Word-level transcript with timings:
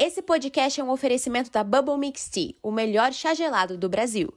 Esse 0.00 0.22
podcast 0.22 0.80
é 0.80 0.84
um 0.84 0.90
oferecimento 0.90 1.50
da 1.50 1.64
Bubble 1.64 1.98
Mix 1.98 2.28
Tea, 2.28 2.54
o 2.62 2.70
melhor 2.70 3.12
chá 3.12 3.34
gelado 3.34 3.76
do 3.76 3.88
Brasil. 3.88 4.32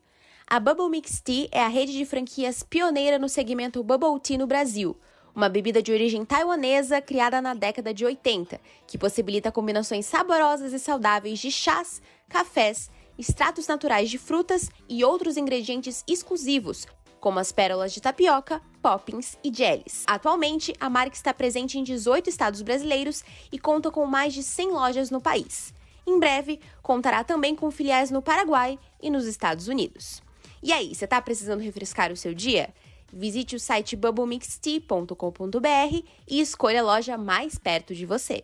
A 0.47 0.59
Bubble 0.59 0.89
Mix 0.89 1.21
Tea 1.21 1.49
é 1.51 1.61
a 1.61 1.67
rede 1.67 1.93
de 1.93 2.03
franquias 2.03 2.63
pioneira 2.63 3.19
no 3.19 3.29
segmento 3.29 3.83
Bubble 3.83 4.19
Tea 4.19 4.39
no 4.39 4.47
Brasil, 4.47 4.97
uma 5.35 5.47
bebida 5.47 5.79
de 5.79 5.91
origem 5.91 6.25
taiwanesa 6.25 6.99
criada 6.99 7.39
na 7.43 7.53
década 7.53 7.93
de 7.93 8.03
80, 8.03 8.59
que 8.87 8.97
possibilita 8.97 9.51
combinações 9.51 10.07
saborosas 10.07 10.73
e 10.73 10.79
saudáveis 10.79 11.37
de 11.37 11.51
chás, 11.51 12.01
cafés, 12.27 12.89
extratos 13.15 13.67
naturais 13.67 14.09
de 14.09 14.17
frutas 14.17 14.67
e 14.89 15.03
outros 15.03 15.37
ingredientes 15.37 16.03
exclusivos, 16.07 16.87
como 17.21 17.39
as 17.39 17.53
pérolas 17.53 17.93
de 17.93 18.01
tapioca, 18.01 18.61
poppins 18.81 19.37
e 19.43 19.53
jellies. 19.53 20.03
Atualmente, 20.07 20.73
a 20.79 20.89
marca 20.89 21.15
está 21.15 21.31
presente 21.33 21.77
em 21.79 21.83
18 21.83 22.29
estados 22.29 22.61
brasileiros 22.61 23.23
e 23.51 23.59
conta 23.59 23.89
com 23.89 24.05
mais 24.05 24.33
de 24.33 24.43
100 24.43 24.71
lojas 24.71 25.11
no 25.11 25.21
país. 25.21 25.73
Em 26.05 26.19
breve, 26.19 26.59
contará 26.81 27.23
também 27.23 27.55
com 27.55 27.71
filiais 27.71 28.11
no 28.11 28.21
Paraguai 28.21 28.77
e 29.01 29.09
nos 29.09 29.25
Estados 29.25 29.67
Unidos. 29.67 30.21
E 30.63 30.73
aí, 30.73 30.93
você 30.93 31.05
está 31.05 31.21
precisando 31.21 31.61
refrescar 31.61 32.11
o 32.11 32.17
seu 32.17 32.33
dia? 32.33 32.73
Visite 33.13 33.55
o 33.55 33.59
site 33.59 33.95
bubblemixtea.com.br 33.95 36.03
e 36.27 36.41
escolha 36.41 36.81
a 36.81 36.83
loja 36.83 37.17
mais 37.17 37.57
perto 37.57 37.93
de 37.93 38.05
você. 38.05 38.43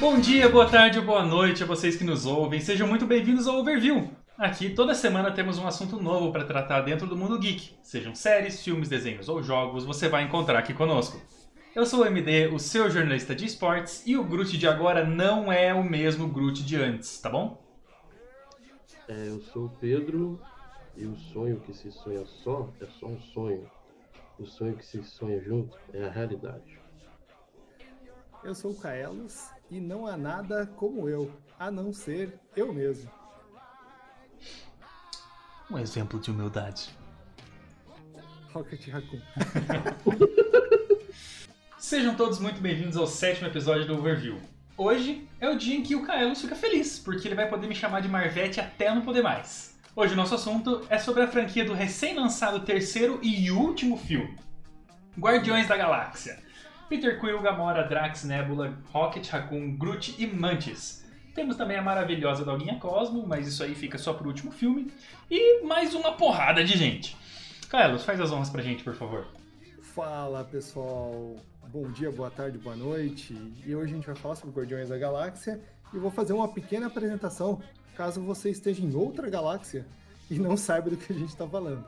Bom 0.00 0.20
dia, 0.20 0.48
boa 0.48 0.70
tarde 0.70 1.00
ou 1.00 1.04
boa 1.04 1.24
noite 1.24 1.64
a 1.64 1.66
vocês 1.66 1.96
que 1.96 2.04
nos 2.04 2.24
ouvem. 2.24 2.60
Sejam 2.60 2.86
muito 2.86 3.04
bem-vindos 3.04 3.48
ao 3.48 3.56
Overview. 3.58 4.08
Aqui 4.38 4.70
toda 4.70 4.94
semana 4.94 5.32
temos 5.32 5.58
um 5.58 5.66
assunto 5.66 6.00
novo 6.00 6.30
para 6.30 6.44
tratar 6.44 6.82
dentro 6.82 7.04
do 7.04 7.16
mundo 7.16 7.36
geek. 7.36 7.76
Sejam 7.82 8.14
séries, 8.14 8.62
filmes, 8.62 8.88
desenhos 8.88 9.28
ou 9.28 9.42
jogos, 9.42 9.84
você 9.84 10.08
vai 10.08 10.22
encontrar 10.22 10.60
aqui 10.60 10.72
conosco. 10.72 11.20
Eu 11.74 11.84
sou 11.84 12.02
o 12.02 12.06
MD, 12.06 12.46
o 12.46 12.60
seu 12.60 12.88
jornalista 12.88 13.34
de 13.34 13.44
esportes, 13.44 14.06
e 14.06 14.16
o 14.16 14.22
Groot 14.22 14.56
de 14.56 14.68
agora 14.68 15.04
não 15.04 15.50
é 15.50 15.74
o 15.74 15.82
mesmo 15.82 16.28
Groot 16.28 16.62
de 16.62 16.76
antes, 16.76 17.20
tá 17.20 17.28
bom? 17.28 17.60
É, 19.08 19.26
eu 19.26 19.40
sou 19.40 19.64
o 19.64 19.70
Pedro 19.80 20.40
e 20.96 21.06
o 21.06 21.16
sonho 21.16 21.58
que 21.58 21.74
se 21.74 21.90
sonha 21.90 22.24
só 22.24 22.68
é 22.80 22.86
só 23.00 23.06
um 23.06 23.20
sonho. 23.20 23.68
O 24.38 24.46
sonho 24.46 24.76
que 24.76 24.86
se 24.86 25.02
sonha 25.02 25.40
junto 25.40 25.76
é 25.92 26.04
a 26.04 26.08
realidade. 26.08 26.78
Eu 28.44 28.54
sou 28.54 28.70
o 28.70 28.76
Kaelos 28.76 29.57
e 29.70 29.80
não 29.80 30.06
há 30.06 30.16
nada 30.16 30.66
como 30.76 31.08
eu, 31.08 31.30
a 31.58 31.70
não 31.70 31.92
ser 31.92 32.38
eu 32.56 32.72
mesmo. 32.72 33.10
Um 35.70 35.78
exemplo 35.78 36.18
de 36.18 36.30
humildade. 36.30 36.88
Rocket 38.52 38.88
Raccoon. 38.88 39.20
Sejam 41.78 42.14
todos 42.14 42.38
muito 42.38 42.60
bem-vindos 42.60 42.96
ao 42.96 43.06
sétimo 43.06 43.46
episódio 43.46 43.86
do 43.86 43.98
Overview. 43.98 44.40
Hoje 44.76 45.28
é 45.40 45.48
o 45.48 45.58
dia 45.58 45.76
em 45.76 45.82
que 45.82 45.94
o 45.94 46.04
Kaelos 46.04 46.40
fica 46.40 46.54
feliz, 46.54 46.98
porque 46.98 47.28
ele 47.28 47.34
vai 47.34 47.48
poder 47.48 47.66
me 47.66 47.74
chamar 47.74 48.00
de 48.00 48.08
Marvete 48.08 48.60
até 48.60 48.92
não 48.94 49.02
poder 49.02 49.22
mais. 49.22 49.76
Hoje 49.94 50.14
o 50.14 50.16
nosso 50.16 50.34
assunto 50.34 50.86
é 50.88 50.98
sobre 50.98 51.22
a 51.22 51.28
franquia 51.28 51.64
do 51.64 51.74
recém-lançado 51.74 52.60
terceiro 52.60 53.18
e 53.22 53.50
último 53.50 53.96
filme, 53.98 54.38
Guardiões 55.18 55.66
da 55.66 55.76
Galáxia. 55.76 56.47
Peter 56.88 57.20
Quill, 57.20 57.42
Gamora, 57.42 57.86
Drax, 57.86 58.24
Nebula, 58.24 58.78
Rocket, 58.90 59.28
Raccoon, 59.28 59.76
Groot 59.76 60.14
e 60.18 60.26
Mantis. 60.26 61.04
Temos 61.34 61.54
também 61.54 61.76
a 61.76 61.82
maravilhosa 61.82 62.44
Doguinha 62.44 62.78
Cosmo, 62.78 63.26
mas 63.26 63.46
isso 63.46 63.62
aí 63.62 63.74
fica 63.74 63.98
só 63.98 64.14
pro 64.14 64.26
último 64.26 64.50
filme. 64.50 64.90
E 65.30 65.62
mais 65.64 65.94
uma 65.94 66.12
porrada 66.12 66.64
de 66.64 66.76
gente. 66.76 67.14
Carlos, 67.68 68.04
faz 68.04 68.18
as 68.20 68.32
honras 68.32 68.48
pra 68.48 68.62
gente, 68.62 68.82
por 68.82 68.94
favor. 68.94 69.26
Fala 69.82 70.42
pessoal, 70.44 71.36
bom 71.70 71.90
dia, 71.90 72.10
boa 72.10 72.30
tarde, 72.30 72.56
boa 72.56 72.74
noite. 72.74 73.36
E 73.66 73.74
hoje 73.74 73.92
a 73.92 73.96
gente 73.96 74.06
vai 74.06 74.16
falar 74.16 74.36
sobre 74.36 74.58
Guardiões 74.58 74.88
da 74.88 74.96
Galáxia 74.96 75.60
e 75.92 75.98
vou 75.98 76.10
fazer 76.10 76.32
uma 76.32 76.48
pequena 76.48 76.86
apresentação 76.86 77.60
caso 77.94 78.22
você 78.22 78.48
esteja 78.48 78.82
em 78.82 78.94
outra 78.94 79.28
galáxia 79.28 79.84
e 80.30 80.38
não 80.38 80.56
saiba 80.56 80.88
do 80.88 80.96
que 80.96 81.12
a 81.12 81.16
gente 81.16 81.30
está 81.30 81.46
falando. 81.46 81.84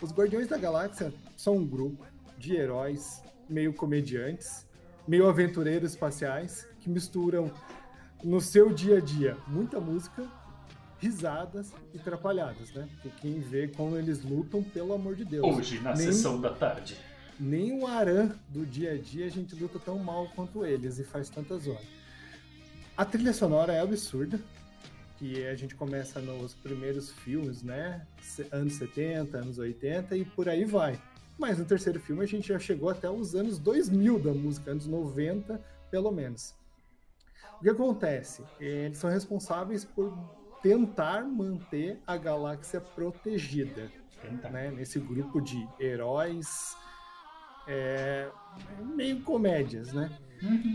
Os 0.00 0.12
Guardiões 0.12 0.46
da 0.46 0.56
Galáxia 0.56 1.12
são 1.36 1.56
um 1.56 1.66
grupo 1.66 2.06
de 2.38 2.54
heróis 2.54 3.20
meio 3.48 3.72
comediantes, 3.72 4.66
meio 5.06 5.28
aventureiros 5.28 5.92
espaciais, 5.92 6.66
que 6.80 6.88
misturam 6.88 7.50
no 8.24 8.40
seu 8.40 8.72
dia 8.72 8.98
a 8.98 9.00
dia 9.00 9.36
muita 9.46 9.78
música, 9.80 10.26
risadas 10.98 11.72
e 11.94 11.98
trapalhadas, 11.98 12.72
né? 12.72 12.88
Porque 12.94 13.10
quem 13.20 13.38
vê 13.40 13.68
como 13.68 13.96
eles 13.96 14.24
lutam, 14.24 14.62
pelo 14.62 14.94
amor 14.94 15.14
de 15.14 15.24
Deus. 15.24 15.44
Hoje, 15.56 15.78
na 15.80 15.94
Nem- 15.94 16.06
sessão 16.12 16.40
da 16.40 16.50
tarde. 16.50 16.96
Nem 17.38 17.78
o 17.78 17.86
Aran 17.86 18.30
do 18.48 18.64
dia 18.64 18.92
a 18.92 18.98
dia 18.98 19.26
a 19.26 19.28
gente 19.28 19.54
luta 19.54 19.78
tão 19.78 19.98
mal 19.98 20.26
quanto 20.34 20.64
eles 20.64 20.98
e 20.98 21.04
faz 21.04 21.28
tanta 21.28 21.58
zona. 21.58 21.80
A 22.96 23.04
trilha 23.04 23.34
sonora 23.34 23.74
é 23.74 23.80
absurda, 23.80 24.40
que 25.18 25.46
a 25.46 25.54
gente 25.54 25.74
começa 25.74 26.18
nos 26.18 26.54
primeiros 26.54 27.10
filmes, 27.10 27.62
né? 27.62 28.06
Anos 28.50 28.74
70, 28.74 29.36
anos 29.36 29.58
80 29.58 30.16
e 30.16 30.24
por 30.24 30.48
aí 30.48 30.64
vai. 30.64 30.98
Mas 31.38 31.58
no 31.58 31.64
terceiro 31.64 32.00
filme 32.00 32.22
a 32.22 32.26
gente 32.26 32.48
já 32.48 32.58
chegou 32.58 32.88
até 32.88 33.10
os 33.10 33.34
anos 33.34 33.58
2000 33.58 34.18
da 34.18 34.32
música, 34.32 34.70
anos 34.70 34.86
90 34.86 35.62
pelo 35.90 36.10
menos. 36.10 36.54
O 37.58 37.62
que 37.62 37.70
acontece? 37.70 38.42
Eles 38.58 38.98
são 38.98 39.10
responsáveis 39.10 39.84
por 39.84 40.12
tentar 40.62 41.24
manter 41.24 42.00
a 42.06 42.16
galáxia 42.16 42.80
protegida 42.80 43.90
né, 44.50 44.70
nesse 44.70 44.98
grupo 44.98 45.40
de 45.40 45.66
heróis 45.78 46.76
é, 47.66 48.28
meio 48.94 49.20
comédias, 49.22 49.92
né? 49.92 50.10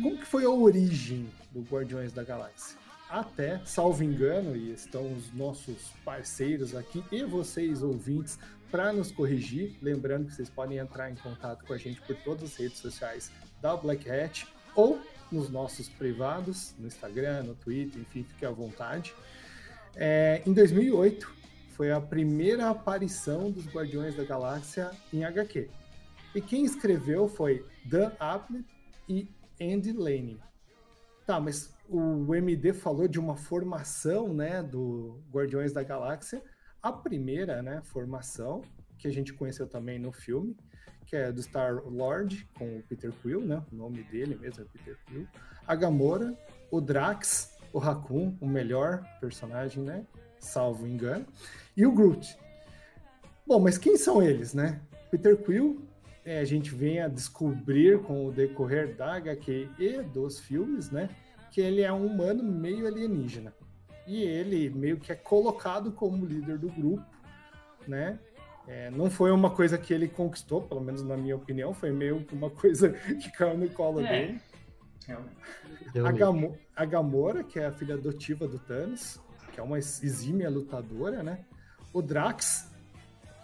Como 0.01 0.17
que 0.17 0.25
foi 0.25 0.43
a 0.43 0.49
origem 0.49 1.29
do 1.51 1.61
Guardiões 1.61 2.11
da 2.11 2.23
Galáxia? 2.23 2.77
Até, 3.09 3.61
salvo 3.65 4.03
engano, 4.03 4.55
e 4.55 4.71
estão 4.71 5.13
os 5.13 5.33
nossos 5.33 5.89
parceiros 6.03 6.75
aqui 6.75 7.03
e 7.11 7.23
vocês 7.23 7.83
ouvintes 7.83 8.39
para 8.71 8.93
nos 8.93 9.11
corrigir, 9.11 9.75
lembrando 9.81 10.27
que 10.27 10.33
vocês 10.33 10.49
podem 10.49 10.77
entrar 10.77 11.11
em 11.11 11.15
contato 11.15 11.65
com 11.65 11.73
a 11.73 11.77
gente 11.77 12.01
por 12.01 12.15
todas 12.17 12.43
as 12.43 12.55
redes 12.55 12.77
sociais 12.77 13.31
da 13.61 13.75
Black 13.75 14.09
Hat 14.09 14.47
ou 14.73 14.99
nos 15.31 15.49
nossos 15.49 15.89
privados, 15.89 16.73
no 16.79 16.87
Instagram, 16.87 17.43
no 17.43 17.55
Twitter, 17.55 18.01
enfim, 18.01 18.23
fique 18.23 18.45
à 18.45 18.51
vontade. 18.51 19.13
É, 19.95 20.41
em 20.45 20.53
2008 20.53 21.31
foi 21.69 21.91
a 21.91 21.99
primeira 21.99 22.69
aparição 22.69 23.51
dos 23.51 23.67
Guardiões 23.67 24.15
da 24.15 24.23
Galáxia 24.23 24.91
em 25.13 25.23
HQ. 25.23 25.69
E 26.33 26.41
quem 26.41 26.63
escreveu 26.63 27.27
foi 27.27 27.65
Dan 27.85 28.11
Abnett 28.19 28.65
e 29.07 29.27
Andy 29.59 29.91
Laney. 29.91 30.39
Tá, 31.25 31.39
mas 31.39 31.73
o 31.89 32.33
MD 32.33 32.73
falou 32.73 33.07
de 33.07 33.19
uma 33.19 33.35
formação, 33.35 34.33
né, 34.33 34.63
do 34.63 35.19
Guardiões 35.29 35.73
da 35.73 35.83
Galáxia. 35.83 36.41
A 36.81 36.91
primeira, 36.91 37.61
né, 37.61 37.81
formação 37.83 38.63
que 38.97 39.07
a 39.07 39.11
gente 39.11 39.33
conheceu 39.33 39.67
também 39.67 39.99
no 39.99 40.11
filme, 40.11 40.55
que 41.05 41.15
é 41.15 41.31
do 41.31 41.41
Star 41.41 41.83
Lord 41.87 42.47
com 42.57 42.77
o 42.77 42.83
Peter 42.83 43.11
Quill, 43.21 43.41
né? 43.41 43.61
O 43.71 43.75
nome 43.75 44.03
dele 44.03 44.35
mesmo 44.35 44.63
é 44.63 44.65
Peter 44.65 44.97
Quill. 45.05 45.27
A 45.67 45.75
Gamora, 45.75 46.37
o 46.71 46.79
Drax, 46.79 47.57
o 47.73 47.79
Raccoon, 47.79 48.35
o 48.39 48.47
melhor 48.47 49.03
personagem, 49.19 49.83
né? 49.83 50.05
Salvo 50.39 50.87
engano. 50.87 51.25
E 51.75 51.85
o 51.85 51.91
Groot. 51.91 52.37
Bom, 53.45 53.59
mas 53.59 53.77
quem 53.77 53.97
são 53.97 54.23
eles, 54.23 54.53
né? 54.53 54.81
Peter 55.09 55.35
Quill, 55.37 55.85
é, 56.23 56.39
a 56.39 56.45
gente 56.45 56.73
vem 56.73 57.01
a 57.01 57.07
descobrir 57.07 58.01
com 58.03 58.25
o 58.25 58.31
decorrer 58.31 58.95
da 58.95 59.15
HQ 59.15 59.69
e 59.77 60.01
dos 60.01 60.39
filmes, 60.39 60.89
né? 60.89 61.09
Que 61.51 61.61
ele 61.61 61.81
é 61.81 61.91
um 61.91 62.05
humano 62.05 62.43
meio 62.43 62.87
alienígena. 62.87 63.53
E 64.07 64.23
ele 64.23 64.69
meio 64.69 64.97
que 64.99 65.11
é 65.11 65.15
colocado 65.15 65.91
como 65.91 66.25
líder 66.25 66.57
do 66.57 66.69
grupo, 66.69 67.05
né? 67.87 68.17
É, 68.67 68.89
não 68.91 69.09
foi 69.09 69.31
uma 69.31 69.49
coisa 69.49 69.77
que 69.77 69.93
ele 69.93 70.07
conquistou, 70.07 70.61
pelo 70.61 70.81
menos 70.81 71.01
na 71.03 71.17
minha 71.17 71.35
opinião, 71.35 71.73
foi 71.73 71.91
meio 71.91 72.23
que 72.23 72.33
uma 72.35 72.49
coisa 72.51 72.89
que 72.89 73.31
caiu 73.31 73.57
no 73.57 73.69
colo 73.69 74.01
É. 74.01 74.07
dele. 74.27 74.41
A. 76.05 76.11
Gamo- 76.11 76.57
a 76.75 76.85
Gamora, 76.85 77.43
que 77.43 77.59
é 77.59 77.65
a 77.65 77.71
filha 77.71 77.95
adotiva 77.95 78.47
do 78.47 78.57
Thanos, 78.59 79.19
que 79.53 79.59
é 79.59 79.63
uma 79.63 79.77
exímia 79.77 80.49
lutadora, 80.49 81.21
né? 81.23 81.39
O 81.91 82.01
Drax, 82.01 82.71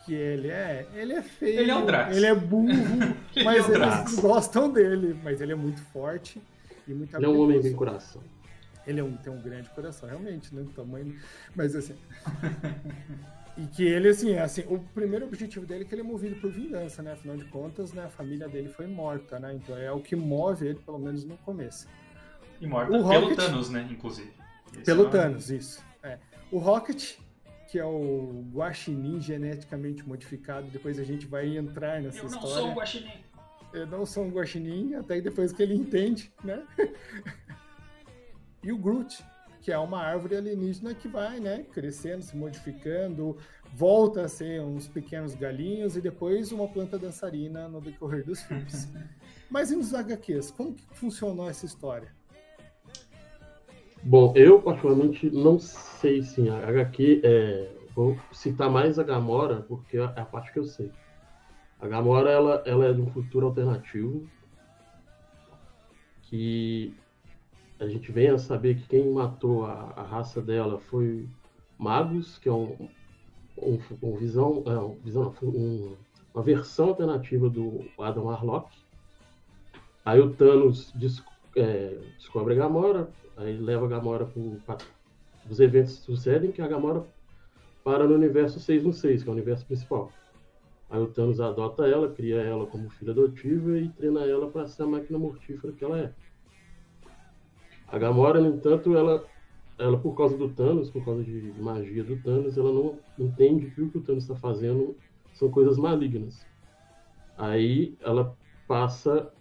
que 0.06 0.14
ele 0.14 0.48
é, 0.50 0.88
ele 0.94 1.14
é 1.14 1.22
feio, 1.22 1.60
Ele 1.60 1.72
é 1.72 1.76
o 1.76 1.86
Drax. 1.86 2.16
ele 2.16 2.26
é 2.26 2.34
burro, 2.36 2.70
Ele 3.36 3.44
mas 3.44 3.58
é 3.58 3.62
o 3.62 3.66
eles 3.66 3.78
Drax. 3.80 4.20
gostam 4.20 4.72
dele, 4.72 5.20
mas 5.24 5.42
ele 5.42 5.52
é 5.52 5.56
muito 5.56 5.82
forte 5.82 6.42
e 6.88 6.94
muito 6.94 7.16
Ele 7.18 7.26
é 7.26 7.28
um 7.30 7.40
homem 7.42 7.62
sem 7.62 7.74
coração. 7.74 8.22
Ele 8.88 9.00
é 9.00 9.04
um, 9.04 9.16
tem 9.18 9.32
um 9.32 9.42
grande 9.42 9.70
coração, 9.70 10.08
realmente, 10.08 10.56
né? 10.56 10.66
Tamanho. 10.76 11.16
Mas 11.56 11.76
assim. 11.76 11.94
e 13.58 13.68
que 13.68 13.84
ele, 13.84 14.08
assim, 14.10 14.32
é 14.32 14.42
assim, 14.42 14.62
o 14.68 14.80
primeiro 14.80 15.26
objetivo 15.26 15.66
dele 15.66 15.84
é 15.84 15.86
que 15.88 15.94
ele 15.94 16.02
é 16.02 16.06
movido 16.06 16.36
por 16.40 16.50
vingança, 16.52 17.02
né? 17.04 17.12
Afinal 17.14 17.36
de 17.38 17.46
contas, 17.46 17.92
né, 17.94 18.06
a 18.06 18.10
família 18.10 18.48
dele 18.48 18.70
foi 18.70 18.88
morta, 18.88 19.40
né? 19.40 19.54
Então 19.54 19.78
é 19.78 19.92
o 19.92 20.00
que 20.00 20.16
move 20.16 20.66
ele, 20.68 20.80
pelo 20.80 20.98
menos 21.00 21.26
no 21.26 21.36
começo. 21.38 21.88
E 22.62 22.66
morta 22.66 22.90
O 22.98 23.08
pelo 23.08 23.22
Rocket- 23.30 23.36
Thanos, 23.38 23.70
né? 23.70 23.88
Inclusive. 23.92 24.32
Esse 24.74 24.84
Pelo 24.84 25.04
o- 25.04 25.10
Thanos, 25.10 25.50
isso. 25.52 25.84
É. 26.02 26.18
O 26.52 26.58
Rocket, 26.60 27.16
que 27.70 27.78
é 27.78 27.84
o 27.86 28.46
guaxinim 28.54 29.20
geneticamente 29.20 30.08
modificado, 30.08 30.68
depois 30.68 30.98
a 30.98 31.04
gente 31.04 31.26
vai 31.28 31.58
entrar 31.58 32.02
nessa 32.02 32.20
Eu 32.20 32.24
não 32.24 32.30
história. 32.30 32.56
sou 32.56 32.72
o 32.72 32.74
Guaxinim. 32.74 33.12
eu 33.74 33.86
não 33.88 34.06
sou 34.06 34.24
um 34.24 34.30
guaxinim, 34.30 34.96
até 34.96 35.20
depois 35.20 35.52
que 35.52 35.62
ele 35.62 35.76
entende, 35.76 36.32
né? 36.44 36.64
e 38.64 38.72
o 38.72 38.78
Groot, 38.78 39.24
que 39.62 39.72
é 39.72 39.78
uma 39.78 40.02
árvore 40.02 40.38
alienígena 40.38 40.94
que 40.94 41.08
vai, 41.08 41.40
né, 41.40 41.66
crescendo, 41.74 42.24
se 42.24 42.36
modificando, 42.36 43.38
volta 43.74 44.22
a 44.22 44.28
ser 44.28 44.62
uns 44.62 44.88
pequenos 44.88 45.36
galinhos 45.36 45.98
e 45.98 46.02
depois 46.02 46.52
uma 46.52 46.68
planta 46.68 46.98
dançarina 46.98 47.68
no 47.68 47.82
decorrer 47.82 48.26
dos 48.26 48.42
filmes. 48.42 48.88
Mas 49.50 49.72
e 49.72 49.76
nos 49.76 49.94
HQs, 49.94 50.52
como 50.52 50.74
que 50.74 50.86
funcionou 50.92 51.50
essa 51.50 51.66
história? 51.66 52.16
Bom, 54.04 54.34
eu 54.36 54.62
particularmente 54.62 55.30
não 55.32 55.60
sei 55.60 56.22
sim. 56.22 56.50
A 56.50 56.68
HQ, 56.70 57.22
é, 57.24 57.70
vou 57.94 58.18
citar 58.32 58.70
mais 58.70 59.00
a 59.00 59.04
Gamora, 59.04 59.62
porque 59.64 59.98
é 59.98 60.04
a 60.04 60.26
parte 60.26 60.54
que 60.54 60.60
eu 60.60 60.66
sei. 60.66 60.92
A 61.80 61.88
Gamora, 61.88 62.30
ela, 62.30 62.64
ela 62.66 62.86
é 62.86 62.94
de 62.94 63.02
um 63.02 63.08
futuro 63.08 63.48
alternativo, 63.48 64.30
que 66.22 66.96
a 67.80 67.88
gente 67.88 68.12
vem 68.12 68.30
a 68.30 68.38
saber 68.38 68.76
que 68.76 68.88
quem 68.88 69.12
matou 69.12 69.66
a, 69.66 69.94
a 69.96 70.04
raça 70.04 70.42
dela 70.42 70.80
foi 70.80 71.28
Magus, 71.78 72.38
que 72.40 72.50
é 72.50 72.52
um, 72.52 72.90
um, 73.58 73.80
um 74.02 74.16
visão, 74.16 74.64
é, 74.66 74.78
um, 74.78 74.96
visão 75.04 75.34
um, 75.44 75.96
uma 76.34 76.44
versão 76.44 76.90
alternativa 76.90 77.50
do 77.50 77.86
Adam 78.00 78.26
Warlock. 78.26 78.76
Aí 80.04 80.20
o 80.20 80.34
Thanos 80.34 80.94
é, 81.56 81.98
descobre 82.18 82.54
a 82.54 82.58
Gamora, 82.58 83.10
aí 83.36 83.58
leva 83.58 83.86
a 83.86 83.90
Gamora 83.90 84.26
para 84.66 84.78
os 85.50 85.60
eventos 85.60 85.94
sucedem 86.00 86.52
que 86.52 86.62
a 86.62 86.68
Gamora 86.68 87.06
para 87.84 88.08
no 88.08 88.16
universo 88.16 88.60
616, 88.60 89.24
que 89.24 89.30
é 89.30 89.32
o 89.32 89.36
universo 89.36 89.66
principal. 89.66 90.12
Aí 90.90 91.00
o 91.00 91.08
Thanos 91.08 91.40
adota 91.40 91.86
ela, 91.86 92.12
cria 92.12 92.42
ela 92.42 92.66
como 92.66 92.90
filha 92.90 93.12
adotiva 93.12 93.78
e 93.78 93.90
treina 93.90 94.22
ela 94.22 94.50
para 94.50 94.68
ser 94.68 94.84
a 94.84 94.88
máquina 94.88 95.20
mortífera 95.20 95.74
que 95.74 95.84
ela 95.84 96.00
é. 96.00 96.14
A 97.88 97.98
Gamora, 97.98 98.42
no 98.42 98.56
entanto, 98.56 98.96
ela, 98.96 99.26
ela 99.78 99.98
por 99.98 100.16
causa 100.16 100.38
do 100.38 100.50
Thanos, 100.50 100.90
por 100.90 101.04
causa 101.06 101.24
de 101.24 101.54
magia 101.60 102.04
do 102.04 102.22
Thanos, 102.22 102.58
ela 102.58 102.72
não 102.72 103.00
entende 103.18 103.70
que 103.72 103.82
o 103.82 103.90
que 103.90 103.98
o 103.98 104.02
Thanos 104.02 104.24
está 104.24 104.36
fazendo 104.36 104.96
são 105.34 105.50
coisas 105.50 105.78
malignas. 105.78 106.46
Aí 107.38 107.96
ela 108.02 108.36
passa 108.68 109.32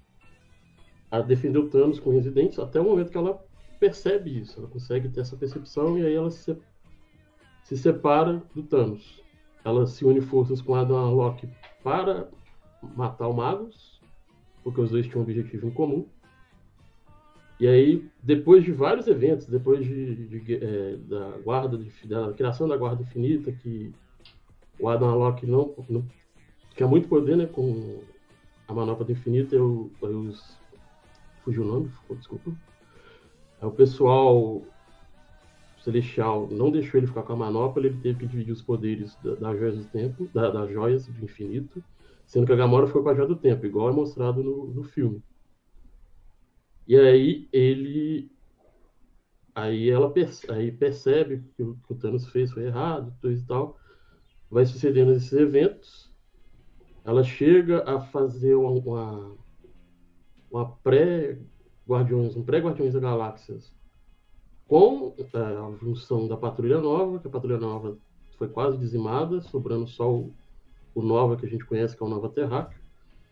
a 1.11 1.21
defender 1.21 1.59
o 1.59 1.69
Thanos 1.69 1.99
com 1.99 2.11
residentes 2.11 2.59
até 2.59 2.81
o 2.81 2.85
momento 2.85 3.11
que 3.11 3.19
ela 3.19 3.45
percebe 3.79 4.41
isso, 4.41 4.59
ela 4.59 4.69
consegue 4.69 5.09
ter 5.09 5.21
essa 5.21 5.37
percepção 5.37 5.99
e 5.99 6.07
aí 6.07 6.15
ela 6.15 6.31
se, 6.31 6.57
se 7.65 7.77
separa 7.77 8.43
do 8.55 8.63
Thanos. 8.63 9.23
Ela 9.65 9.87
se 9.87 10.05
une 10.05 10.21
forças 10.21 10.63
com 10.63 10.75
Adam 10.75 10.97
Warlock 10.97 11.49
para 11.83 12.29
matar 12.95 13.29
o 13.29 13.35
Magus, 13.35 14.01
porque 14.63 14.81
os 14.81 14.91
dois 14.91 15.07
tinham 15.07 15.21
um 15.21 15.23
objetivo 15.23 15.67
em 15.67 15.71
comum. 15.71 16.07
E 17.59 17.67
aí, 17.67 18.07
depois 18.23 18.65
de 18.65 18.71
vários 18.71 19.07
eventos, 19.07 19.47
depois 19.47 19.85
de, 19.85 20.15
de, 20.15 20.41
de 20.41 20.55
é, 20.57 20.97
da 20.97 21.39
guarda, 21.39 21.79
da 21.79 22.33
criação 22.35 22.69
da 22.69 22.77
guarda 22.77 23.03
infinita, 23.03 23.51
que 23.51 23.93
o 24.79 24.89
Adam 24.89 25.09
Warlock 25.09 25.47
não, 25.47 25.75
não 25.89 26.05
tinha 26.75 26.87
muito 26.87 27.09
poder, 27.09 27.37
né, 27.37 27.47
com 27.47 28.01
a 28.69 28.75
manopla 28.75 29.07
do 29.07 29.13
infinito, 29.13 29.55
eu, 29.55 29.91
eu 30.03 30.35
fugiu 31.43 31.63
o 31.63 31.67
nome, 31.67 31.91
desculpa. 32.11 32.51
Aí 33.61 33.69
o 33.69 33.73
pessoal 33.73 34.63
celestial 35.83 36.49
não 36.51 36.71
deixou 36.71 36.99
ele 36.99 37.07
ficar 37.07 37.23
com 37.23 37.33
a 37.33 37.37
manopla, 37.37 37.87
ele 37.87 37.97
teve 38.03 38.19
que 38.19 38.27
dividir 38.27 38.53
os 38.53 38.61
poderes 38.61 39.17
das 39.23 39.39
da 39.39 39.57
joias 39.57 39.77
do 39.77 39.85
tempo, 39.85 40.29
da, 40.35 40.51
das 40.51 40.71
joias 40.71 41.07
do 41.07 41.25
infinito, 41.25 41.83
sendo 42.27 42.45
que 42.45 42.53
a 42.53 42.57
Gamora 42.57 42.87
ficou 42.87 43.03
com 43.03 43.09
a 43.09 43.15
joia 43.15 43.29
do 43.29 43.37
tempo, 43.37 43.65
igual 43.65 43.89
é 43.89 43.93
mostrado 43.93 44.43
no, 44.43 44.67
no 44.67 44.83
filme. 44.83 45.23
E 46.87 46.97
aí 46.97 47.49
ele 47.53 48.31
aí 49.55 49.89
ela 49.91 50.11
perce, 50.11 50.51
aí 50.51 50.71
percebe 50.71 51.43
que 51.57 51.63
o 51.63 51.75
que 51.77 51.93
o 51.93 51.97
Thanos 51.97 52.29
fez 52.29 52.53
foi 52.53 52.67
errado, 52.67 53.13
tudo 53.21 53.33
e 53.33 53.43
tal. 53.43 53.79
Vai 54.51 54.67
sucedendo 54.67 55.13
esses 55.13 55.33
eventos. 55.33 56.13
Ela 57.05 57.25
chega 57.25 57.83
a 57.89 58.01
fazer 58.01 58.55
uma, 58.55 58.71
uma, 58.71 59.37
uma 60.51 60.71
pré-Guardiões, 60.83 62.37
um 62.37 62.45
pré-Guardiões 62.45 62.95
da 62.95 63.01
Galáxias 63.01 63.75
com 64.69 65.15
é, 65.19 65.39
a 65.39 65.77
junção 65.81 66.27
da 66.27 66.37
Patrulha 66.37 66.81
Nova, 66.81 67.19
que 67.19 67.29
a 67.29 67.31
Patrulha 67.31 67.59
Nova 67.59 67.97
foi 68.37 68.49
quase 68.49 68.77
dizimada, 68.77 69.41
sobrando 69.41 69.87
só 69.87 70.13
o, 70.13 70.35
o 70.95 71.03
Nova 71.03 71.37
que 71.37 71.47
a 71.47 71.49
gente 71.49 71.65
conhece, 71.65 71.97
que 71.97 72.03
é 72.03 72.07
o 72.07 72.11
Nova 72.11 72.29
Terráqueo. 72.29 72.79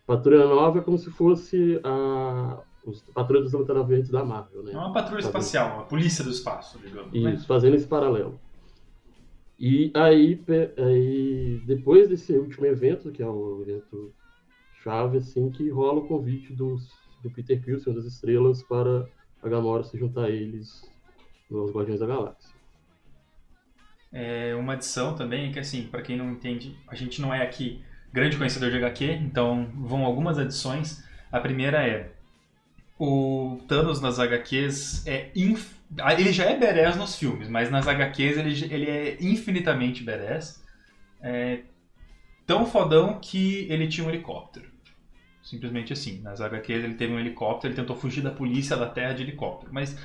Patrulha 0.06 0.46
Nova 0.46 0.78
é 0.78 0.82
como 0.82 0.98
se 0.98 1.10
fosse 1.10 1.80
a, 1.82 2.62
os 2.86 3.00
patrulhas 3.00 3.50
dos 3.50 3.60
lanternas 3.60 4.08
da 4.08 4.24
Marvel, 4.24 4.62
né? 4.62 4.72
É 4.72 4.76
uma 4.76 4.92
patrulha 4.92 5.20
espacial, 5.20 5.74
uma 5.74 5.84
polícia 5.84 6.22
do 6.22 6.30
espaço, 6.30 6.78
digamos. 6.78 7.12
Né? 7.12 7.32
Isso, 7.32 7.40
né? 7.40 7.44
fazendo 7.46 7.74
esse 7.76 7.86
paralelo. 7.86 8.38
E 9.58 9.90
aí, 9.94 10.40
aí, 10.78 11.62
depois 11.64 12.08
desse 12.08 12.32
último 12.32 12.66
evento, 12.66 13.10
que 13.10 13.22
é 13.22 13.26
o 13.26 13.62
evento 13.62 14.12
chave, 14.82 15.18
assim, 15.18 15.50
que 15.50 15.70
rola 15.70 16.00
o 16.00 16.08
convite 16.08 16.52
dos, 16.52 16.90
do 17.22 17.30
Peter 17.30 17.62
Quill, 17.62 17.80
Senhor 17.80 17.96
das 17.96 18.04
Estrelas, 18.04 18.62
para 18.62 19.08
a 19.42 19.48
Gamora 19.48 19.84
se 19.84 19.96
juntar 19.96 20.24
a 20.24 20.30
eles 20.30 20.82
nos 21.50 21.70
Guardiões 21.70 22.00
da 22.00 22.06
Galáxia. 22.06 22.54
É 24.12 24.54
uma 24.54 24.74
adição 24.74 25.14
também, 25.14 25.50
que 25.50 25.58
assim, 25.58 25.86
para 25.86 26.02
quem 26.02 26.16
não 26.16 26.30
entende, 26.30 26.76
a 26.86 26.94
gente 26.94 27.20
não 27.20 27.32
é 27.32 27.42
aqui 27.42 27.82
grande 28.12 28.36
conhecedor 28.36 28.70
de 28.70 28.76
HQ, 28.76 29.04
então 29.04 29.68
vão 29.74 30.04
algumas 30.04 30.38
adições. 30.38 31.04
A 31.32 31.40
primeira 31.40 31.84
é 31.84 32.13
o 32.98 33.60
Thanos 33.68 34.00
nas 34.00 34.18
HQs 34.18 35.06
é 35.06 35.30
inf... 35.34 35.72
ele 36.16 36.32
já 36.32 36.44
é 36.44 36.58
badass 36.58 36.96
nos 36.96 37.16
filmes, 37.16 37.48
mas 37.48 37.70
nas 37.70 37.86
HQs 37.86 38.38
ele, 38.38 38.74
ele 38.74 38.90
é 38.90 39.16
infinitamente 39.20 40.02
badass. 40.02 40.62
É 41.20 41.60
tão 42.46 42.66
fodão 42.66 43.18
que 43.20 43.66
ele 43.70 43.88
tinha 43.88 44.06
um 44.06 44.10
helicóptero. 44.10 44.66
Simplesmente 45.42 45.92
assim. 45.92 46.20
Nas 46.22 46.40
HQs 46.40 46.84
ele 46.84 46.94
teve 46.94 47.12
um 47.12 47.18
helicóptero, 47.18 47.72
ele 47.72 47.80
tentou 47.80 47.96
fugir 47.96 48.22
da 48.22 48.30
polícia 48.30 48.76
da 48.76 48.86
Terra 48.86 49.12
de 49.12 49.22
helicóptero. 49.22 49.72
Mas 49.72 49.98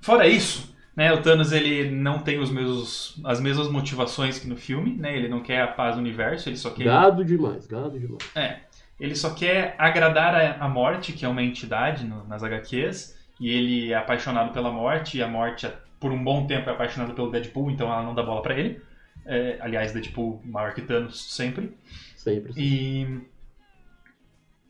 fora 0.00 0.26
isso, 0.26 0.74
né, 0.96 1.12
o 1.12 1.20
Thanos 1.22 1.52
ele 1.52 1.90
não 1.90 2.20
tem 2.20 2.38
os 2.38 2.50
mesmos, 2.50 3.20
as 3.24 3.40
mesmas 3.40 3.68
motivações 3.68 4.38
que 4.38 4.48
no 4.48 4.56
filme, 4.56 4.94
né? 4.96 5.16
Ele 5.16 5.28
não 5.28 5.42
quer 5.42 5.60
a 5.60 5.68
paz 5.68 5.96
do 5.96 6.00
universo, 6.00 6.48
ele 6.48 6.56
só 6.56 6.70
quer 6.70 6.84
Gado 6.84 7.24
demais, 7.24 7.66
gado 7.66 7.98
demais. 7.98 8.22
É. 8.34 8.60
Ele 8.98 9.14
só 9.14 9.34
quer 9.34 9.74
agradar 9.78 10.34
a, 10.34 10.64
a 10.64 10.68
morte, 10.68 11.12
que 11.12 11.24
é 11.24 11.28
uma 11.28 11.42
entidade 11.42 12.04
no, 12.04 12.26
nas 12.26 12.42
HQs, 12.42 13.18
e 13.40 13.50
ele 13.50 13.92
é 13.92 13.96
apaixonado 13.96 14.52
pela 14.52 14.70
morte, 14.70 15.18
e 15.18 15.22
a 15.22 15.28
morte, 15.28 15.68
por 15.98 16.12
um 16.12 16.22
bom 16.22 16.46
tempo, 16.46 16.70
é 16.70 16.72
apaixonada 16.72 17.12
pelo 17.12 17.30
Deadpool, 17.30 17.70
então 17.70 17.92
ela 17.92 18.02
não 18.02 18.14
dá 18.14 18.22
bola 18.22 18.42
para 18.42 18.54
ele. 18.54 18.80
É, 19.26 19.58
aliás, 19.60 19.92
Deadpool 19.92 20.40
maior 20.44 20.74
que 20.74 20.82
Thanos 20.82 21.34
sempre. 21.34 21.76
Sempre. 22.16 22.52
E 22.56 23.20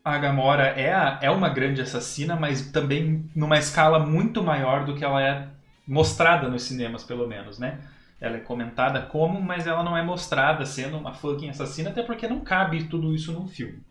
a 0.03 0.17
Gamora 0.17 0.67
é, 0.67 0.93
a, 0.93 1.19
é 1.21 1.31
uma 1.31 1.49
grande 1.49 1.81
assassina, 1.81 2.35
mas 2.35 2.69
também 2.71 3.29
numa 3.35 3.57
escala 3.57 3.99
muito 3.99 4.43
maior 4.43 4.85
do 4.85 4.95
que 4.95 5.03
ela 5.03 5.21
é 5.21 5.47
mostrada 5.87 6.47
nos 6.47 6.63
cinemas, 6.63 7.03
pelo 7.03 7.27
menos, 7.27 7.59
né? 7.59 7.79
Ela 8.19 8.37
é 8.37 8.39
comentada 8.39 9.01
como, 9.01 9.41
mas 9.41 9.67
ela 9.67 9.83
não 9.83 9.95
é 9.95 10.01
mostrada 10.01 10.65
sendo 10.65 10.97
uma 10.97 11.13
fucking 11.13 11.49
assassina, 11.49 11.89
até 11.89 12.01
porque 12.01 12.27
não 12.27 12.39
cabe 12.39 12.85
tudo 12.85 13.13
isso 13.13 13.33
num 13.33 13.47
filme. 13.47 13.81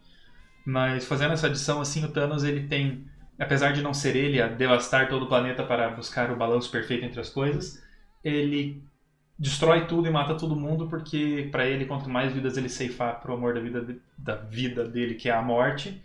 Mas 0.64 1.04
fazendo 1.04 1.33
essa 1.33 1.47
adição 1.47 1.80
assim, 1.80 2.04
o 2.04 2.09
Thanos 2.09 2.42
ele 2.44 2.66
tem, 2.66 3.04
apesar 3.38 3.73
de 3.73 3.83
não 3.83 3.92
ser 3.92 4.16
ele 4.16 4.40
a 4.40 4.47
devastar 4.49 5.09
todo 5.09 5.25
o 5.25 5.28
planeta 5.28 5.62
para 5.62 5.90
buscar 5.90 6.30
o 6.30 6.37
balanço 6.37 6.71
perfeito 6.71 7.04
entre 7.04 7.21
as 7.21 7.28
coisas, 7.28 7.83
ele 8.23 8.83
destrói 9.38 9.87
tudo 9.87 10.06
e 10.06 10.11
mata 10.11 10.35
todo 10.35 10.56
mundo 10.56 10.87
porque 10.88 11.49
para 11.50 11.66
ele 11.66 11.85
quanto 11.85 12.09
mais 12.09 12.33
vidas 12.33 12.56
ele 12.56 12.68
ceifar 12.68 13.21
pro 13.21 13.35
amor 13.35 13.54
da 13.54 13.61
vida 13.61 13.97
da 14.16 14.37
vida 14.37 14.88
dele, 14.88 15.14
que 15.14 15.28
é 15.28 15.33
a 15.33 15.42
morte, 15.42 16.00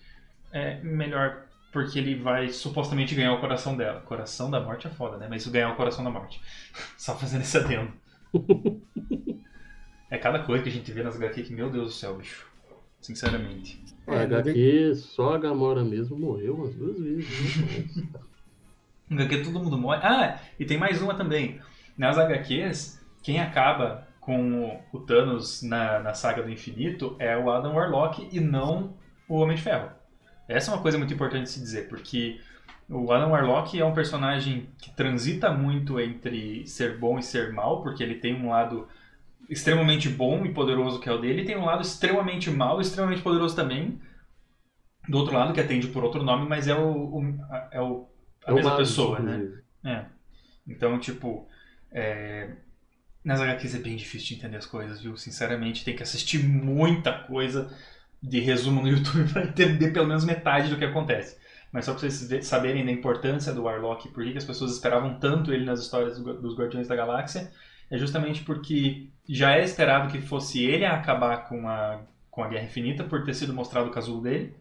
é 0.51 0.81
melhor 0.81 1.45
porque 1.71 1.99
ele 1.99 2.15
vai 2.15 2.49
supostamente 2.49 3.13
ganhar 3.13 3.33
o 3.33 3.39
coração 3.39 3.77
dela. 3.77 4.01
Coração 4.01 4.49
da 4.49 4.59
morte 4.59 4.87
é 4.87 4.89
foda, 4.89 5.17
né? 5.17 5.27
Mas 5.29 5.47
ganhar 5.47 5.71
o 5.71 5.75
coração 5.75 6.03
da 6.03 6.09
morte. 6.09 6.41
Só 6.97 7.15
fazendo 7.15 7.41
esse 7.41 7.57
adendo. 7.57 7.93
é 10.09 10.17
cada 10.17 10.39
coisa 10.39 10.63
que 10.63 10.69
a 10.69 10.71
gente 10.71 10.91
vê 10.91 11.03
nas 11.03 11.15
HQ 11.15 11.43
que, 11.43 11.53
meu 11.53 11.69
Deus 11.69 11.87
do 11.87 11.93
céu, 11.93 12.17
bicho. 12.17 12.47
Sinceramente. 12.99 13.81
É, 14.09 14.19
a 14.19 14.23
HQ, 14.23 14.95
só 14.95 15.35
a 15.35 15.37
Gamora 15.37 15.83
mesmo 15.83 16.17
morreu 16.17 16.55
umas 16.55 16.75
duas 16.75 16.99
vezes. 16.99 17.57
Né? 17.57 18.07
HQ 19.23 19.43
todo 19.43 19.59
mundo 19.59 19.77
morre. 19.77 19.99
Ah, 20.03 20.39
e 20.59 20.65
tem 20.65 20.77
mais 20.77 21.01
uma 21.01 21.15
também. 21.15 21.59
Nas 21.97 22.17
HQs, 22.17 23.03
quem 23.23 23.39
acaba 23.39 24.07
com 24.19 24.79
o 24.93 24.99
Thanos 24.99 25.63
na, 25.63 25.99
na 25.99 26.13
saga 26.13 26.43
do 26.43 26.51
infinito 26.51 27.15
é 27.19 27.35
o 27.37 27.49
Adam 27.49 27.73
Warlock 27.73 28.29
e 28.31 28.39
não 28.39 28.93
o 29.27 29.35
Homem 29.37 29.55
de 29.55 29.63
Ferro. 29.63 29.89
Essa 30.47 30.71
é 30.71 30.73
uma 30.73 30.81
coisa 30.81 30.97
muito 30.97 31.13
importante 31.13 31.43
de 31.43 31.49
se 31.49 31.59
dizer, 31.59 31.87
porque 31.87 32.39
o 32.89 33.11
Adam 33.11 33.31
Warlock 33.31 33.79
é 33.79 33.85
um 33.85 33.93
personagem 33.93 34.67
que 34.79 34.91
transita 34.91 35.51
muito 35.51 35.99
entre 35.99 36.65
ser 36.65 36.97
bom 36.97 37.19
e 37.19 37.23
ser 37.23 37.53
mal, 37.53 37.83
porque 37.83 38.01
ele 38.01 38.15
tem 38.15 38.35
um 38.35 38.49
lado 38.49 38.87
extremamente 39.50 40.10
bom 40.10 40.46
e 40.46 40.53
poderoso 40.53 41.00
que 41.00 41.10
é 41.10 41.12
o 41.13 41.18
dele, 41.20 41.41
e 41.41 41.46
tem 41.46 41.58
um 41.58 41.65
lado 41.65 41.82
extremamente 41.82 42.50
mal 42.51 42.79
e 42.79 42.84
extremamente 42.84 43.22
poderoso 43.24 43.56
também, 43.56 44.00
do 45.08 45.18
outro 45.18 45.34
lado 45.34 45.53
que 45.53 45.60
atende 45.60 45.88
por 45.88 46.03
outro 46.03 46.24
nome, 46.24 46.48
mas 46.48 46.68
é 46.68 46.75
o, 46.75 46.91
o 46.94 47.36
é 47.72 47.82
o, 47.82 48.08
a 48.46 48.51
É 48.51 48.53
o 48.53 48.56
mesma 48.56 48.77
pessoa, 48.77 49.20
né? 49.20 49.48
É. 49.84 50.06
Então, 50.68 51.00
tipo, 51.00 51.48
é... 51.91 52.51
nas 53.24 53.41
HQs 53.41 53.75
é 53.75 53.79
bem 53.79 53.96
difícil 53.96 54.29
de 54.29 54.36
entender 54.36 54.58
as 54.58 54.65
coisas, 54.65 55.01
viu? 55.01 55.18
Sinceramente, 55.18 55.86
tem 55.86 55.96
que 55.96 56.03
assistir 56.03 56.39
muita 56.44 57.13
coisa 57.24 57.75
de 58.22 58.39
resumo 58.39 58.82
no 58.82 58.89
YouTube 58.89 59.32
para 59.32 59.46
entender 59.46 59.91
pelo 59.91 60.08
menos 60.08 60.25
metade 60.25 60.70
do 60.70 60.77
que 60.77 60.86
acontece. 60.86 61.38
Mas 61.72 61.86
só 61.86 61.94
pra 61.94 62.01
vocês 62.10 62.46
saberem 62.48 62.86
da 62.86 62.91
importância 62.91 63.53
do 63.53 63.63
Warlock 63.63 64.08
e 64.08 64.12
por 64.12 64.24
que 64.25 64.38
as 64.38 64.46
pessoas 64.46 64.74
esperavam 64.74 65.20
tanto 65.20 65.53
ele 65.53 65.65
nas 65.65 65.79
histórias 65.82 66.20
do- 66.20 66.41
dos 66.41 66.58
Guardiões 66.58 66.88
da 66.88 66.96
Galáxia, 66.96 67.51
é 67.89 67.98
justamente 67.98 68.43
porque 68.43 69.10
já 69.27 69.55
é 69.55 69.63
esperado 69.63 70.12
que 70.12 70.22
fosse 70.22 70.63
ele 70.63 70.86
a 70.86 70.96
acabar 70.96 71.48
com 71.48 71.67
a, 71.67 72.01
com 72.29 72.43
a 72.43 72.48
Guerra 72.48 72.65
Infinita 72.65 73.03
por 73.03 73.24
ter 73.24 73.34
sido 73.34 73.53
mostrado 73.53 73.89
o 73.89 73.91
casulo 73.91 74.22
dele, 74.22 74.55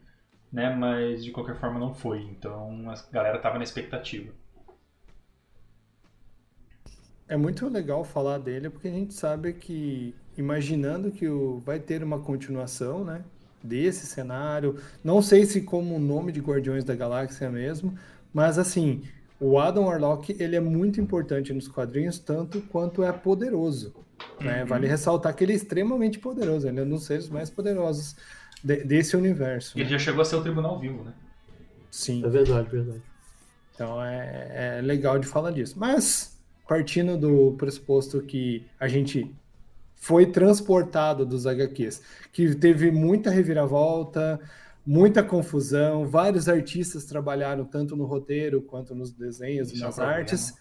né? 0.53 0.75
Mas 0.75 1.25
de 1.25 1.31
qualquer 1.31 1.57
forma 1.57 1.79
não 1.79 1.95
foi. 1.95 2.23
Então 2.23 2.91
a 2.91 2.95
galera 3.13 3.39
tava 3.39 3.59
na 3.59 3.65
expectativa. 3.65 4.33
É 7.29 7.37
muito 7.37 7.69
legal 7.69 8.05
falar 8.05 8.39
dele 8.39 8.71
porque 8.71 8.89
a 8.89 8.93
gente 8.93 9.13
sabe 9.13 9.53
que, 9.53 10.15
imaginando 10.37 11.11
que 11.11 11.29
o, 11.29 11.59
vai 11.59 11.79
ter 11.79 12.03
uma 12.03 12.19
continuação, 12.21 13.05
né? 13.05 13.23
Desse 13.63 14.07
cenário. 14.07 14.81
Não 15.05 15.21
sei 15.21 15.45
se 15.45 15.63
como 15.63 15.97
o 15.97 16.01
nome 16.01 16.33
de 16.33 16.41
Guardiões 16.41 16.85
da 16.85 16.95
Galáxia 16.95 17.51
mesmo, 17.51 17.99
mas 18.33 18.59
assim, 18.59 19.03
o 19.41 19.59
Adam 19.59 19.85
Warlock 19.85 20.37
ele 20.39 20.57
é 20.57 20.61
muito 20.61 21.01
importante 21.01 21.53
nos 21.53 21.69
quadrinhos, 21.69 22.19
tanto 22.19 22.61
quanto 22.63 23.03
é 23.03 23.13
poderoso. 23.13 23.95
Né? 24.41 24.63
Uhum. 24.63 24.69
Vale 24.69 24.87
ressaltar 24.89 25.35
que 25.35 25.45
ele 25.45 25.53
é 25.53 25.57
extremamente 25.57 26.19
poderoso, 26.19 26.67
ele 26.67 26.81
é 26.81 26.83
um 26.83 26.89
dos 26.89 27.05
seres 27.05 27.29
mais 27.29 27.49
poderosos 27.51 28.17
de- 28.63 28.85
desse 28.85 29.17
universo. 29.17 29.79
E 29.79 29.81
ele 29.83 29.91
né? 29.91 29.99
já 29.99 30.05
chegou 30.05 30.23
a 30.23 30.25
ser 30.25 30.37
o 30.37 30.43
Tribunal 30.43 30.79
Vivo, 30.79 31.05
né? 31.05 31.13
Sim. 31.91 32.25
É 32.25 32.29
verdade, 32.29 32.69
verdade. 32.69 33.03
Então 33.75 34.05
é, 34.05 34.79
é 34.79 34.83
legal 34.83 35.19
de 35.19 35.27
falar 35.27 35.53
disso. 35.53 35.79
Mas, 35.79 36.37
partindo 36.67 37.17
do 37.17 37.55
pressuposto 37.57 38.21
que 38.23 38.67
a 38.79 38.89
gente 38.89 39.33
foi 39.95 40.27
transportado 40.27 41.25
dos 41.25 41.47
HQs, 41.47 42.03
que 42.33 42.55
teve 42.55 42.91
muita 42.91 43.31
reviravolta, 43.31 44.41
muita 44.91 45.23
confusão, 45.23 46.07
vários 46.07 46.49
artistas 46.49 47.05
trabalharam 47.05 47.63
tanto 47.67 47.95
no 47.95 48.07
roteiro 48.07 48.63
quanto 48.63 48.95
nos 48.95 49.13
desenhos 49.13 49.71
e 49.71 49.77
é 49.77 49.81
nas 49.81 49.97
problema. 49.97 50.19
artes, 50.19 50.55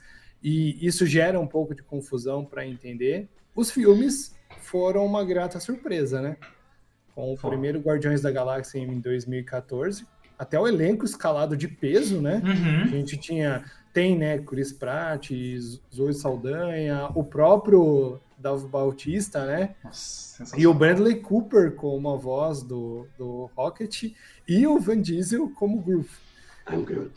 e 0.43 0.85
isso 0.85 1.05
gera 1.05 1.39
um 1.39 1.47
pouco 1.47 1.73
de 1.73 1.81
confusão 1.81 2.43
para 2.43 2.67
entender. 2.67 3.29
Os 3.55 3.71
filmes 3.71 4.35
foram 4.59 5.05
uma 5.05 5.23
grata 5.23 5.61
surpresa, 5.61 6.21
né? 6.21 6.35
Com 7.15 7.33
o 7.33 7.37
primeiro 7.37 7.79
Guardiões 7.79 8.21
da 8.21 8.29
Galáxia 8.29 8.79
em 8.79 8.99
2014, 8.99 10.05
até 10.37 10.59
o 10.59 10.67
elenco 10.67 11.05
escalado 11.05 11.55
de 11.55 11.69
peso, 11.69 12.19
né? 12.21 12.41
A 12.43 12.49
Uhum. 12.83 12.87
gente 12.89 13.15
tinha, 13.15 13.63
tem, 13.93 14.17
né, 14.17 14.37
Chris 14.39 14.73
Pratt, 14.73 15.31
Zoe 15.95 16.13
Saldanha, 16.13 17.09
o 17.15 17.23
próprio 17.23 18.19
Dave 18.37 18.67
Bautista, 18.67 19.45
né? 19.45 19.75
Nossa, 19.83 20.43
E 20.57 20.67
o. 20.67 20.73
Bradley 20.73 21.21
Cooper 21.21 21.73
como 21.75 22.09
a 22.09 22.15
voz 22.15 22.61
do, 22.61 23.07
do 23.17 23.49
Rocket 23.55 24.13
e 24.47 24.67
o 24.67 24.79
Van 24.79 25.01
Diesel 25.01 25.49
como 25.51 25.81
Groove. 25.81 26.09
I'm 26.69 26.83
good. 26.83 27.11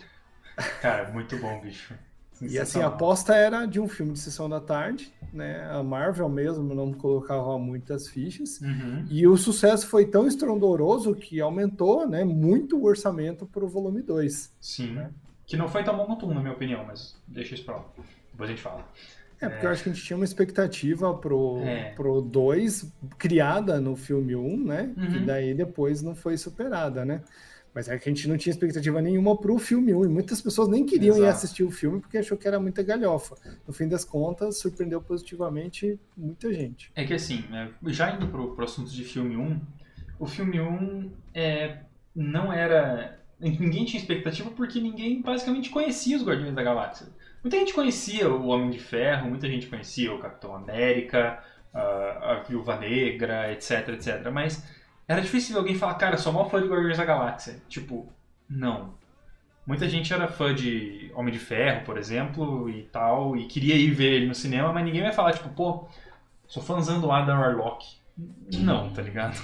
Cara, 0.80 1.10
muito 1.12 1.36
bom, 1.38 1.60
bicho. 1.60 1.94
E 2.40 2.58
assim, 2.58 2.80
a 2.80 2.86
aposta 2.86 3.34
era 3.34 3.66
de 3.66 3.78
um 3.78 3.86
filme 3.86 4.12
de 4.12 4.18
sessão 4.18 4.48
da 4.48 4.60
tarde, 4.60 5.12
né? 5.32 5.62
A 5.70 5.82
Marvel 5.82 6.28
mesmo 6.28 6.74
não 6.74 6.92
colocava 6.92 7.58
muitas 7.58 8.08
fichas. 8.08 8.60
Uhum. 8.62 9.06
E 9.10 9.26
o 9.26 9.36
sucesso 9.36 9.86
foi 9.86 10.06
tão 10.06 10.26
estrondoroso 10.26 11.14
que 11.14 11.38
aumentou, 11.40 12.08
né, 12.08 12.24
muito 12.24 12.78
o 12.78 12.84
orçamento 12.84 13.44
para 13.44 13.62
o 13.64 13.68
volume 13.68 14.00
2. 14.00 14.54
Sim. 14.58 14.92
né? 14.92 15.10
Que 15.46 15.56
não 15.56 15.68
foi 15.68 15.84
tão 15.84 15.96
bom 15.96 16.06
quanto 16.06 16.26
um, 16.26 16.32
na 16.32 16.40
minha 16.40 16.54
opinião, 16.54 16.84
mas 16.86 17.14
deixa 17.26 17.54
isso 17.54 17.64
pra 17.64 17.76
lá. 17.76 17.84
Depois 18.30 18.48
a 18.48 18.52
gente 18.52 18.62
fala. 18.62 18.88
É, 19.40 19.48
porque 19.48 19.66
eu 19.66 19.70
acho 19.70 19.82
que 19.82 19.88
a 19.88 19.92
gente 19.92 20.04
tinha 20.04 20.16
uma 20.16 20.24
expectativa 20.24 21.14
pro, 21.14 21.60
É. 21.62 21.92
pro 21.94 22.20
2 22.20 22.92
criada 23.18 23.80
no 23.80 23.96
filme 23.96 24.36
1, 24.36 24.44
um, 24.44 24.64
né? 24.64 24.92
Uhum. 24.96 25.06
Que 25.06 25.18
daí 25.20 25.54
depois 25.54 26.02
não 26.02 26.14
foi 26.14 26.36
superada, 26.36 27.04
né? 27.04 27.22
Mas 27.72 27.88
é 27.88 27.96
que 27.98 28.08
a 28.08 28.12
gente 28.12 28.28
não 28.28 28.36
tinha 28.36 28.50
expectativa 28.50 29.00
nenhuma 29.00 29.36
pro 29.36 29.56
filme 29.58 29.94
1 29.94 29.98
um, 29.98 30.04
e 30.04 30.08
muitas 30.08 30.42
pessoas 30.42 30.68
nem 30.68 30.84
queriam 30.84 31.16
ir 31.16 31.20
Exato. 31.20 31.36
assistir 31.36 31.62
o 31.62 31.70
filme 31.70 32.00
porque 32.00 32.18
achou 32.18 32.36
que 32.36 32.46
era 32.46 32.58
muita 32.58 32.82
galhofa. 32.82 33.36
No 33.66 33.72
fim 33.72 33.88
das 33.88 34.04
contas, 34.04 34.58
surpreendeu 34.58 35.00
positivamente 35.00 35.98
muita 36.16 36.52
gente. 36.52 36.90
É 36.94 37.04
que 37.04 37.14
assim, 37.14 37.44
né, 37.48 37.70
já 37.86 38.10
indo 38.14 38.26
pro, 38.26 38.54
pro 38.54 38.64
assunto 38.64 38.90
de 38.90 39.04
filme 39.04 39.36
1, 39.36 39.60
o 40.18 40.26
filme 40.26 40.60
1 40.60 41.10
é, 41.32 41.78
não 42.14 42.52
era. 42.52 43.18
Ninguém 43.38 43.86
tinha 43.86 44.00
expectativa 44.00 44.50
porque 44.50 44.80
ninguém 44.80 45.22
basicamente 45.22 45.70
conhecia 45.70 46.16
os 46.16 46.24
Guardiões 46.24 46.54
da 46.54 46.62
Galáxia. 46.62 47.06
Muita 47.42 47.58
gente 47.58 47.72
conhecia 47.72 48.28
o 48.28 48.48
Homem 48.48 48.70
de 48.70 48.78
Ferro, 48.78 49.28
muita 49.28 49.48
gente 49.48 49.66
conhecia 49.66 50.12
o 50.12 50.18
Capitão 50.18 50.54
América, 50.54 51.42
a, 51.72 52.32
a 52.32 52.34
Viúva 52.42 52.76
Negra, 52.76 53.50
etc, 53.52 53.88
etc. 53.88 54.30
Mas 54.30 54.62
era 55.08 55.22
difícil 55.22 55.56
alguém 55.56 55.74
falar, 55.74 55.94
cara, 55.94 56.18
sou 56.18 56.32
maior 56.32 56.50
fã 56.50 56.60
de 56.60 56.68
Guardiões 56.68 56.98
da 56.98 57.04
Galáxia. 57.04 57.62
Tipo, 57.68 58.12
não. 58.48 58.94
Muita 59.66 59.88
gente 59.88 60.12
era 60.12 60.28
fã 60.28 60.54
de 60.54 61.10
Homem 61.14 61.32
de 61.32 61.38
Ferro, 61.38 61.84
por 61.84 61.96
exemplo, 61.96 62.68
e 62.68 62.82
tal, 62.84 63.36
e 63.36 63.46
queria 63.46 63.76
ir 63.76 63.90
ver 63.90 64.12
ele 64.12 64.26
no 64.26 64.34
cinema, 64.34 64.72
mas 64.72 64.84
ninguém 64.84 65.02
vai 65.02 65.12
falar, 65.12 65.32
tipo, 65.32 65.48
pô, 65.50 65.88
sou 66.46 66.62
fãzão 66.62 67.00
do 67.00 67.10
Adam 67.10 67.38
Warlock. 67.38 67.86
Não, 68.58 68.92
tá 68.92 69.00
ligado? 69.00 69.40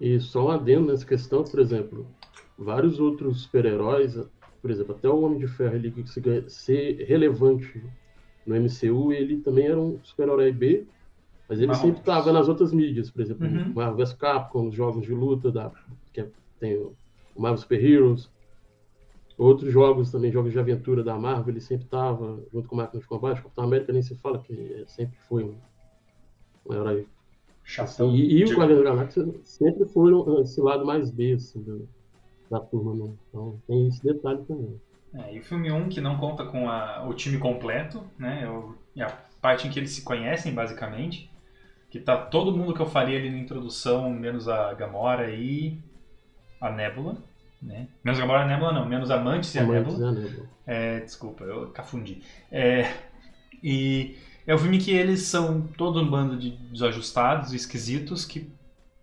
E 0.00 0.18
só 0.18 0.46
um 0.46 0.50
adendo 0.50 0.90
nessa 0.90 1.06
questão, 1.06 1.44
por 1.44 1.60
exemplo, 1.60 2.06
vários 2.58 2.98
outros 2.98 3.42
super-heróis, 3.42 4.16
por 4.62 4.70
exemplo, 4.70 4.94
até 4.94 5.08
o 5.08 5.20
Homem 5.22 5.38
de 5.40 5.46
Ferro 5.48 5.74
ele 5.74 5.90
que 5.90 6.06
se 6.08 6.22
ser 6.48 7.04
relevante 7.04 7.84
no 8.46 8.54
MCU, 8.56 9.12
ele 9.12 9.38
também 9.40 9.66
era 9.66 9.78
um 9.78 9.98
super-herói 10.02 10.52
B, 10.52 10.86
mas 11.48 11.58
ele 11.58 11.66
Marrom. 11.68 11.80
sempre 11.82 12.00
estava 12.00 12.32
nas 12.32 12.48
outras 12.48 12.72
mídias, 12.72 13.10
por 13.10 13.20
exemplo, 13.20 13.46
Uhum. 13.46 13.72
Marvel 13.74 13.96
vs 13.96 14.14
Capcom, 14.14 14.68
os 14.68 14.74
jogos 14.74 15.02
de 15.04 15.12
luta 15.12 15.50
da 15.52 15.70
que 16.12 16.20
é- 16.22 16.30
tem 16.60 16.76
o 16.78 16.94
Marvel 17.36 17.58
Super 17.58 17.84
Heroes, 17.84 18.30
outros 19.36 19.72
jogos 19.72 20.10
também, 20.10 20.30
jogos 20.30 20.52
de 20.52 20.58
aventura 20.58 21.02
da 21.02 21.18
Marvel, 21.18 21.50
ele 21.52 21.60
sempre 21.60 21.84
estava 21.86 22.40
junto 22.52 22.68
com 22.68 22.74
o 22.74 22.78
Máquina 22.78 23.00
de 23.00 23.06
Combate, 23.08 23.40
o 23.40 23.42
Capitão 23.44 23.64
América 23.64 23.92
nem 23.92 24.02
se 24.02 24.14
fala 24.16 24.38
que 24.38 24.84
sempre 24.86 25.18
foi 25.28 25.44
um, 25.44 25.56
um 26.68 26.72
herói 26.74 27.06
Chatão. 27.64 28.14
E, 28.14 28.38
e 28.40 28.44
o 28.44 28.56
Guardiões 28.56 28.84
da 28.84 28.90
Galáxia 28.90 29.34
sempre 29.44 29.86
foi 29.86 30.12
um- 30.12 30.40
esse 30.42 30.60
lado 30.60 30.84
mais 30.84 31.10
B, 31.10 31.32
assim, 31.34 31.62
do- 31.62 31.88
da 32.52 32.60
turma, 32.60 32.94
né? 32.94 33.12
Então 33.28 33.58
tem 33.66 33.88
esse 33.88 34.02
detalhe 34.04 34.42
também. 34.44 34.80
É, 35.14 35.34
e 35.34 35.40
o 35.40 35.42
filme 35.44 35.70
1, 35.72 35.88
que 35.88 36.00
não 36.00 36.16
conta 36.16 36.44
com 36.44 36.68
a- 36.70 37.04
o 37.06 37.12
time 37.14 37.38
completo, 37.38 38.02
né? 38.18 38.42
É, 38.44 38.48
o- 38.48 38.74
é 38.96 39.02
a 39.02 39.12
parte 39.40 39.66
em 39.66 39.70
que 39.70 39.78
eles 39.78 39.90
se 39.90 40.02
conhecem, 40.02 40.54
basicamente. 40.54 41.30
Que 41.90 41.98
tá 42.00 42.16
todo 42.16 42.56
mundo 42.56 42.72
que 42.72 42.80
eu 42.80 42.86
falei 42.86 43.16
ali 43.18 43.30
na 43.30 43.38
introdução, 43.38 44.08
menos 44.10 44.48
a 44.48 44.72
Gamora 44.72 45.30
e 45.30 45.78
a 46.60 46.70
Nebula. 46.70 47.16
Né? 47.60 47.86
Menos 48.02 48.18
a 48.18 48.22
Gamora 48.22 48.40
e 48.40 48.44
a 48.44 48.46
Nebula, 48.48 48.72
não. 48.72 48.86
Menos 48.88 49.10
a 49.10 49.18
Mantis 49.18 49.54
e 49.54 49.58
a 49.58 49.62
Amantes, 49.62 49.98
Nebula. 49.98 50.12
né, 50.12 50.20
Nebula? 50.22 50.46
É, 50.66 51.00
desculpa, 51.00 51.44
eu 51.44 51.68
cafundi. 51.70 52.22
É, 52.50 52.90
e 53.62 54.16
é 54.46 54.54
o 54.54 54.58
filme 54.58 54.78
que 54.78 54.90
eles 54.90 55.22
são 55.22 55.60
todo 55.76 56.00
um 56.00 56.08
bando 56.08 56.36
de 56.38 56.50
desajustados, 56.72 57.52
esquisitos, 57.52 58.24
que 58.24 58.50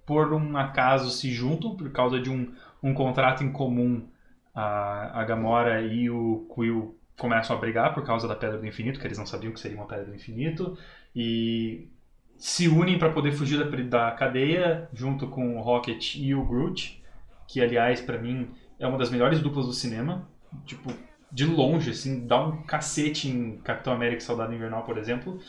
por 0.06 0.34
um 0.34 0.58
acaso 0.58 1.12
se 1.12 1.32
juntam 1.32 1.76
por 1.76 1.90
causa 1.92 2.20
de 2.20 2.30
um, 2.32 2.52
um 2.82 2.94
contrato 2.94 3.44
em 3.44 3.52
comum. 3.52 4.08
A, 4.54 5.22
a 5.22 5.24
Gamora 5.26 5.82
e 5.82 6.10
o 6.10 6.48
Quill 6.54 6.98
começam 7.18 7.56
a 7.56 7.60
brigar 7.60 7.94
por 7.94 8.04
causa 8.04 8.28
da 8.28 8.36
Pedra 8.36 8.58
do 8.58 8.66
Infinito, 8.66 9.00
que 9.00 9.06
eles 9.06 9.18
não 9.18 9.26
sabiam 9.26 9.54
que 9.54 9.60
seria 9.60 9.78
uma 9.78 9.86
Pedra 9.86 10.06
do 10.06 10.16
Infinito, 10.16 10.78
e 11.16 11.88
se 12.36 12.68
unem 12.68 12.98
para 12.98 13.12
poder 13.12 13.32
fugir 13.34 13.60
da, 13.60 14.10
da 14.10 14.12
cadeia, 14.12 14.90
junto 14.94 15.28
com 15.28 15.58
o 15.58 15.62
Rocket 15.62 16.16
e 16.16 16.34
o 16.34 16.44
Groot, 16.44 17.04
que 17.48 17.62
aliás, 17.62 18.02
para 18.02 18.18
mim, 18.18 18.50
é 18.80 18.88
uma 18.88 18.98
das 18.98 19.10
melhores 19.10 19.40
duplas 19.42 19.66
do 19.66 19.74
cinema. 19.74 20.28
Tipo, 20.66 20.92
de 21.32 21.46
longe, 21.46 21.92
assim, 21.92 22.26
dá 22.26 22.44
um 22.44 22.64
cacete 22.64 23.28
em 23.28 23.58
Capitão 23.58 23.94
América 23.94 24.22
e 24.22 24.26
Soldado 24.26 24.54
Invernal, 24.54 24.84
por 24.84 24.98
exemplo. 24.98 25.40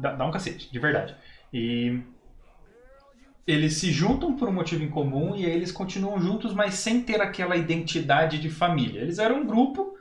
Dá, 0.00 0.12
dá 0.14 0.26
um 0.26 0.30
cacete, 0.30 0.70
de 0.70 0.78
verdade. 0.78 1.14
E 1.52 2.02
eles 3.46 3.74
se 3.74 3.90
juntam 3.90 4.36
por 4.36 4.48
um 4.48 4.52
motivo 4.52 4.84
em 4.84 4.88
comum 4.88 5.34
e 5.34 5.44
aí 5.44 5.52
eles 5.52 5.72
continuam 5.72 6.20
juntos, 6.20 6.54
mas 6.54 6.74
sem 6.74 7.02
ter 7.02 7.20
aquela 7.20 7.56
identidade 7.56 8.38
de 8.38 8.48
família. 8.48 9.00
Eles 9.00 9.18
eram 9.18 9.40
um 9.40 9.46
grupo 9.46 9.96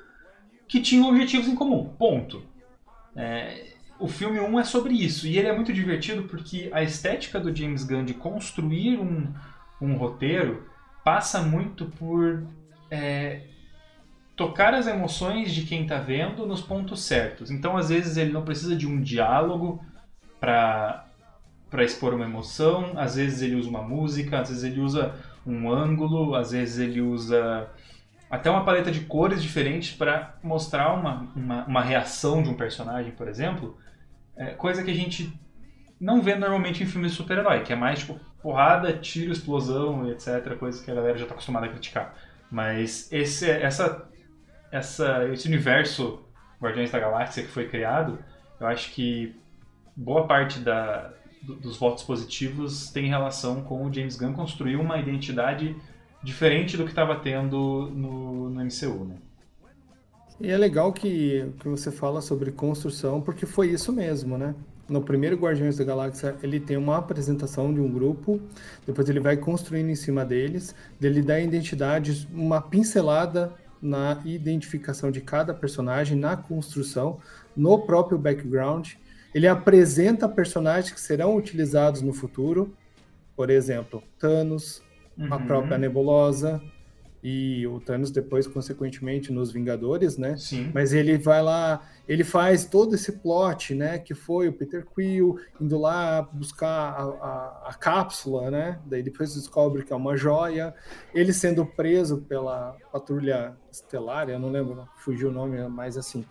que 0.68 0.80
tinha 0.80 1.06
objetivos 1.08 1.48
em 1.48 1.56
comum, 1.56 1.86
ponto. 1.98 2.44
É, 3.16 3.74
o 4.00 4.08
filme 4.08 4.40
1 4.40 4.60
é 4.60 4.64
sobre 4.64 4.94
isso, 4.94 5.28
e 5.28 5.38
ele 5.38 5.48
é 5.48 5.56
muito 5.56 5.74
divertido 5.74 6.24
porque 6.24 6.70
a 6.72 6.82
estética 6.82 7.40
do 7.40 7.56
James 7.56 7.84
Gunn 7.84 8.06
de 8.06 8.14
construir 8.14 8.98
um, 8.98 9.28
um 9.82 9.96
roteiro 9.96 10.68
passa 11.04 11.42
muito 11.42 11.86
por 11.86 12.44
é, 12.90 13.42
tocar 14.36 14.74
as 14.74 14.88
emoções 14.88 15.54
de 15.54 15.64
quem 15.64 15.84
está 15.84 16.00
vendo 16.00 16.46
nos 16.46 16.62
pontos 16.62 17.04
certos. 17.04 17.52
Então, 17.52 17.76
às 17.76 17.90
vezes, 17.90 18.18
ele 18.18 18.32
não 18.32 18.44
precisa 18.44 18.76
de 18.76 18.88
um 18.88 19.02
diálogo 19.02 19.84
para 20.40 21.06
para 21.72 21.86
expor 21.86 22.14
uma 22.14 22.26
emoção, 22.26 22.92
às 22.98 23.16
vezes 23.16 23.42
ele 23.42 23.56
usa 23.56 23.70
uma 23.70 23.82
música, 23.82 24.42
às 24.42 24.50
vezes 24.50 24.66
ele 24.66 24.82
usa 24.82 25.16
um 25.48 25.72
ângulo, 25.72 26.36
às 26.36 26.52
vezes 26.52 26.78
ele 26.78 27.02
usa 27.02 27.70
até 28.30 28.50
uma 28.52 28.66
paleta 28.66 28.92
de 28.92 29.00
cores 29.02 29.42
diferentes 29.42 29.96
para 29.96 30.36
mostrar 30.44 30.94
uma, 30.94 31.32
uma, 31.34 31.66
uma, 31.66 31.82
reação 31.82 32.44
de 32.44 32.50
um 32.50 32.54
personagem, 32.54 33.14
por 33.14 33.28
exemplo, 33.28 33.78
é, 34.36 34.48
coisa 34.48 34.84
que 34.84 34.92
a 34.92 34.94
gente 34.94 35.34
não 36.00 36.22
vê 36.22 36.36
normalmente 36.36 36.84
em 36.84 36.86
filmes 36.86 37.12
de 37.12 37.18
super-herói, 37.18 37.64
que 37.64 37.72
é 37.72 37.76
mais 37.76 38.00
tipo 38.00 38.20
porrada, 38.42 38.92
tiro, 38.94 39.32
explosão, 39.32 40.10
etc, 40.10 40.58
coisa 40.58 40.84
que 40.84 40.92
a 40.92 40.96
galera 40.96 41.18
já 41.18 41.24
está 41.24 41.34
acostumada 41.34 41.68
a 41.68 41.70
criticar. 41.70 42.16
Mas 42.50 43.12
esse, 43.14 43.50
essa, 43.50 44.10
essa, 44.72 45.28
esse 45.30 45.48
universo 45.48 46.26
Guardiões 46.62 46.92
da 46.92 47.00
Galáxia 47.00 47.44
que 47.44 47.50
foi 47.50 47.68
criado, 47.68 48.20
eu 48.60 48.68
acho 48.68 48.92
que 48.92 49.36
boa 49.96 50.28
parte 50.28 50.60
da, 50.60 51.14
dos 51.42 51.78
votos 51.78 52.04
positivos 52.04 52.90
tem 52.90 53.08
relação 53.08 53.62
com 53.62 53.86
o 53.86 53.94
James 53.94 54.16
Gunn 54.16 54.34
construir 54.34 54.76
uma 54.76 55.00
identidade 55.00 55.76
diferente 56.24 56.78
do 56.78 56.84
que 56.84 56.92
estava 56.92 57.16
tendo 57.16 57.90
no, 57.94 58.50
no 58.50 58.64
MCU, 58.64 59.06
né? 59.06 59.16
E 60.40 60.50
é 60.50 60.58
legal 60.58 60.92
que, 60.92 61.46
que 61.60 61.68
você 61.68 61.92
fala 61.92 62.20
sobre 62.20 62.52
construção, 62.52 63.22
porque 63.22 63.46
foi 63.46 63.70
isso 63.70 63.92
mesmo, 63.94 64.38
né? 64.38 64.56
No 64.90 65.02
primeiro 65.02 65.38
Guardiões 65.38 65.78
da 65.78 65.84
Galáxia, 65.84 66.36
ele 66.42 66.60
tem 66.60 66.78
uma 66.78 66.98
apresentação 66.98 67.74
de 67.74 67.80
um 67.80 67.90
grupo, 67.90 68.42
depois 68.86 69.08
ele 69.08 69.20
vai 69.20 69.38
construindo 69.38 69.90
em 69.90 69.96
cima 69.96 70.26
deles, 70.26 70.76
ele 71.02 71.22
dá 71.22 71.40
identidade, 71.40 72.28
uma 72.34 72.60
pincelada 72.60 73.54
na 73.82 74.20
identificação 74.26 75.10
de 75.10 75.22
cada 75.22 75.54
personagem, 75.54 76.18
na 76.18 76.36
construção, 76.36 77.20
no 77.56 77.80
próprio 77.80 78.18
background. 78.18 78.94
Ele 79.34 79.48
apresenta 79.48 80.28
personagens 80.28 80.94
que 80.94 81.00
serão 81.00 81.36
utilizados 81.36 82.02
no 82.02 82.14
futuro, 82.14 82.76
por 83.36 83.50
exemplo, 83.50 84.04
Thanos, 84.20 84.84
uhum. 85.18 85.34
a 85.34 85.40
própria 85.40 85.78
Nebulosa 85.78 86.62
e 87.24 87.68
o 87.68 87.80
Thanos 87.80 88.10
depois, 88.10 88.48
consequentemente, 88.48 89.32
nos 89.32 89.52
Vingadores, 89.52 90.18
né? 90.18 90.36
Sim. 90.38 90.72
Mas 90.74 90.92
ele 90.92 91.18
vai 91.18 91.42
lá, 91.42 91.88
ele 92.08 92.24
faz 92.24 92.66
todo 92.66 92.96
esse 92.96 93.12
plot, 93.20 93.76
né? 93.76 94.00
Que 94.00 94.16
foi 94.16 94.48
o 94.48 94.54
Peter 94.54 94.86
Quill 94.86 95.40
indo 95.60 95.78
lá 95.78 96.24
buscar 96.24 96.68
a, 96.68 97.04
a, 97.04 97.70
a 97.70 97.74
cápsula, 97.76 98.50
né? 98.50 98.80
Daí 98.86 99.04
depois 99.04 99.36
descobre 99.36 99.84
que 99.84 99.94
é 99.94 99.96
uma 99.96 100.18
joia. 100.18 100.74
Ele 101.14 101.32
sendo 101.32 101.64
preso 101.64 102.22
pela 102.22 102.76
patrulha 102.92 103.56
estelar, 103.72 104.28
eu 104.28 104.40
não 104.40 104.50
lembro, 104.50 104.88
fugiu 104.98 105.30
o 105.30 105.34
nome, 105.34 105.58
mas 105.68 105.98
assim. 105.98 106.26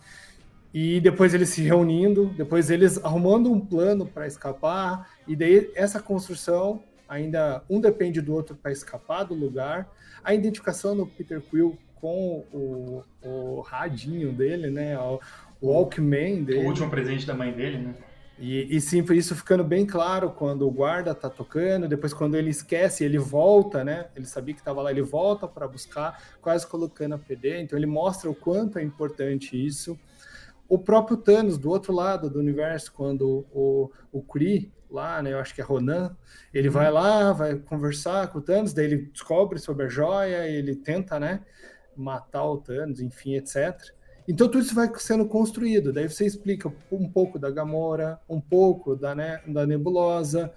E 0.73 1.01
depois 1.01 1.35
eles 1.35 1.49
se 1.49 1.63
reunindo, 1.63 2.27
depois 2.37 2.71
eles 2.71 3.03
arrumando 3.05 3.51
um 3.51 3.59
plano 3.59 4.07
para 4.07 4.27
escapar, 4.27 5.11
e 5.27 5.35
daí 5.35 5.71
essa 5.75 6.01
construção 6.01 6.83
ainda 7.09 7.65
um 7.69 7.81
depende 7.81 8.21
do 8.21 8.33
outro 8.33 8.55
para 8.55 8.71
escapar 8.71 9.25
do 9.25 9.35
lugar. 9.35 9.89
A 10.23 10.33
identificação 10.33 10.97
do 10.97 11.07
Peter 11.07 11.41
Quill 11.41 11.77
com 11.97 12.45
o, 12.53 13.03
o 13.23 13.61
radinho 13.61 14.33
dele, 14.33 14.71
né? 14.71 14.97
O, 14.99 15.21
o 15.61 15.69
Walkman 15.73 16.45
dele. 16.45 16.65
O 16.65 16.69
último 16.69 16.89
presente 16.89 17.27
da 17.27 17.35
mãe 17.35 17.53
dele, 17.53 17.79
né? 17.79 17.95
E, 18.39 18.75
e 18.75 18.81
sim, 18.81 19.05
isso 19.13 19.37
ficando 19.37 19.63
bem 19.63 19.85
claro 19.85 20.31
quando 20.31 20.67
o 20.67 20.71
guarda 20.71 21.15
tá 21.15 21.29
tocando, 21.29 21.87
depois 21.87 22.15
quando 22.15 22.37
ele 22.37 22.49
esquece, 22.49 23.05
ele 23.05 23.19
volta, 23.19 23.85
né? 23.85 24.07
Ele 24.17 24.25
sabia 24.25 24.55
que 24.55 24.61
estava 24.61 24.81
lá, 24.81 24.91
ele 24.91 25.03
volta 25.03 25.47
para 25.47 25.69
buscar, 25.69 26.19
quase 26.41 26.67
colocando 26.67 27.17
a 27.17 27.19
PD. 27.19 27.61
Então 27.61 27.79
ele 27.79 27.87
mostra 27.87 28.31
o 28.31 28.35
quanto 28.35 28.79
é 28.79 28.83
importante 28.83 29.63
isso. 29.63 29.99
O 30.71 30.79
próprio 30.79 31.17
Thanos, 31.17 31.59
do 31.59 31.69
outro 31.69 31.93
lado 31.93 32.31
do 32.31 32.39
universo, 32.39 32.93
quando 32.93 33.45
o, 33.53 33.91
o 34.13 34.23
Kree 34.23 34.73
lá, 34.89 35.21
né? 35.21 35.33
Eu 35.33 35.41
acho 35.41 35.53
que 35.53 35.61
é 35.61 35.65
Ronan. 35.65 36.17
Ele 36.55 36.69
uhum. 36.69 36.75
vai 36.75 36.91
lá, 36.93 37.33
vai 37.33 37.57
conversar 37.57 38.29
com 38.29 38.39
o 38.39 38.41
Thanos, 38.41 38.73
daí 38.73 38.85
ele 38.85 39.11
descobre 39.13 39.59
sobre 39.59 39.87
a 39.87 39.89
joia, 39.89 40.47
ele 40.47 40.77
tenta, 40.77 41.19
né? 41.19 41.41
Matar 41.97 42.45
o 42.45 42.59
Thanos, 42.59 43.01
enfim, 43.01 43.35
etc. 43.35 43.77
Então 44.29 44.49
tudo 44.49 44.63
isso 44.63 44.75
vai 44.75 44.89
sendo 44.97 45.27
construído. 45.27 45.93
Daí 45.93 46.09
você 46.09 46.25
explica 46.25 46.73
um 46.93 47.09
pouco 47.09 47.37
da 47.37 47.51
Gamora, 47.51 48.21
um 48.29 48.41
pouco 48.41 48.95
da, 48.95 49.13
né, 49.13 49.43
da 49.49 49.67
nebulosa, 49.67 50.53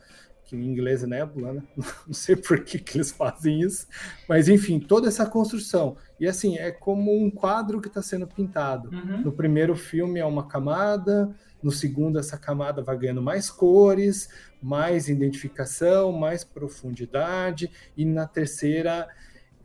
que 0.45 0.55
em 0.55 0.65
inglês 0.65 1.03
é 1.03 1.07
nébula, 1.07 1.53
né? 1.53 1.63
Não 2.05 2.13
sei 2.13 2.35
por 2.35 2.63
que, 2.63 2.79
que 2.79 2.97
eles 2.97 3.11
fazem 3.11 3.61
isso. 3.61 3.87
Mas 4.27 4.47
enfim, 4.47 4.79
toda 4.79 5.07
essa 5.07 5.25
construção. 5.25 5.97
E 6.19 6.27
assim, 6.27 6.57
é 6.57 6.71
como 6.71 7.15
um 7.15 7.29
quadro 7.29 7.81
que 7.81 7.87
está 7.87 8.01
sendo 8.01 8.27
pintado. 8.27 8.89
Uhum. 8.89 9.21
No 9.21 9.31
primeiro 9.31 9.75
filme 9.75 10.19
é 10.19 10.25
uma 10.25 10.47
camada, 10.47 11.33
no 11.61 11.71
segundo, 11.71 12.19
essa 12.19 12.37
camada 12.37 12.81
vai 12.81 12.97
ganhando 12.97 13.21
mais 13.21 13.49
cores, 13.49 14.29
mais 14.61 15.07
identificação, 15.07 16.11
mais 16.11 16.43
profundidade. 16.43 17.71
E 17.95 18.05
na 18.05 18.27
terceira, 18.27 19.07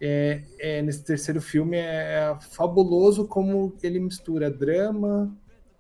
é, 0.01 0.43
é, 0.59 0.83
nesse 0.83 1.05
terceiro 1.05 1.41
filme, 1.41 1.77
é, 1.77 1.81
é 1.81 2.39
fabuloso 2.41 3.27
como 3.27 3.77
ele 3.83 3.99
mistura 3.99 4.51
drama 4.51 5.37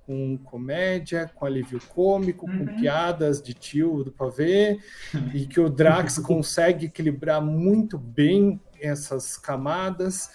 com 0.09 0.39
comédia, 0.39 1.31
com 1.35 1.45
alívio 1.45 1.79
cômico, 1.87 2.51
uhum. 2.51 2.65
com 2.65 2.77
piadas 2.81 3.43
de 3.43 3.53
tio 3.53 4.03
do 4.03 4.11
pavê, 4.11 4.81
e 5.35 5.45
que 5.45 5.61
o 5.61 5.69
Drax 5.69 6.19
consegue 6.25 6.87
equilibrar 6.87 7.43
muito 7.43 7.99
bem 7.99 8.59
essas 8.81 9.37
camadas, 9.37 10.31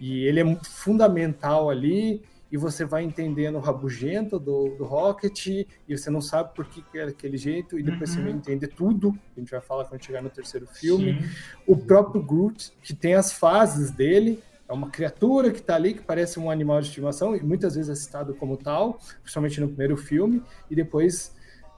e 0.00 0.24
ele 0.24 0.40
é 0.40 0.58
fundamental 0.64 1.68
ali 1.68 2.22
e 2.50 2.56
você 2.56 2.86
vai 2.86 3.04
entendendo 3.04 3.56
o 3.56 3.60
rabugento 3.60 4.38
do, 4.38 4.70
do 4.78 4.84
Rocket, 4.84 5.48
e 5.48 5.66
você 5.86 6.08
não 6.08 6.22
sabe 6.22 6.54
por 6.54 6.64
que, 6.64 6.82
é 6.94 7.02
aquele 7.02 7.36
jeito, 7.36 7.78
e 7.78 7.82
depois 7.82 8.08
uhum. 8.08 8.16
você 8.16 8.22
vai 8.22 8.32
entender 8.32 8.68
tudo, 8.68 9.14
a 9.36 9.40
gente 9.40 9.50
vai 9.50 9.60
falar 9.60 9.84
quando 9.84 10.02
chegar 10.02 10.22
no 10.22 10.30
terceiro 10.30 10.66
filme. 10.66 11.20
Sim. 11.20 11.28
O 11.66 11.76
próprio 11.76 12.22
Groot, 12.22 12.72
que 12.82 12.94
tem 12.94 13.12
as 13.12 13.30
fases 13.30 13.90
dele, 13.90 14.42
é 14.68 14.72
uma 14.72 14.90
criatura 14.90 15.50
que 15.50 15.60
está 15.60 15.74
ali, 15.74 15.94
que 15.94 16.02
parece 16.02 16.38
um 16.38 16.50
animal 16.50 16.80
de 16.80 16.88
estimação, 16.88 17.34
e 17.34 17.42
muitas 17.42 17.74
vezes 17.74 17.90
é 17.90 17.94
citado 17.94 18.34
como 18.34 18.56
tal, 18.56 19.00
principalmente 19.22 19.60
no 19.60 19.68
primeiro 19.68 19.96
filme, 19.96 20.42
e 20.70 20.74
depois 20.74 21.34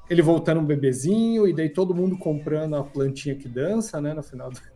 ele 0.09 0.21
voltando 0.23 0.61
um 0.61 0.65
bebezinho, 0.65 1.47
e 1.47 1.55
daí 1.55 1.69
todo 1.69 1.95
mundo 1.95 2.19
comprando 2.19 2.75
a 2.75 2.83
plantinha 2.83 3.37
que 3.37 3.49
dança, 3.49 4.01
né, 4.01 4.13
no 4.13 4.23
final 4.23 4.51
do... 4.51 4.59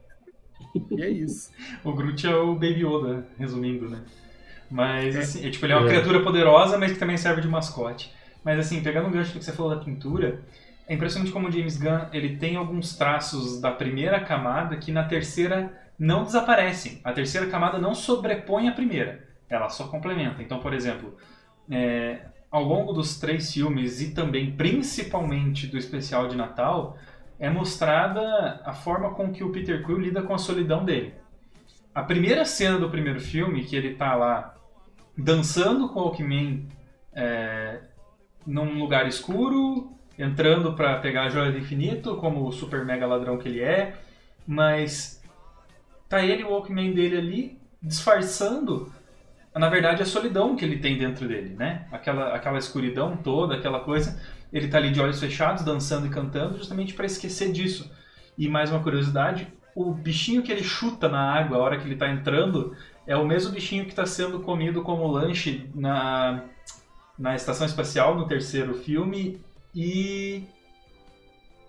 E 0.90 1.02
é 1.02 1.08
isso. 1.08 1.50
o 1.84 1.92
Groot 1.92 2.26
é 2.26 2.34
o 2.34 2.54
Baby 2.54 2.84
Yoda, 2.84 3.26
resumindo, 3.38 3.88
né? 3.88 4.00
Mas, 4.70 5.14
assim, 5.14 5.46
é, 5.46 5.50
tipo, 5.50 5.66
ele 5.66 5.72
é 5.72 5.76
uma 5.76 5.86
é. 5.86 5.90
criatura 5.90 6.20
poderosa, 6.20 6.78
mas 6.78 6.92
que 6.92 6.98
também 6.98 7.16
serve 7.16 7.40
de 7.40 7.48
mascote. 7.48 8.12
Mas, 8.42 8.58
assim, 8.58 8.82
pegando 8.82 9.08
o 9.08 9.10
gancho 9.10 9.32
do 9.32 9.38
que 9.38 9.44
você 9.44 9.52
falou 9.52 9.74
da 9.74 9.80
pintura, 9.80 10.40
é 10.88 10.94
impressionante 10.94 11.32
como 11.32 11.48
o 11.48 11.52
James 11.52 11.76
Gunn 11.76 12.06
ele 12.12 12.36
tem 12.36 12.56
alguns 12.56 12.96
traços 12.96 13.60
da 13.60 13.70
primeira 13.70 14.20
camada 14.20 14.76
que 14.76 14.90
na 14.90 15.04
terceira 15.04 15.72
não 15.98 16.24
desaparecem. 16.24 17.00
A 17.04 17.12
terceira 17.12 17.46
camada 17.46 17.78
não 17.78 17.94
sobrepõe 17.94 18.68
a 18.68 18.72
primeira, 18.72 19.26
ela 19.48 19.68
só 19.68 19.86
complementa. 19.88 20.42
Então, 20.42 20.58
por 20.58 20.72
exemplo, 20.72 21.16
é, 21.70 22.26
ao 22.50 22.62
longo 22.62 22.92
dos 22.92 23.18
três 23.18 23.52
filmes 23.52 24.00
e 24.00 24.14
também 24.14 24.52
principalmente 24.52 25.66
do 25.66 25.76
especial 25.76 26.28
de 26.28 26.36
Natal, 26.36 26.96
é 27.38 27.50
mostrada 27.50 28.60
a 28.64 28.72
forma 28.72 29.10
com 29.10 29.32
que 29.32 29.42
o 29.42 29.50
Peter 29.50 29.84
Quill 29.84 29.98
lida 29.98 30.22
com 30.22 30.34
a 30.34 30.38
solidão 30.38 30.84
dele. 30.84 31.14
A 31.94 32.02
primeira 32.02 32.44
cena 32.44 32.78
do 32.78 32.90
primeiro 32.90 33.20
filme, 33.20 33.64
que 33.64 33.76
ele 33.76 33.92
está 33.92 34.14
lá 34.14 34.54
dançando 35.16 35.88
com 35.88 36.00
o 36.00 36.04
Walkman 36.04 36.66
é, 37.12 37.80
num 38.46 38.78
lugar 38.78 39.06
escuro, 39.06 39.92
entrando 40.18 40.74
para 40.74 40.98
pegar 40.98 41.24
a 41.24 41.28
joia 41.28 41.52
do 41.52 41.58
infinito, 41.58 42.16
como 42.16 42.46
o 42.46 42.52
super 42.52 42.84
mega 42.84 43.06
ladrão 43.06 43.38
que 43.38 43.48
ele 43.48 43.60
é, 43.60 43.94
mas 44.46 45.22
tá 46.18 46.24
ele 46.24 46.44
o 46.44 46.50
Walkman 46.50 46.92
dele 46.92 47.16
ali 47.16 47.58
disfarçando, 47.82 48.92
na 49.54 49.68
verdade, 49.68 50.02
a 50.02 50.06
solidão 50.06 50.56
que 50.56 50.64
ele 50.64 50.78
tem 50.78 50.96
dentro 50.96 51.26
dele, 51.26 51.54
né? 51.56 51.86
Aquela, 51.90 52.34
aquela 52.34 52.58
escuridão 52.58 53.16
toda, 53.16 53.54
aquela 53.54 53.80
coisa. 53.80 54.20
Ele 54.52 54.68
tá 54.68 54.78
ali 54.78 54.90
de 54.90 55.00
olhos 55.00 55.18
fechados, 55.18 55.64
dançando 55.64 56.06
e 56.06 56.10
cantando, 56.10 56.56
justamente 56.56 56.94
para 56.94 57.06
esquecer 57.06 57.52
disso. 57.52 57.90
E 58.38 58.48
mais 58.48 58.70
uma 58.70 58.82
curiosidade, 58.82 59.48
o 59.74 59.92
bichinho 59.92 60.42
que 60.42 60.52
ele 60.52 60.62
chuta 60.62 61.08
na 61.08 61.34
água 61.34 61.58
a 61.58 61.60
hora 61.60 61.78
que 61.78 61.86
ele 61.86 61.96
tá 61.96 62.08
entrando 62.08 62.76
é 63.06 63.16
o 63.16 63.26
mesmo 63.26 63.52
bichinho 63.52 63.84
que 63.84 63.90
está 63.90 64.06
sendo 64.06 64.40
comido 64.40 64.82
como 64.82 65.06
lanche 65.06 65.68
na, 65.74 66.44
na 67.18 67.34
estação 67.34 67.66
espacial 67.66 68.14
no 68.14 68.26
terceiro 68.26 68.74
filme 68.74 69.40
e 69.74 70.44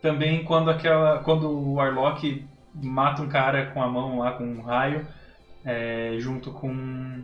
também 0.01 0.43
quando 0.43 0.69
aquela 0.69 1.19
quando 1.19 1.49
o 1.49 1.79
Arlok 1.79 2.45
mata 2.81 3.21
um 3.21 3.29
cara 3.29 3.71
com 3.71 3.81
a 3.81 3.87
mão 3.87 4.19
lá 4.19 4.33
com 4.33 4.45
um 4.45 4.61
raio 4.61 5.05
é, 5.63 6.15
junto 6.19 6.51
com 6.51 7.23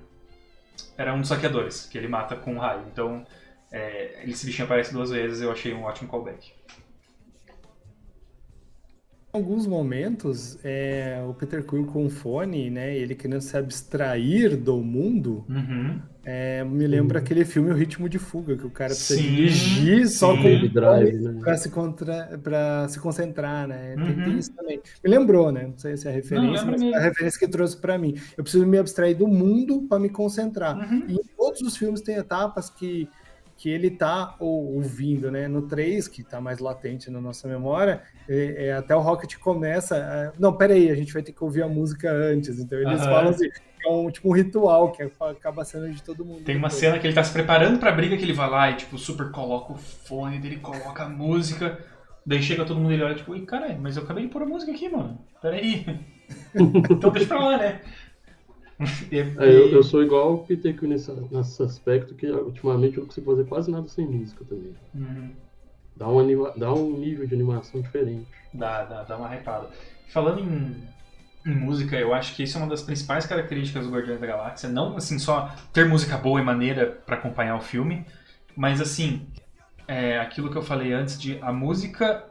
era 0.98 1.14
um 1.14 1.20
dos 1.20 1.30
saqueadores 1.30 1.86
que 1.86 1.98
ele 1.98 2.08
mata 2.08 2.36
com 2.36 2.54
um 2.54 2.60
raio 2.60 2.84
então 2.92 3.26
é, 3.72 4.24
esse 4.26 4.46
bichinho 4.46 4.66
aparece 4.66 4.94
duas 4.94 5.12
vezes 5.12 5.42
eu 5.42 5.52
achei 5.52 5.74
um 5.74 5.84
ótimo 5.84 6.10
callback 6.10 6.54
alguns 9.32 9.66
momentos, 9.66 10.58
é, 10.64 11.24
o 11.28 11.34
Peter 11.34 11.66
Quill 11.66 11.86
com 11.86 12.10
fone, 12.10 12.70
né, 12.70 12.96
ele 12.96 13.16
querendo 13.16 13.42
se 13.42 13.56
abstrair 13.56 14.58
do 14.58 14.78
mundo, 14.78 15.46
uhum. 15.48 16.02
É, 16.24 16.64
me 16.64 16.86
lembra 16.86 17.20
hum. 17.20 17.24
aquele 17.24 17.44
filme 17.44 17.72
O 17.72 17.74
Ritmo 17.74 18.08
de 18.08 18.20
Fuga, 18.20 18.56
que 18.56 18.66
o 18.66 18.70
cara 18.70 18.94
precisa 18.94 19.20
sim, 19.20 19.28
dirigir 19.28 20.08
só 20.08 20.36
sim. 20.36 20.42
com 20.42 20.66
o 20.66 20.70
drive 20.70 21.20
né? 21.20 21.40
para 21.42 21.58
se, 21.58 21.70
contra... 21.70 22.88
se 22.88 23.00
concentrar, 23.00 23.68
né? 23.68 23.96
Uhum. 23.98 24.06
Tem, 24.06 24.16
tem, 24.16 24.24
uhum. 24.26 24.38
isso 24.38 24.54
também. 24.54 24.82
Me 25.04 25.10
lembrou, 25.10 25.52
né? 25.52 25.68
Não 25.68 25.78
sei 25.78 25.98
se 25.98 26.08
é 26.08 26.12
a 26.12 26.14
referência, 26.14 26.64
Não, 26.64 26.72
mas 26.72 26.82
é 26.82 26.96
a 26.96 27.02
referência 27.02 27.40
que 27.40 27.48
trouxe 27.48 27.76
para 27.76 27.98
mim. 27.98 28.16
Eu 28.38 28.44
preciso 28.44 28.66
me 28.68 28.78
abstrair 28.78 29.18
do 29.18 29.28
mundo 29.28 29.82
para 29.90 30.00
me 30.00 30.10
concentrar. 30.10 30.78
Uhum. 30.78 31.06
E 31.08 31.14
em 31.16 31.24
todos 31.36 31.62
os 31.62 31.76
filmes 31.76 32.02
tem 32.02 32.16
etapas 32.16 32.70
que 32.70 33.10
que 33.62 33.70
ele 33.70 33.92
tá 33.92 34.36
ouvindo, 34.40 35.30
né? 35.30 35.48
No 35.48 35.62
3, 35.62 36.08
que 36.08 36.24
tá 36.24 36.42
mais 36.42 36.58
latente 36.58 37.12
na 37.12 37.22
nossa 37.22 37.48
memória, 37.48 38.02
é, 38.28 38.70
é, 38.70 38.74
até 38.74 38.96
o 38.96 39.00
Rocket 39.00 39.36
começa. 39.38 39.98
A... 39.98 40.40
Não, 40.40 40.52
peraí, 40.52 40.90
a 40.90 40.96
gente 40.96 41.14
vai 41.14 41.22
ter 41.22 41.32
que 41.32 41.44
ouvir 41.44 41.62
a 41.62 41.68
música 41.68 42.12
antes. 42.12 42.58
Então 42.58 42.80
eles 42.80 43.00
uhum. 43.00 43.06
falam 43.06 43.30
assim, 43.30 43.48
é 43.86 43.90
um 43.92 44.10
tipo 44.10 44.30
um 44.30 44.34
ritual 44.34 44.92
que 44.92 45.02
acaba 45.02 45.64
sendo 45.66 45.90
de 45.92 46.02
todo 46.02 46.26
mundo. 46.26 46.44
Tem 46.44 46.58
uma 46.58 46.70
cena 46.70 47.00
que 47.00 47.08
ele 47.08 47.14
tá 47.14 47.24
se 47.24 47.34
preparando 47.34 47.80
pra 47.80 47.92
briga 47.92 48.18
que 48.18 48.24
ele 48.24 48.34
vai 48.34 48.50
lá 48.50 48.72
e, 48.72 48.76
tipo, 48.76 48.98
super 48.98 49.32
coloca 49.32 49.74
o 49.74 49.78
fone 49.78 50.40
dele, 50.40 50.58
coloca 50.58 51.04
a 51.04 51.10
música. 51.10 51.80
Daí 52.26 52.42
chega 52.42 52.66
todo 52.66 52.80
mundo 52.80 52.92
e 52.92 52.96
ele 52.96 53.04
olha, 53.04 53.16
tipo, 53.16 53.36
e 53.36 53.46
caralho, 53.46 53.80
mas 53.82 53.98
eu 53.98 54.04
acabei 54.04 54.26
de 54.26 54.30
pôr 54.30 54.44
a 54.44 54.46
música 54.46 54.72
aqui, 54.72 54.90
mano. 54.90 55.18
Peraí. 55.42 55.86
então 56.54 57.10
deixa 57.10 57.28
pra 57.28 57.46
lá, 57.46 57.58
né? 57.58 57.82
É, 59.12 59.46
eu, 59.46 59.70
eu, 59.70 59.84
sou 59.84 60.02
igual 60.02 60.34
o 60.34 60.38
Peter 60.40 60.76
Quill 60.76 60.90
nesse, 60.90 61.12
nesse 61.32 61.62
aspecto, 61.62 62.16
que 62.16 62.26
ultimamente 62.26 62.98
eu 62.98 63.06
consigo 63.06 63.30
fazer 63.30 63.48
quase 63.48 63.70
nada 63.70 63.88
sem 63.88 64.08
música 64.08 64.44
também. 64.44 64.74
Uhum. 64.96 65.30
Dá, 65.96 66.10
um 66.10 66.18
anima, 66.18 66.52
dá 66.58 66.74
um 66.74 66.98
nível 66.98 67.28
de 67.28 67.36
animação 67.36 67.80
diferente. 67.80 68.26
Dá, 68.52 68.84
dá, 68.84 69.04
dá 69.04 69.18
uma 69.18 69.36
hypada. 69.36 69.70
Falando 70.08 70.40
em, 70.40 70.76
em 71.46 71.56
música, 71.56 71.96
eu 71.98 72.14
acho 72.14 72.36
que 72.36 72.44
isso 72.44 72.58
é 72.58 72.62
uma 72.62 72.70
das 72.70 72.82
principais 72.82 73.26
características 73.26 73.86
do 73.86 73.92
Guardiões 73.92 74.20
da 74.20 74.28
Galáxia. 74.28 74.70
Não 74.70 74.96
assim 74.96 75.18
só 75.18 75.54
ter 75.74 75.86
música 75.86 76.18
boa 76.18 76.40
e 76.40 76.44
maneira 76.44 76.88
para 77.06 77.16
acompanhar 77.16 77.56
o 77.56 77.62
filme, 77.62 78.06
mas 78.56 78.80
assim, 78.80 79.28
é, 79.88 80.20
aquilo 80.20 80.52
que 80.52 80.58
eu 80.58 80.62
falei 80.62 80.94
antes 80.94 81.20
de 81.20 81.40
a 81.42 81.52
música 81.52 82.26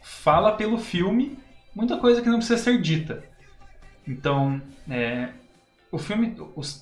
fala 0.00 0.52
pelo 0.52 0.78
filme 0.78 1.38
muita 1.74 1.96
coisa 1.96 2.20
que 2.20 2.28
não 2.28 2.38
precisa 2.38 2.58
ser 2.58 2.80
dita. 2.80 3.22
Então, 4.06 4.60
é, 4.88 5.32
o 5.92 5.98
filme, 5.98 6.36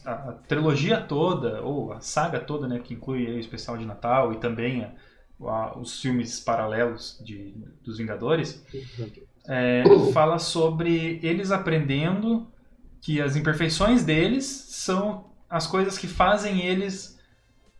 a, 0.04 0.12
a, 0.12 0.32
trilogia 0.32 1.00
toda, 1.00 1.60
ou 1.62 1.92
a 1.92 2.00
saga 2.00 2.40
toda, 2.40 2.66
né, 2.66 2.78
que 2.78 2.94
inclui 2.94 3.26
o 3.26 3.38
especial 3.38 3.76
de 3.76 3.84
Natal 3.84 4.32
e 4.32 4.38
também 4.38 4.84
a, 4.84 4.92
a, 5.42 5.78
os 5.78 6.00
filmes 6.00 6.40
paralelos 6.40 7.20
de, 7.22 7.52
dos 7.84 7.98
Vingadores, 7.98 8.64
é, 9.48 9.85
fala 10.12 10.38
sobre 10.38 11.20
eles 11.22 11.50
aprendendo 11.50 12.46
que 13.00 13.20
as 13.20 13.37
imperfeições 13.37 14.02
deles 14.04 14.44
são 14.44 15.26
as 15.48 15.66
coisas 15.66 15.96
que 15.96 16.09
fazem 16.09 16.62
eles 16.62 17.18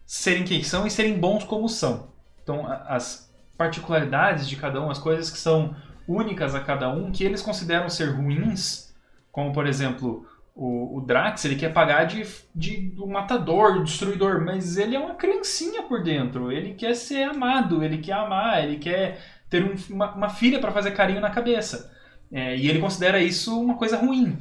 serem 0.05 0.45
quem 0.45 0.63
são 0.63 0.87
e 0.87 0.91
serem 0.91 1.19
bons 1.19 1.45
como 1.45 1.69
são. 1.69 2.09
Então, 2.43 2.65
as 2.87 3.33
particularidades 3.59 4.49
de 4.49 4.55
cada 4.55 4.81
um, 4.81 4.91
as 4.91 4.99
coisas 4.99 5.31
que 5.31 5.39
são 5.39 5.75
únicas 6.07 6.55
a 6.55 6.61
cada 6.61 6.89
um, 6.89 7.11
que 7.11 7.25
eles 7.25 7.43
consideram 7.43 7.89
ser 7.89 8.15
ruins, 8.15 8.95
como 9.33 9.53
por 9.53 9.67
exemplo 9.67 10.25
o, 10.57 10.97
o 10.97 11.01
Drax, 11.03 11.45
ele 11.45 11.57
quer 11.57 11.73
pagar 11.73 12.05
de, 12.05 12.25
de 12.55 12.89
do 12.89 13.07
matador, 13.07 13.75
do 13.75 13.85
destruidor, 13.85 14.43
mas 14.43 14.79
ele 14.79 14.97
é 14.97 14.99
uma 14.99 15.15
criancinha 15.15 15.83
por 15.83 16.03
dentro. 16.03 16.51
Ele 16.51 16.73
quer 16.73 16.95
ser 16.95 17.25
amado, 17.25 17.85
ele 17.85 17.99
quer 17.99 18.15
amar, 18.15 18.65
ele 18.65 18.79
quer 18.79 19.21
ter 19.49 19.65
um, 19.65 19.75
uma, 19.95 20.15
uma, 20.15 20.29
filha 20.29 20.59
para 20.59 20.73
fazer 20.73 20.93
carinho 20.93 21.21
na 21.21 21.31
cabeça. 21.31 21.93
É, 22.31 22.57
e 22.57 22.69
ele 22.69 22.81
considera 22.81 23.21
isso 23.21 23.61
uma 23.61 23.77
coisa 23.77 23.97
ruim. 23.97 24.39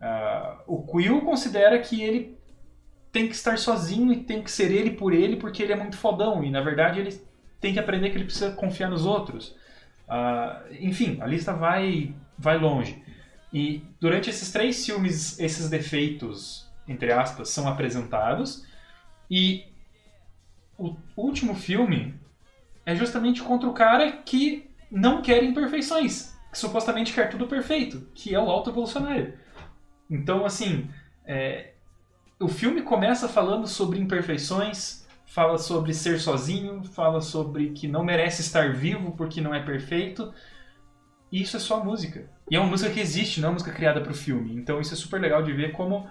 Uh, 0.00 0.62
o 0.66 0.82
Quill 0.86 1.20
considera 1.22 1.78
que 1.78 2.02
ele 2.02 2.36
tem 3.12 3.28
que 3.28 3.34
estar 3.34 3.58
sozinho 3.58 4.12
e 4.12 4.24
tem 4.24 4.42
que 4.42 4.50
ser 4.50 4.70
ele 4.70 4.90
por 4.90 5.12
ele 5.12 5.36
porque 5.36 5.62
ele 5.62 5.72
é 5.72 5.76
muito 5.76 5.96
fodão. 5.96 6.42
E 6.44 6.50
na 6.50 6.60
verdade 6.60 7.00
ele 7.00 7.20
tem 7.60 7.72
que 7.72 7.78
aprender 7.78 8.10
que 8.10 8.16
ele 8.16 8.24
precisa 8.24 8.50
confiar 8.52 8.90
nos 8.90 9.04
outros. 9.04 9.56
Uh, 10.08 10.74
enfim, 10.80 11.18
a 11.20 11.26
lista 11.26 11.52
vai, 11.52 12.14
vai 12.38 12.58
longe. 12.58 13.02
E 13.52 13.82
durante 14.00 14.28
esses 14.28 14.50
três 14.50 14.84
filmes, 14.84 15.38
esses 15.38 15.68
defeitos, 15.70 16.70
entre 16.86 17.12
aspas, 17.12 17.48
são 17.48 17.68
apresentados. 17.68 18.64
E 19.30 19.64
o 20.78 20.94
último 21.16 21.54
filme 21.54 22.14
é 22.86 22.94
justamente 22.94 23.42
contra 23.42 23.68
o 23.68 23.74
cara 23.74 24.12
que 24.12 24.70
não 24.90 25.20
quer 25.20 25.42
imperfeições, 25.42 26.34
que 26.52 26.58
supostamente 26.58 27.12
quer 27.12 27.28
tudo 27.28 27.48
perfeito, 27.48 28.08
que 28.14 28.32
é 28.32 28.38
o 28.40 28.48
alto 28.48 28.70
evolucionário. 28.70 29.34
Então, 30.08 30.46
assim, 30.46 30.88
é, 31.26 31.72
o 32.38 32.46
filme 32.46 32.82
começa 32.82 33.28
falando 33.28 33.66
sobre 33.66 33.98
imperfeições, 33.98 35.04
fala 35.26 35.58
sobre 35.58 35.92
ser 35.92 36.20
sozinho, 36.20 36.84
fala 36.84 37.20
sobre 37.20 37.70
que 37.70 37.88
não 37.88 38.04
merece 38.04 38.40
estar 38.40 38.72
vivo 38.72 39.12
porque 39.12 39.40
não 39.40 39.52
é 39.52 39.60
perfeito. 39.60 40.32
E 41.32 41.42
isso 41.42 41.56
é 41.56 41.60
só 41.60 41.82
música. 41.82 42.30
E 42.48 42.54
é 42.54 42.60
uma 42.60 42.70
música 42.70 42.90
que 42.90 43.00
existe, 43.00 43.40
não 43.40 43.48
é 43.48 43.50
uma 43.50 43.54
música 43.54 43.72
criada 43.72 44.00
para 44.00 44.12
o 44.12 44.14
filme. 44.14 44.54
Então 44.54 44.80
isso 44.80 44.94
é 44.94 44.96
super 44.96 45.20
legal 45.20 45.42
de 45.42 45.52
ver 45.52 45.72
como 45.72 46.08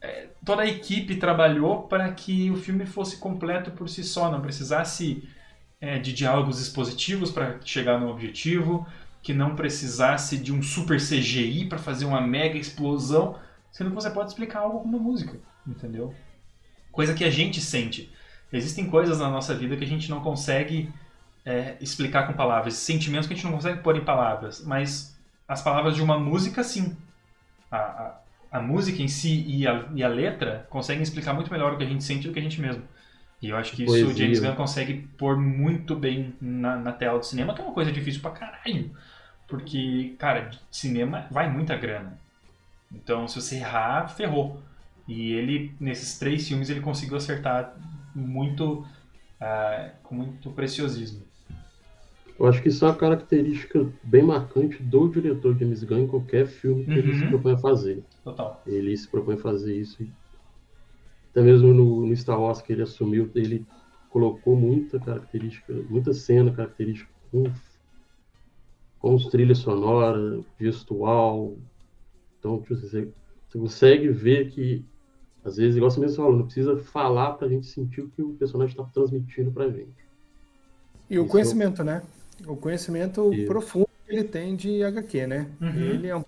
é, 0.00 0.28
toda 0.44 0.62
a 0.62 0.66
equipe 0.66 1.16
trabalhou 1.16 1.82
para 1.88 2.12
que 2.12 2.50
o 2.52 2.56
filme 2.56 2.86
fosse 2.86 3.16
completo 3.16 3.72
por 3.72 3.88
si 3.88 4.04
só, 4.04 4.30
não 4.30 4.40
precisasse 4.40 5.28
é, 5.80 5.98
de 5.98 6.12
diálogos 6.12 6.60
expositivos 6.60 7.30
para 7.30 7.60
chegar 7.64 7.98
no 7.98 8.08
objetivo, 8.08 8.86
que 9.22 9.32
não 9.32 9.56
precisasse 9.56 10.36
de 10.36 10.52
um 10.52 10.62
super 10.62 10.98
CGI 10.98 11.66
para 11.66 11.78
fazer 11.78 12.04
uma 12.04 12.20
mega 12.20 12.58
explosão, 12.58 13.38
sendo 13.72 13.90
que 13.90 13.96
você 13.96 14.10
pode 14.10 14.30
explicar 14.30 14.60
algo 14.60 14.80
com 14.80 14.88
uma 14.88 14.98
música, 14.98 15.38
entendeu? 15.66 16.14
Coisa 16.92 17.14
que 17.14 17.24
a 17.24 17.30
gente 17.30 17.60
sente. 17.60 18.12
Existem 18.52 18.88
coisas 18.88 19.18
na 19.18 19.30
nossa 19.30 19.54
vida 19.54 19.76
que 19.76 19.84
a 19.84 19.86
gente 19.86 20.08
não 20.08 20.20
consegue 20.20 20.92
é, 21.44 21.76
explicar 21.80 22.26
com 22.26 22.32
palavras, 22.32 22.74
sentimentos 22.74 23.26
que 23.26 23.34
a 23.34 23.36
gente 23.36 23.46
não 23.46 23.52
consegue 23.52 23.82
pôr 23.82 23.96
em 23.96 24.04
palavras, 24.04 24.64
mas 24.64 25.18
as 25.46 25.60
palavras 25.62 25.94
de 25.94 26.02
uma 26.02 26.18
música, 26.18 26.62
sim. 26.64 26.96
A, 27.70 27.76
a, 27.76 28.20
a 28.52 28.60
música 28.60 29.02
em 29.02 29.08
si 29.08 29.44
e 29.46 29.66
a, 29.66 29.88
e 29.94 30.02
a, 30.02 30.08
letra 30.08 30.66
conseguem 30.70 31.02
explicar 31.02 31.32
muito 31.32 31.50
melhor 31.50 31.72
o 31.72 31.76
que 31.76 31.82
a 31.84 31.88
gente 31.88 32.04
sente 32.04 32.26
do 32.26 32.32
que 32.32 32.38
a 32.38 32.42
gente 32.42 32.60
mesmo. 32.60 32.82
E 33.44 33.50
eu 33.50 33.58
acho 33.58 33.76
que 33.76 33.84
isso 33.84 34.06
o 34.06 34.16
James 34.16 34.40
Gunn 34.40 34.54
consegue 34.54 35.06
pôr 35.18 35.36
muito 35.36 35.94
bem 35.94 36.32
na, 36.40 36.76
na 36.76 36.92
tela 36.92 37.18
do 37.18 37.26
cinema, 37.26 37.52
que 37.52 37.60
é 37.60 37.64
uma 37.64 37.74
coisa 37.74 37.92
difícil 37.92 38.22
pra 38.22 38.30
caralho. 38.30 38.90
Porque, 39.46 40.14
cara, 40.18 40.50
cinema 40.70 41.26
vai 41.30 41.52
muita 41.52 41.76
grana. 41.76 42.18
Então, 42.90 43.28
se 43.28 43.38
você 43.38 43.56
errar, 43.56 44.08
ferrou. 44.08 44.62
E 45.06 45.34
ele, 45.34 45.74
nesses 45.78 46.18
três 46.18 46.48
filmes, 46.48 46.70
ele 46.70 46.80
conseguiu 46.80 47.18
acertar 47.18 47.76
muito, 48.14 48.78
uh, 48.78 49.90
com 50.02 50.14
muito 50.14 50.50
preciosismo. 50.52 51.22
Eu 52.38 52.46
acho 52.46 52.62
que 52.62 52.70
isso 52.70 52.82
é 52.86 52.88
uma 52.88 52.96
característica 52.96 53.86
bem 54.02 54.22
marcante 54.22 54.82
do 54.82 55.06
diretor 55.06 55.54
James 55.58 55.84
Gunn 55.84 56.04
em 56.04 56.08
qualquer 56.08 56.46
filme 56.46 56.86
que 56.86 56.92
uhum. 56.92 56.96
ele 56.96 57.18
se 57.18 57.26
propõe 57.26 57.52
a 57.52 57.58
fazer. 57.58 58.02
Total. 58.24 58.62
Ele 58.66 58.96
se 58.96 59.06
propõe 59.06 59.34
a 59.34 59.38
fazer 59.38 59.76
isso. 59.76 60.02
Até 61.34 61.42
mesmo 61.42 61.74
no, 61.74 62.06
no 62.06 62.16
Star 62.16 62.40
Wars 62.40 62.62
que 62.62 62.72
ele 62.72 62.82
assumiu, 62.82 63.28
ele 63.34 63.66
colocou 64.08 64.54
muita 64.54 65.00
característica, 65.00 65.72
muita 65.90 66.14
cena 66.14 66.52
característica 66.52 67.10
com, 67.32 67.42
com 69.00 69.16
os 69.16 69.26
trilhas 69.26 69.58
sonora, 69.58 70.38
gestual. 70.60 71.56
Então, 72.38 72.62
tipo, 72.62 72.76
você, 72.76 73.08
você 73.48 73.58
consegue 73.58 74.10
ver 74.10 74.48
que, 74.52 74.84
às 75.44 75.56
vezes, 75.56 75.74
igual 75.74 75.90
você 75.90 75.98
mesmo 75.98 76.18
falou, 76.18 76.36
não 76.36 76.44
precisa 76.44 76.76
falar 76.76 77.32
pra 77.32 77.48
gente 77.48 77.66
sentir 77.66 78.02
o 78.02 78.10
que 78.10 78.22
o 78.22 78.34
personagem 78.34 78.70
está 78.70 78.84
transmitindo 78.84 79.50
pra 79.50 79.68
gente. 79.68 80.06
E 81.10 81.18
o 81.18 81.22
Isso 81.22 81.32
conhecimento, 81.32 81.82
né? 81.82 82.00
o 82.46 82.56
conhecimento 82.56 83.32
Isso. 83.32 83.46
profundo 83.46 83.88
que 84.06 84.12
ele 84.14 84.22
tem 84.22 84.54
de 84.54 84.84
HQ, 84.84 85.26
né? 85.26 85.50
Uhum. 85.60 85.68
Ele 85.68 86.06
é 86.06 86.16
um 86.16 86.22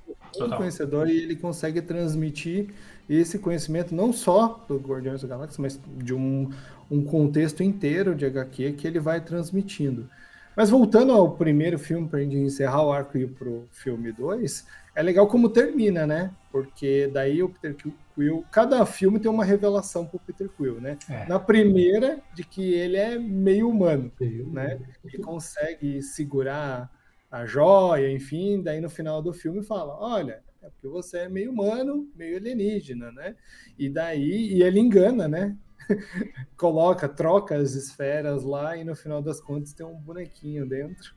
conhecedor 0.56 1.08
e 1.08 1.16
ele 1.16 1.36
consegue 1.36 1.80
transmitir 1.80 2.68
esse 3.08 3.38
conhecimento 3.38 3.94
não 3.94 4.12
só 4.12 4.64
do 4.68 4.78
Guardiões 4.78 5.22
da 5.22 5.28
Galáxia, 5.28 5.62
mas 5.62 5.80
de 5.96 6.14
um, 6.14 6.50
um 6.90 7.04
contexto 7.04 7.62
inteiro 7.62 8.14
de 8.14 8.26
HQ 8.26 8.72
que 8.72 8.86
ele 8.86 8.98
vai 8.98 9.20
transmitindo. 9.20 10.08
Mas 10.56 10.70
voltando 10.70 11.12
ao 11.12 11.32
primeiro 11.32 11.78
filme, 11.78 12.08
para 12.08 12.18
a 12.18 12.22
gente 12.22 12.36
encerrar 12.36 12.82
o 12.82 12.90
arco 12.90 13.18
e 13.18 13.22
ir 13.22 13.28
para 13.28 13.48
o 13.48 13.68
filme 13.70 14.10
2, 14.10 14.66
é 14.94 15.02
legal 15.02 15.26
como 15.26 15.50
termina, 15.50 16.06
né? 16.06 16.30
Porque 16.50 17.10
daí 17.12 17.42
o 17.42 17.50
Peter 17.50 17.76
Quill, 18.14 18.42
cada 18.50 18.84
filme 18.86 19.20
tem 19.20 19.30
uma 19.30 19.44
revelação 19.44 20.06
para 20.06 20.16
o 20.16 20.20
Peter 20.20 20.48
Quill, 20.48 20.80
né? 20.80 20.96
É. 21.10 21.26
Na 21.28 21.38
primeira, 21.38 22.18
de 22.32 22.42
que 22.42 22.72
ele 22.72 22.96
é 22.96 23.18
meio 23.18 23.68
humano, 23.68 24.10
né? 24.18 24.78
Ele 25.04 25.22
consegue 25.22 26.00
segurar 26.00 26.90
a 27.36 27.46
joia, 27.46 28.10
enfim, 28.10 28.62
daí 28.62 28.80
no 28.80 28.88
final 28.88 29.20
do 29.20 29.32
filme 29.32 29.62
fala, 29.62 29.98
olha, 29.98 30.42
é 30.62 30.70
porque 30.70 30.88
você 30.88 31.18
é 31.18 31.28
meio 31.28 31.52
humano, 31.52 32.08
meio 32.14 32.36
alienígena, 32.36 33.12
né? 33.12 33.36
E 33.78 33.88
daí, 33.88 34.54
e 34.54 34.62
ele 34.62 34.80
engana, 34.80 35.28
né? 35.28 35.56
Coloca, 36.56 37.08
troca 37.08 37.56
as 37.56 37.74
esferas 37.74 38.42
lá 38.42 38.76
e 38.76 38.84
no 38.84 38.96
final 38.96 39.22
das 39.22 39.40
contas 39.40 39.72
tem 39.72 39.86
um 39.86 39.94
bonequinho 39.94 40.66
dentro. 40.66 41.14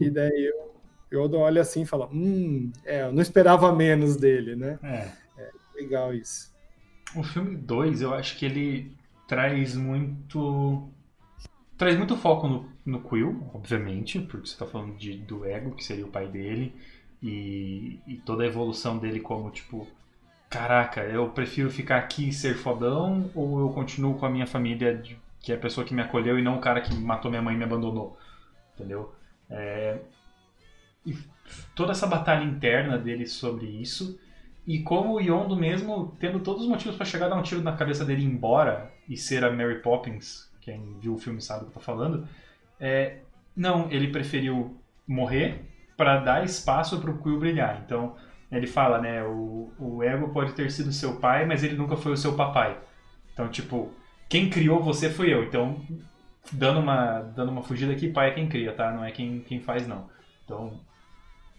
E 0.00 0.08
daí 0.10 0.52
eu, 1.10 1.28
eu 1.30 1.40
olho 1.40 1.60
assim 1.60 1.82
e 1.82 1.86
falo, 1.86 2.08
hum, 2.12 2.70
é, 2.84 3.02
eu 3.02 3.12
não 3.12 3.22
esperava 3.22 3.74
menos 3.74 4.16
dele, 4.16 4.54
né? 4.54 4.78
É. 4.82 5.42
é 5.42 5.50
legal 5.74 6.14
isso. 6.14 6.52
O 7.16 7.22
filme 7.22 7.56
2, 7.56 8.02
eu 8.02 8.14
acho 8.14 8.38
que 8.38 8.46
ele 8.46 8.96
traz 9.26 9.74
muito. 9.74 10.88
Traz 11.76 11.96
muito 11.96 12.16
foco 12.16 12.46
no, 12.46 12.71
no 12.84 13.00
Quill, 13.00 13.50
obviamente, 13.54 14.20
porque 14.20 14.48
você 14.48 14.56
tá 14.56 14.66
falando 14.66 14.96
de, 14.96 15.16
do 15.18 15.44
Ego, 15.44 15.74
que 15.74 15.84
seria 15.84 16.04
o 16.04 16.10
pai 16.10 16.26
dele, 16.28 16.74
e, 17.22 18.00
e 18.06 18.16
toda 18.16 18.42
a 18.42 18.46
evolução 18.46 18.98
dele 18.98 19.20
como, 19.20 19.50
tipo, 19.50 19.86
caraca, 20.50 21.02
eu 21.02 21.28
prefiro 21.30 21.70
ficar 21.70 21.98
aqui 21.98 22.28
e 22.28 22.32
ser 22.32 22.54
fodão, 22.54 23.30
ou 23.34 23.60
eu 23.60 23.68
continuo 23.70 24.18
com 24.18 24.26
a 24.26 24.30
minha 24.30 24.46
família, 24.46 24.96
de, 24.96 25.18
que 25.40 25.52
é 25.52 25.54
a 25.54 25.58
pessoa 25.58 25.86
que 25.86 25.94
me 25.94 26.02
acolheu, 26.02 26.38
e 26.38 26.42
não 26.42 26.56
o 26.56 26.60
cara 26.60 26.80
que 26.80 26.94
matou 26.94 27.30
minha 27.30 27.42
mãe 27.42 27.54
e 27.54 27.58
me 27.58 27.64
abandonou. 27.64 28.18
Entendeu? 28.74 29.14
É, 29.48 30.00
e 31.04 31.16
toda 31.74 31.92
essa 31.92 32.06
batalha 32.06 32.44
interna 32.44 32.96
dele 32.96 33.26
sobre 33.26 33.66
isso 33.66 34.18
e 34.66 34.80
como 34.80 35.14
o 35.14 35.20
Yondo 35.20 35.56
mesmo 35.56 36.16
tendo 36.20 36.40
todos 36.40 36.62
os 36.62 36.68
motivos 36.68 36.96
para 36.96 37.04
chegar 37.04 37.26
a 37.26 37.28
dar 37.30 37.36
um 37.36 37.42
tiro 37.42 37.62
na 37.62 37.76
cabeça 37.76 38.04
dele 38.04 38.22
e 38.22 38.24
ir 38.24 38.28
embora 38.28 38.92
e 39.08 39.16
ser 39.16 39.44
a 39.44 39.50
Mary 39.50 39.80
Poppins, 39.82 40.48
quem 40.60 40.96
viu 41.00 41.14
o 41.14 41.18
filme 41.18 41.40
sabe 41.40 41.62
o 41.62 41.64
que 41.64 41.70
eu 41.70 41.74
tô 41.74 41.80
falando, 41.80 42.26
é, 42.80 43.18
não, 43.56 43.90
ele 43.90 44.08
preferiu 44.08 44.76
morrer 45.06 45.60
para 45.96 46.18
dar 46.18 46.44
espaço 46.44 47.00
para 47.00 47.10
o 47.10 47.18
Quill 47.18 47.38
brilhar. 47.38 47.82
Então, 47.84 48.16
ele 48.50 48.66
fala, 48.66 49.00
né, 49.00 49.22
o, 49.24 49.72
o 49.78 50.02
Ego 50.02 50.28
pode 50.28 50.52
ter 50.52 50.70
sido 50.70 50.92
seu 50.92 51.16
pai, 51.16 51.46
mas 51.46 51.62
ele 51.64 51.76
nunca 51.76 51.96
foi 51.96 52.12
o 52.12 52.16
seu 52.16 52.34
papai. 52.34 52.76
Então, 53.32 53.48
tipo, 53.48 53.92
quem 54.28 54.50
criou 54.50 54.82
você 54.82 55.10
foi 55.10 55.32
eu. 55.32 55.44
Então, 55.44 55.80
dando 56.50 56.80
uma, 56.80 57.20
dando 57.34 57.50
uma 57.50 57.62
fugida 57.62 57.92
aqui, 57.92 58.08
pai 58.08 58.30
é 58.30 58.34
quem 58.34 58.48
cria, 58.48 58.72
tá? 58.72 58.90
Não 58.92 59.04
é 59.04 59.10
quem, 59.10 59.40
quem 59.40 59.60
faz, 59.60 59.86
não. 59.86 60.08
Então, 60.44 60.80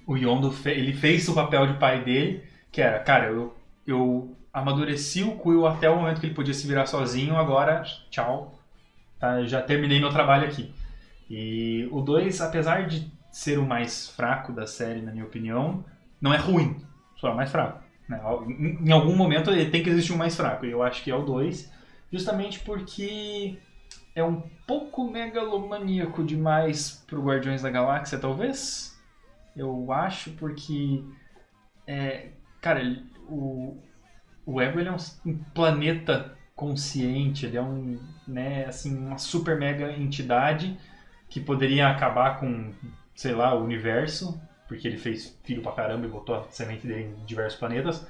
o 0.06 0.18
Yondo, 0.18 0.52
fe 0.52 0.72
ele 0.72 0.94
fez 0.94 1.28
o 1.30 1.34
papel 1.34 1.68
de 1.68 1.80
pai 1.80 2.04
dele, 2.04 2.44
que 2.72 2.82
era, 2.82 3.00
cara, 3.00 3.28
eu, 3.28 3.56
eu 3.88 4.36
amadureci 4.52 5.24
o 5.24 5.38
Quill 5.38 5.66
até 5.66 5.90
o 5.90 5.96
momento 5.96 6.20
que 6.20 6.28
ele 6.28 6.36
podia 6.36 6.54
se 6.54 6.68
virar 6.68 6.86
sozinho, 6.86 7.36
agora, 7.38 7.84
tchau, 8.10 8.60
tá? 9.20 9.44
já 9.44 9.62
terminei 9.62 10.00
meu 10.00 10.10
trabalho 10.10 10.48
aqui. 10.48 10.74
E 11.36 11.90
o 11.92 12.00
2, 12.00 12.42
apesar 12.42 12.86
de 12.86 13.12
ser 13.32 13.58
o 13.58 13.66
mais 13.66 14.08
fraco 14.08 14.54
da 14.54 14.68
série, 14.68 15.02
na 15.02 15.12
minha 15.12 15.26
opinião, 15.26 15.84
não 16.22 16.32
é 16.32 16.38
ruim, 16.38 16.80
só 17.16 17.30
é 17.30 17.32
o 17.32 17.36
mais 17.36 17.52
fraco. 17.52 17.84
Né? 18.08 18.22
Em, 18.80 18.92
algum 18.92 19.16
momento 19.16 19.50
tem 19.72 19.82
que 19.82 19.90
existir 19.90 20.14
um 20.14 20.18
mais 20.18 20.36
fraco, 20.36 20.64
e 20.64 20.70
eu 20.70 20.84
acho 20.84 21.04
que 21.04 21.10
é 21.10 21.16
o 21.16 21.24
2, 21.24 21.72
justamente 22.12 22.60
porque 22.60 23.58
é 24.14 24.24
um 24.24 24.44
pouco 24.68 25.10
megalomaníaco 25.10 26.24
demais 26.24 27.04
pro 27.08 27.24
Guardiões 27.24 27.64
da 27.64 27.72
Galáxia, 27.72 28.20
talvez? 28.20 28.96
Eu 29.58 29.92
acho, 29.92 30.30
porque. 30.34 31.04
É, 31.88 32.28
cara, 32.62 32.80
o, 33.28 33.76
o 34.46 34.62
Ego 34.62 34.80
ele 34.80 34.90
é 34.90 34.92
um, 34.92 35.38
planeta 35.56 36.38
consciente, 36.56 37.48
ele 37.48 37.58
é 37.58 37.62
um, 37.62 38.00
né, 38.28 38.66
assim, 38.66 38.96
uma 38.96 39.18
super 39.18 39.58
mega 39.58 39.92
entidade 39.92 40.78
que 41.34 41.42
poderia 41.42 41.88
acabar 41.88 42.40
com, 42.40 42.72
sei 43.16 43.34
lá, 43.34 43.56
o 43.56 43.64
universo, 43.64 44.40
porque 44.68 44.88
ele 44.88 45.00
fez 45.00 45.36
filho 45.44 45.64
pra 45.64 45.72
caramba 45.72 46.06
e 46.06 46.10
botou 46.10 46.36
a 46.36 46.44
semente 46.52 46.86
dele 46.86 47.16
em 47.20 47.26
diversos 47.26 47.58
planetas, 47.58 48.06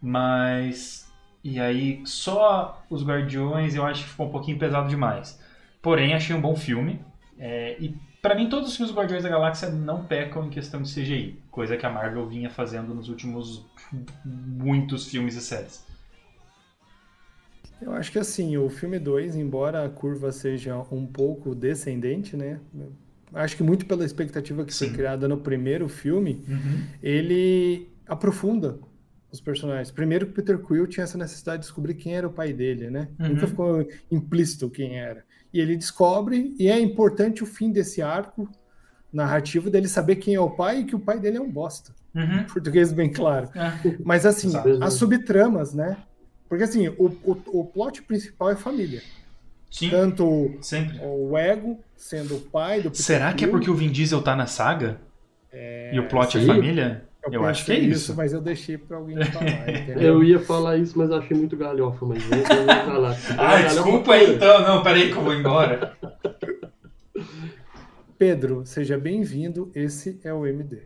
mas. 0.00 1.12
E 1.42 1.58
aí, 1.58 2.00
só 2.04 2.80
os 2.88 3.04
Guardiões 3.04 3.74
eu 3.74 3.84
acho 3.84 4.04
que 4.04 4.10
ficou 4.10 4.28
um 4.28 4.30
pouquinho 4.30 4.58
pesado 4.58 4.88
demais. 4.88 5.40
Porém, 5.82 6.14
achei 6.14 6.36
um 6.36 6.40
bom 6.40 6.54
filme. 6.54 7.00
É, 7.36 7.76
e 7.80 7.96
para 8.22 8.36
mim, 8.36 8.48
todos 8.48 8.68
os 8.68 8.76
filmes 8.76 8.94
Guardiões 8.94 9.24
da 9.24 9.28
Galáxia 9.28 9.70
não 9.70 10.04
pecam 10.04 10.46
em 10.46 10.50
questão 10.50 10.80
de 10.80 10.92
CGI, 10.92 11.36
coisa 11.50 11.76
que 11.76 11.84
a 11.84 11.90
Marvel 11.90 12.28
vinha 12.28 12.48
fazendo 12.48 12.94
nos 12.94 13.08
últimos 13.08 13.66
muitos 14.24 15.08
filmes 15.08 15.34
e 15.34 15.40
séries. 15.40 15.84
Eu 17.80 17.92
acho 17.92 18.10
que 18.10 18.18
assim, 18.18 18.56
o 18.56 18.68
filme 18.68 18.98
2, 18.98 19.36
embora 19.36 19.84
a 19.84 19.88
curva 19.88 20.32
seja 20.32 20.76
um 20.90 21.06
pouco 21.06 21.54
descendente, 21.54 22.36
né? 22.36 22.58
Acho 23.32 23.56
que 23.56 23.62
muito 23.62 23.86
pela 23.86 24.04
expectativa 24.04 24.64
que 24.64 24.74
Sim. 24.74 24.86
foi 24.86 24.94
criada 24.96 25.28
no 25.28 25.38
primeiro 25.38 25.88
filme, 25.88 26.44
uhum. 26.48 26.82
ele 27.02 27.88
aprofunda 28.06 28.78
os 29.30 29.40
personagens. 29.40 29.90
Primeiro 29.90 30.26
que 30.26 30.32
Peter 30.32 30.58
Quill 30.58 30.86
tinha 30.86 31.04
essa 31.04 31.18
necessidade 31.18 31.58
de 31.58 31.66
descobrir 31.66 31.94
quem 31.94 32.16
era 32.16 32.26
o 32.26 32.32
pai 32.32 32.52
dele, 32.52 32.90
né? 32.90 33.08
Uhum. 33.20 33.28
Nunca 33.28 33.46
ficou 33.46 33.86
implícito 34.10 34.70
quem 34.70 34.98
era 34.98 35.22
e 35.52 35.60
ele 35.60 35.76
descobre, 35.76 36.54
e 36.58 36.68
é 36.68 36.78
importante 36.78 37.42
o 37.42 37.46
fim 37.46 37.70
desse 37.70 38.02
arco 38.02 38.48
narrativo 39.12 39.70
dele 39.70 39.88
saber 39.88 40.16
quem 40.16 40.34
é 40.34 40.40
o 40.40 40.50
pai 40.50 40.80
e 40.80 40.84
que 40.84 40.94
o 40.94 41.00
pai 41.00 41.18
dele 41.18 41.38
é 41.38 41.40
um 41.40 41.50
bosta. 41.50 41.92
Uhum. 42.14 42.44
Português 42.44 42.92
bem 42.92 43.10
claro. 43.10 43.48
É. 43.54 43.96
Mas 44.04 44.26
assim, 44.26 44.52
as 44.82 44.94
subtramas, 44.94 45.72
né? 45.72 45.96
Porque 46.48 46.64
assim, 46.64 46.88
o, 46.88 47.06
o, 47.24 47.60
o 47.60 47.64
plot 47.64 48.02
principal 48.02 48.50
é 48.50 48.56
família. 48.56 49.02
Sim, 49.70 49.90
Tanto 49.90 50.56
sempre. 50.62 50.98
o 51.02 51.36
ego 51.36 51.78
sendo 51.94 52.36
o 52.36 52.40
pai 52.40 52.78
do 52.78 52.90
Peter 52.90 53.04
Será 53.04 53.32
que 53.34 53.44
é 53.44 53.48
porque 53.48 53.70
o 53.70 53.74
Vin 53.74 53.90
Diesel 53.90 54.22
tá 54.22 54.34
na 54.34 54.46
saga? 54.46 54.98
É... 55.52 55.94
E 55.94 56.00
o 56.00 56.08
plot 56.08 56.38
é 56.38 56.40
Sim. 56.40 56.50
é 56.50 56.54
família? 56.54 57.08
Eu, 57.24 57.32
eu 57.32 57.44
acho 57.44 57.64
que 57.64 57.72
é 57.72 57.78
isso. 57.78 57.90
isso. 57.90 58.14
Mas 58.16 58.32
eu 58.32 58.40
deixei 58.40 58.78
pra 58.78 58.96
alguém 58.96 59.22
falar. 59.24 59.68
eu 60.00 60.24
ia 60.24 60.38
falar 60.38 60.78
isso, 60.78 60.96
mas 60.96 61.10
achei 61.10 61.36
muito 61.36 61.56
galhofa, 61.56 62.06
mas 62.06 62.22
vou 62.22 62.42
falar. 62.44 63.16
ah, 63.36 63.62
desculpa 63.62 64.14
aí 64.14 64.34
então. 64.36 64.62
Não, 64.62 64.82
peraí 64.82 65.12
que 65.12 65.18
eu 65.18 65.22
vou 65.22 65.34
embora. 65.34 65.96
Pedro, 68.16 68.62
seja 68.64 68.96
bem-vindo. 68.96 69.70
Esse 69.74 70.18
é 70.24 70.32
o 70.32 70.46
MD. 70.46 70.82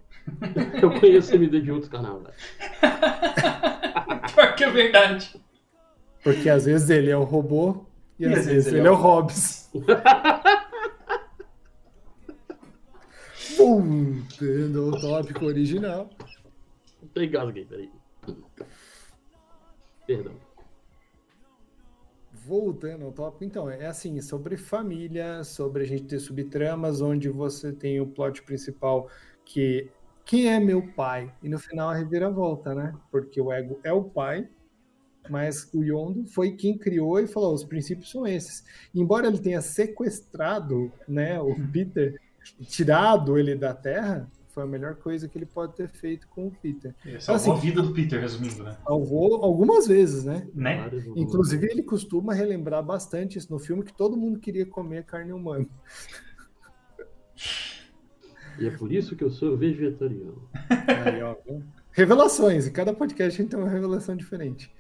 eu 0.83 0.91
conheço 0.99 1.33
o 1.33 1.37
MD 1.37 1.61
de 1.61 1.71
outros 1.71 1.91
canais. 1.91 2.19
Pior 4.35 4.55
que 4.55 4.65
é 4.65 4.71
verdade. 4.71 5.41
Porque 6.23 6.49
às 6.49 6.65
vezes 6.65 6.89
ele 6.89 7.11
é 7.11 7.17
o 7.17 7.25
robô 7.25 7.85
e, 8.19 8.25
e 8.25 8.27
às, 8.35 8.47
vezes, 8.47 8.73
ele 8.73 8.81
é, 8.81 8.87
é 8.87 8.91
o 8.91 8.95
Hobbs. 8.95 9.71
Voltando 13.57 14.95
ao 14.95 15.01
tópico 15.01 15.45
original. 15.45 16.09
Eu 17.15 17.25
engasguei, 17.25 17.65
peraí. 17.65 17.91
Perdão. 20.07 20.35
Voltando 22.33 23.05
ao 23.05 23.13
tópico, 23.13 23.45
então, 23.45 23.71
é 23.71 23.87
assim, 23.87 24.21
sobre 24.21 24.57
família, 24.57 25.45
sobre 25.45 25.85
a 25.85 25.87
gente 25.87 26.05
ter 26.05 26.19
subtramas, 26.19 27.01
onde 27.01 27.29
você 27.29 27.73
tem 27.73 28.01
o 28.01 28.07
plot 28.07 28.43
principal 28.43 29.09
que 29.45 29.91
quem 30.25 30.53
é 30.53 30.61
meu 30.61 30.87
pai? 30.95 31.33
E 31.43 31.49
no 31.49 31.59
final 31.59 31.91
a 31.91 31.95
reviravolta, 31.95 32.75
né? 32.75 32.95
Porque 33.11 33.41
o 33.41 33.53
ego 33.53 33.81
é 33.83 33.93
o 33.93 34.05
pai, 34.05 34.49
mas 35.33 35.67
o 35.73 35.83
Yondo 35.83 36.27
foi 36.27 36.53
quem 36.53 36.77
criou 36.77 37.19
e 37.19 37.27
falou: 37.27 37.55
os 37.55 37.65
princípios 37.65 38.11
são 38.11 38.27
esses. 38.27 38.63
Embora 38.95 39.27
ele 39.27 39.39
tenha 39.39 39.63
sequestrado 39.63 40.93
né, 41.09 41.41
o 41.41 41.57
Peter, 41.73 42.21
tirado 42.69 43.39
ele 43.39 43.55
da 43.55 43.73
Terra, 43.73 44.31
foi 44.49 44.65
a 44.65 44.67
melhor 44.67 44.97
coisa 44.97 45.27
que 45.27 45.39
ele 45.39 45.47
pode 45.47 45.75
ter 45.75 45.89
feito 45.89 46.29
com 46.29 46.49
o 46.49 46.51
Peter. 46.51 46.95
Ele 47.03 47.19
salvou 47.19 47.55
assim, 47.55 47.59
a 47.59 47.71
vida 47.71 47.81
do 47.81 47.95
Peter, 47.95 48.21
resumindo, 48.21 48.63
né? 48.63 48.77
Salvou 48.85 49.43
algumas 49.43 49.87
vezes, 49.87 50.25
né? 50.25 50.47
né? 50.55 50.91
Inclusive, 51.17 51.67
ele 51.67 51.83
costuma 51.83 52.35
relembrar 52.35 52.83
bastante 52.83 53.39
isso 53.39 53.51
no 53.51 53.59
filme, 53.59 53.83
que 53.83 53.95
todo 53.95 54.19
mundo 54.19 54.39
queria 54.39 54.67
comer 54.67 55.05
carne 55.05 55.33
humana. 55.33 55.67
E 58.59 58.67
é 58.67 58.71
por 58.71 58.93
isso 58.93 59.17
que 59.17 59.25
eu 59.25 59.31
sou 59.31 59.57
vegetariano. 59.57 60.47
Aí, 61.07 61.23
ó, 61.23 61.35
revelações, 61.91 62.67
em 62.67 62.73
cada 62.73 62.93
podcast 62.93 63.41
a 63.41 63.43
gente 63.43 63.51
tem 63.51 63.59
uma 63.59 63.71
revelação 63.71 64.15
diferente. 64.15 64.71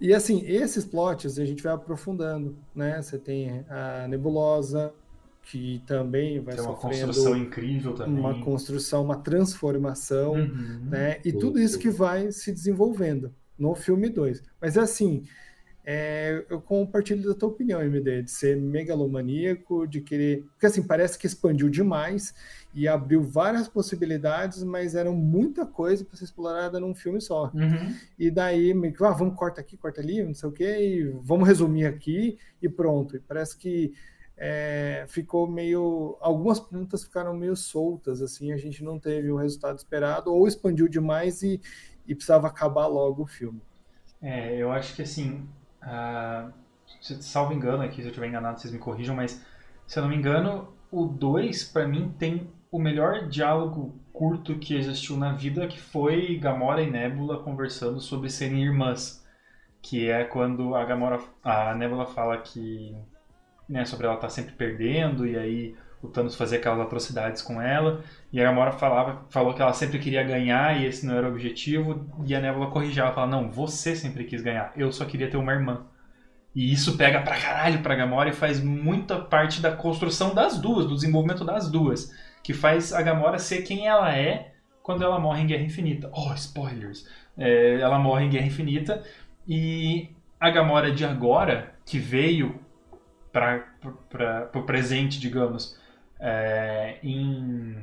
E 0.00 0.14
assim, 0.14 0.44
esses 0.46 0.84
plots 0.84 1.38
a 1.38 1.44
gente 1.44 1.62
vai 1.62 1.72
aprofundando, 1.72 2.56
né? 2.74 3.00
Você 3.00 3.18
tem 3.18 3.64
a 3.68 4.06
nebulosa, 4.08 4.92
que 5.42 5.82
também 5.86 6.40
vai 6.40 6.54
Tem 6.54 6.64
uma 6.64 6.74
construção 6.74 7.36
incrível 7.36 7.94
também. 7.94 8.18
Uma 8.18 8.42
construção, 8.42 9.04
uma 9.04 9.16
transformação, 9.16 10.32
uhum. 10.32 10.80
né? 10.84 11.20
E 11.24 11.32
tudo 11.32 11.58
isso 11.58 11.78
que 11.78 11.90
vai 11.90 12.32
se 12.32 12.50
desenvolvendo 12.52 13.32
no 13.58 13.74
filme 13.74 14.08
2. 14.08 14.42
Mas 14.60 14.78
assim, 14.78 15.24
é, 15.86 16.44
eu 16.48 16.62
compartilho 16.62 17.28
da 17.28 17.34
tua 17.34 17.50
opinião, 17.50 17.82
MD, 17.82 18.22
de 18.22 18.30
ser 18.30 18.56
megalomaníaco, 18.56 19.86
de 19.86 20.00
querer. 20.00 20.42
Porque 20.52 20.66
assim, 20.66 20.82
parece 20.82 21.18
que 21.18 21.26
expandiu 21.26 21.68
demais 21.68 22.34
e 22.72 22.88
abriu 22.88 23.22
várias 23.22 23.68
possibilidades, 23.68 24.62
mas 24.62 24.94
eram 24.94 25.14
muita 25.14 25.66
coisa 25.66 26.02
para 26.02 26.16
ser 26.16 26.24
explorada 26.24 26.80
num 26.80 26.94
filme 26.94 27.20
só. 27.20 27.50
Uhum. 27.54 27.94
E 28.18 28.30
daí, 28.30 28.72
ah, 29.02 29.10
vamos 29.10 29.36
corta 29.36 29.60
aqui, 29.60 29.76
corta 29.76 30.00
ali, 30.00 30.22
não 30.22 30.34
sei 30.34 30.48
o 30.48 30.52
quê, 30.52 30.78
e 30.78 31.02
vamos 31.22 31.46
resumir 31.46 31.84
aqui 31.84 32.38
e 32.62 32.68
pronto. 32.68 33.16
E 33.16 33.20
parece 33.20 33.56
que 33.56 33.92
é, 34.38 35.04
ficou 35.06 35.46
meio. 35.46 36.16
Algumas 36.18 36.58
pontas 36.58 37.04
ficaram 37.04 37.36
meio 37.36 37.54
soltas, 37.54 38.22
assim, 38.22 38.52
a 38.52 38.56
gente 38.56 38.82
não 38.82 38.98
teve 38.98 39.30
o 39.30 39.36
resultado 39.36 39.76
esperado, 39.76 40.32
ou 40.32 40.48
expandiu 40.48 40.88
demais 40.88 41.42
e, 41.42 41.60
e 42.06 42.14
precisava 42.14 42.48
acabar 42.48 42.86
logo 42.86 43.24
o 43.24 43.26
filme. 43.26 43.60
É, 44.22 44.56
eu 44.56 44.72
acho 44.72 44.96
que 44.96 45.02
assim. 45.02 45.46
Uh, 45.84 46.52
salvo 47.00 47.52
engano 47.52 47.82
aqui, 47.82 47.96
se 47.96 48.02
eu 48.02 48.08
estiver 48.08 48.28
enganado, 48.28 48.58
vocês 48.58 48.72
me 48.72 48.78
corrijam, 48.78 49.14
mas 49.14 49.44
se 49.86 49.98
eu 49.98 50.02
não 50.02 50.10
me 50.10 50.16
engano, 50.16 50.74
o 50.90 51.06
2, 51.06 51.64
para 51.64 51.86
mim, 51.86 52.14
tem 52.18 52.50
o 52.70 52.78
melhor 52.78 53.28
diálogo 53.28 53.94
curto 54.12 54.58
que 54.58 54.76
existiu 54.76 55.16
na 55.16 55.32
vida, 55.32 55.66
que 55.66 55.80
foi 55.80 56.36
Gamora 56.38 56.82
e 56.82 56.90
Nebula 56.90 57.42
conversando 57.42 58.00
sobre 58.00 58.30
serem 58.30 58.62
irmãs 58.62 59.24
que 59.84 60.10
é 60.10 60.24
quando 60.24 60.74
a 60.74 60.82
Gamora, 60.82 61.20
a 61.42 61.74
Nebula 61.74 62.06
fala 62.06 62.38
que 62.38 62.96
né, 63.68 63.84
sobre 63.84 64.06
ela 64.06 64.14
estar 64.14 64.28
tá 64.28 64.32
sempre 64.32 64.54
perdendo 64.54 65.26
e 65.26 65.36
aí 65.36 65.76
o 66.04 66.08
Thanos 66.08 66.36
fazia 66.36 66.58
aquelas 66.58 66.80
atrocidades 66.80 67.40
com 67.40 67.60
ela 67.60 68.04
e 68.30 68.38
a 68.38 68.44
Gamora 68.44 68.72
falava, 68.72 69.24
falou 69.30 69.54
que 69.54 69.62
ela 69.62 69.72
sempre 69.72 69.98
queria 69.98 70.22
ganhar 70.22 70.78
e 70.78 70.84
esse 70.84 71.06
não 71.06 71.16
era 71.16 71.26
o 71.26 71.30
objetivo 71.30 72.06
e 72.26 72.34
a 72.34 72.40
Nebula 72.40 72.70
corrigia, 72.70 73.02
ela 73.02 73.12
fala, 73.12 73.26
não, 73.26 73.50
você 73.50 73.96
sempre 73.96 74.24
quis 74.24 74.42
ganhar, 74.42 74.70
eu 74.76 74.92
só 74.92 75.06
queria 75.06 75.30
ter 75.30 75.38
uma 75.38 75.52
irmã. 75.52 75.86
E 76.54 76.72
isso 76.72 76.96
pega 76.96 77.20
pra 77.22 77.40
caralho 77.40 77.82
pra 77.82 77.96
Gamora 77.96 78.28
e 78.28 78.34
faz 78.34 78.62
muita 78.62 79.18
parte 79.18 79.60
da 79.60 79.72
construção 79.72 80.34
das 80.34 80.58
duas, 80.58 80.86
do 80.86 80.94
desenvolvimento 80.94 81.44
das 81.44 81.70
duas, 81.70 82.14
que 82.42 82.52
faz 82.52 82.92
a 82.92 83.00
Gamora 83.00 83.38
ser 83.38 83.62
quem 83.62 83.86
ela 83.86 84.14
é 84.14 84.52
quando 84.82 85.02
ela 85.02 85.18
morre 85.18 85.42
em 85.42 85.46
Guerra 85.46 85.64
Infinita. 85.64 86.10
Oh, 86.12 86.32
spoilers! 86.34 87.08
É, 87.36 87.80
ela 87.80 87.98
morre 87.98 88.26
em 88.26 88.30
Guerra 88.30 88.46
Infinita 88.46 89.02
e 89.48 90.10
a 90.38 90.50
Gamora 90.50 90.92
de 90.92 91.04
agora, 91.04 91.74
que 91.86 91.98
veio 91.98 92.60
para 93.32 94.50
o 94.54 94.62
presente, 94.62 95.18
digamos, 95.18 95.76
é, 96.24 96.98
em, 97.02 97.76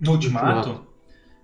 no 0.00 0.12
Ultimato. 0.12 0.86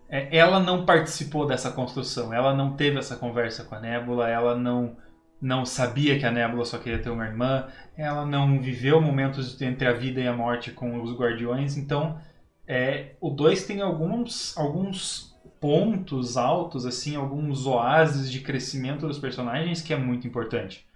É, 0.09 0.35
ela 0.35 0.59
não 0.59 0.87
participou 0.87 1.47
dessa 1.47 1.71
construção, 1.71 2.33
ela 2.33 2.55
não 2.55 2.75
teve 2.75 2.99
essa 2.99 3.17
conversa 3.17 3.65
com 3.65 3.75
a 3.75 3.81
Nebula, 3.81 4.29
ela 4.29 4.57
não 4.57 4.97
não 5.43 5.65
sabia 5.65 6.19
que 6.19 6.27
a 6.27 6.31
Nebula 6.31 6.67
só 6.67 6.77
queria 6.77 6.99
ter 6.99 7.09
uma 7.09 7.25
irmã, 7.25 7.67
ela 7.97 8.27
não 8.27 8.61
viveu 8.61 9.01
momentos 9.01 9.61
entre 9.63 9.89
a 9.89 9.93
vida 9.93 10.21
e 10.21 10.29
a 10.29 10.35
morte 10.35 10.71
com 10.71 11.01
os 11.03 11.17
Guardiões, 11.17 11.79
então 11.79 12.21
é, 12.67 13.15
o 13.23 13.31
2 13.31 13.65
tem 13.65 13.81
alguns, 13.81 14.55
alguns 14.59 15.35
pontos 15.59 16.37
altos, 16.37 16.85
assim, 16.85 17.17
alguns 17.17 17.67
oásis 17.67 18.31
de 18.31 18.41
crescimento 18.41 19.07
dos 19.07 19.19
personagens 19.19 19.81
que 19.81 19.95
é 19.95 19.97
muito 19.97 20.27
importante. 20.27 20.87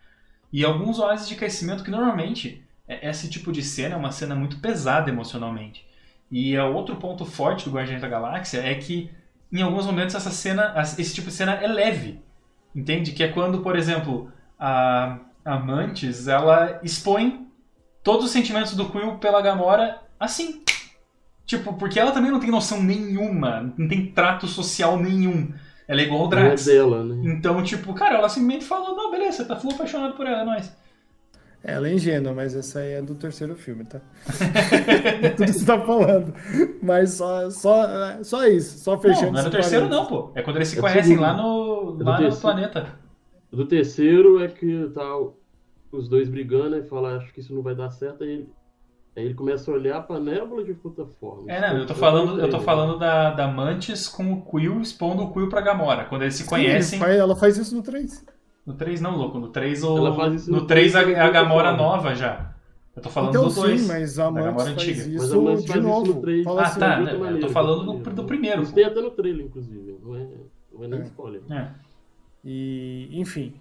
E 0.52 0.62
alguns 0.62 0.98
oásis 0.98 1.26
de 1.26 1.36
crescimento 1.36 1.82
que 1.82 1.90
normalmente 1.90 2.63
esse 2.88 3.28
tipo 3.28 3.50
de 3.50 3.62
cena 3.62 3.94
é 3.94 3.98
uma 3.98 4.12
cena 4.12 4.34
muito 4.34 4.58
pesada 4.58 5.10
emocionalmente. 5.10 5.86
E 6.30 6.54
é 6.54 6.62
outro 6.62 6.96
ponto 6.96 7.24
forte 7.24 7.64
do 7.64 7.74
Guardiões 7.74 8.00
da 8.00 8.08
Galáxia 8.08 8.58
é 8.58 8.74
que 8.74 9.10
em 9.52 9.62
alguns 9.62 9.86
momentos 9.86 10.14
essa 10.14 10.30
cena, 10.30 10.74
esse 10.98 11.14
tipo 11.14 11.28
de 11.28 11.34
cena 11.34 11.54
é 11.54 11.66
leve. 11.66 12.20
Entende? 12.74 13.12
Que 13.12 13.22
é 13.22 13.28
quando, 13.28 13.60
por 13.60 13.76
exemplo, 13.76 14.32
a, 14.58 15.18
a 15.44 15.58
Mantis, 15.58 16.26
ela 16.26 16.80
expõe 16.82 17.46
todos 18.02 18.26
os 18.26 18.30
sentimentos 18.32 18.74
do 18.74 18.88
Quill 18.90 19.16
pela 19.18 19.40
Gamora 19.40 20.00
assim. 20.18 20.62
Tipo, 21.46 21.74
porque 21.74 22.00
ela 22.00 22.10
também 22.10 22.30
não 22.30 22.40
tem 22.40 22.50
noção 22.50 22.82
nenhuma, 22.82 23.72
não 23.76 23.86
tem 23.86 24.06
trato 24.06 24.46
social 24.46 24.98
nenhum. 24.98 25.52
Ela 25.86 26.00
é 26.00 26.04
igual 26.04 26.22
ao 26.22 26.28
Drax. 26.28 26.66
É 26.66 26.72
dela, 26.72 27.04
né? 27.04 27.30
Então, 27.30 27.62
tipo, 27.62 27.92
cara, 27.92 28.16
ela 28.16 28.28
simplesmente 28.28 28.64
falou, 28.64 28.96
não, 28.96 29.10
beleza, 29.10 29.38
você 29.38 29.44
tá 29.44 29.56
full 29.56 29.72
apaixonado 29.72 30.14
por 30.14 30.26
ela, 30.26 30.40
é 30.40 30.44
nóis. 30.44 30.74
Ela 31.66 31.88
é 31.88 31.94
ingênua, 31.94 32.34
mas 32.34 32.54
essa 32.54 32.80
aí 32.80 32.92
é 32.92 33.02
do 33.02 33.14
terceiro 33.14 33.56
filme, 33.56 33.86
tá? 33.86 33.98
Tudo 35.34 35.46
que 35.46 35.52
você 35.58 35.64
tá 35.64 35.80
falando. 35.80 36.34
Mas 36.82 37.12
só, 37.12 37.48
só, 37.48 38.22
só 38.22 38.46
isso, 38.46 38.78
só 38.80 38.98
fechando. 38.98 39.32
Não, 39.32 39.32
não 39.32 39.40
é 39.40 39.44
do 39.44 39.50
terceiro, 39.50 39.88
não, 39.88 40.04
pô. 40.04 40.30
É 40.34 40.42
quando 40.42 40.56
eles 40.56 40.68
se 40.68 40.78
é 40.78 40.80
conhecem 40.82 41.16
lá 41.16 41.32
no, 41.32 41.96
é 41.98 42.04
lá 42.04 42.20
no 42.20 42.36
planeta. 42.36 42.98
Do 43.50 43.64
terceiro 43.64 44.44
é 44.44 44.48
que 44.48 44.90
tá 44.92 45.18
os 45.90 46.06
dois 46.06 46.28
brigando 46.28 46.76
e 46.76 46.82
fala, 46.82 47.16
acho 47.16 47.32
que 47.32 47.40
isso 47.40 47.54
não 47.54 47.62
vai 47.62 47.74
dar 47.74 47.90
certo, 47.90 48.24
aí 48.24 48.30
ele, 48.30 48.48
aí 49.16 49.24
ele 49.24 49.34
começa 49.34 49.70
a 49.70 49.74
olhar 49.74 50.02
pra 50.02 50.20
nébula 50.20 50.62
de 50.64 50.74
puta 50.74 51.06
forma. 51.06 51.50
É, 51.50 51.60
não, 51.60 51.78
eu 51.78 51.86
tô 51.86 51.94
falando, 51.94 52.40
eu 52.40 52.50
tô 52.50 52.60
falando 52.60 52.98
da, 52.98 53.30
da 53.30 53.48
Mantis 53.48 54.06
com 54.06 54.34
o 54.34 54.42
Quill 54.42 54.82
expondo 54.82 55.22
o 55.22 55.32
Quill 55.32 55.48
pra 55.48 55.62
Gamora. 55.62 56.04
Quando 56.04 56.22
eles 56.22 56.34
se 56.34 56.44
conhecem. 56.44 56.98
Sim, 56.98 57.04
ela 57.06 57.34
faz 57.34 57.56
isso 57.56 57.74
no 57.74 57.82
3. 57.82 58.33
No 58.66 58.74
3 58.74 59.00
não, 59.00 59.16
louco. 59.16 59.38
No 59.38 59.48
3 59.48 59.84
o. 59.84 59.98
Ela 59.98 60.14
faz 60.14 60.34
isso 60.34 60.50
no, 60.50 60.60
no 60.60 60.66
3 60.66 60.96
a, 60.96 61.00
a 61.00 61.30
Gamora 61.30 61.76
nova 61.76 62.14
já. 62.14 62.54
Eu 62.96 63.02
tô 63.02 63.10
falando 63.10 63.30
então, 63.30 63.48
do 63.48 63.54
2. 63.54 63.80
Sim, 63.80 63.88
mas 63.88 64.18
a 64.18 64.30
Mantis 64.30 64.66
antiga. 64.66 65.02
Faz 65.02 65.06
isso 65.06 65.42
mas 65.42 65.70
a 65.70 65.72
de 65.72 65.80
novo. 65.80 66.04
Isso 66.04 66.14
no 66.14 66.20
3. 66.22 66.46
ah, 66.46 66.62
assim, 66.62 66.80
tá. 66.80 67.00
Né? 67.00 67.12
Eu 67.12 67.40
tô 67.40 67.48
falando 67.48 67.92
do, 67.92 68.10
do 68.10 68.24
primeiro. 68.24 68.62
Isso 68.62 68.74
tem 68.74 68.84
até 68.84 69.00
no 69.00 69.10
trailer, 69.10 69.46
inclusive. 69.46 69.98
Não 70.02 70.16
é, 70.16 70.28
não 70.72 70.84
é 70.84 70.88
nem 70.88 71.00
é. 71.00 71.02
spoiler. 71.02 71.42
É. 71.50 71.70
E, 72.44 73.08
enfim. 73.12 73.54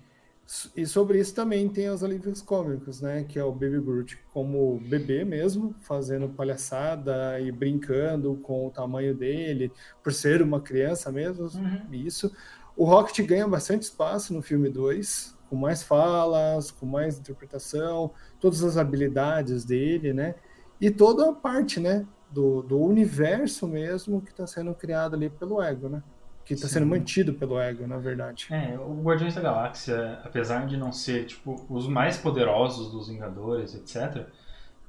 E 0.76 0.86
sobre 0.86 1.20
isso 1.20 1.34
também 1.34 1.68
tem 1.70 1.90
os 1.90 2.04
alívios 2.04 2.42
cômicos, 2.42 3.02
né? 3.02 3.24
Que 3.24 3.40
é 3.40 3.44
o 3.44 3.52
Baby 3.52 3.80
Groot 3.80 4.20
como 4.34 4.80
bebê 4.88 5.24
mesmo, 5.24 5.74
fazendo 5.82 6.28
palhaçada 6.28 7.40
e 7.40 7.52
brincando 7.52 8.36
com 8.44 8.68
o 8.68 8.70
tamanho 8.70 9.16
dele, 9.16 9.72
por 10.04 10.12
ser 10.12 10.42
uma 10.42 10.60
criança 10.60 11.12
mesmo, 11.12 11.46
uhum. 11.46 11.82
isso. 11.94 12.32
O 12.76 12.86
Rocket 12.86 13.26
ganha 13.26 13.48
bastante 13.48 13.84
espaço 13.84 14.34
no 14.34 14.42
filme 14.42 14.70
2, 14.70 15.38
com 15.50 15.56
mais 15.56 15.84
falas, 15.84 16.72
com 16.72 16.86
mais 16.86 17.20
interpretação, 17.20 18.12
todas 18.40 18.64
as 18.64 18.78
habilidades 18.78 19.64
dele, 19.64 20.14
né? 20.14 20.36
E 20.82 20.90
toda 20.90 21.30
a 21.30 21.34
parte, 21.34 21.80
né? 21.80 22.06
Do, 22.32 22.64
do 22.64 22.80
universo 22.80 23.68
mesmo 23.68 24.20
que 24.20 24.32
está 24.32 24.48
sendo 24.48 24.74
criado 24.74 25.16
ali 25.16 25.30
pelo 25.30 25.62
Ego, 25.62 25.88
né? 25.88 26.02
que 26.46 26.54
está 26.54 26.68
sendo 26.68 26.86
mantido 26.86 27.34
pelo 27.34 27.60
ego, 27.60 27.88
na 27.88 27.98
verdade. 27.98 28.48
É, 28.52 28.78
o 28.78 29.02
Guardiões 29.02 29.34
da 29.34 29.42
Galáxia, 29.42 30.20
apesar 30.24 30.66
de 30.68 30.76
não 30.76 30.92
ser 30.92 31.26
tipo 31.26 31.66
os 31.70 31.88
mais 31.88 32.18
poderosos 32.18 32.92
dos 32.92 33.08
Vingadores, 33.08 33.74
etc., 33.76 34.28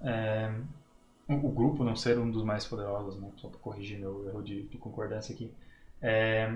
é, 0.00 0.52
o, 1.28 1.34
o, 1.34 1.52
grupo 1.52 1.84
não 1.84 1.94
ser 1.94 2.18
um 2.18 2.30
dos 2.30 2.42
mais 2.42 2.66
poderosos, 2.66 3.20
né, 3.20 3.30
só 3.36 3.48
para 3.48 3.58
corrigir 3.58 3.98
meu 3.98 4.28
erro 4.28 4.42
de, 4.42 4.64
de 4.64 4.76
concordância 4.76 5.34
aqui, 5.34 5.50
é, 6.02 6.52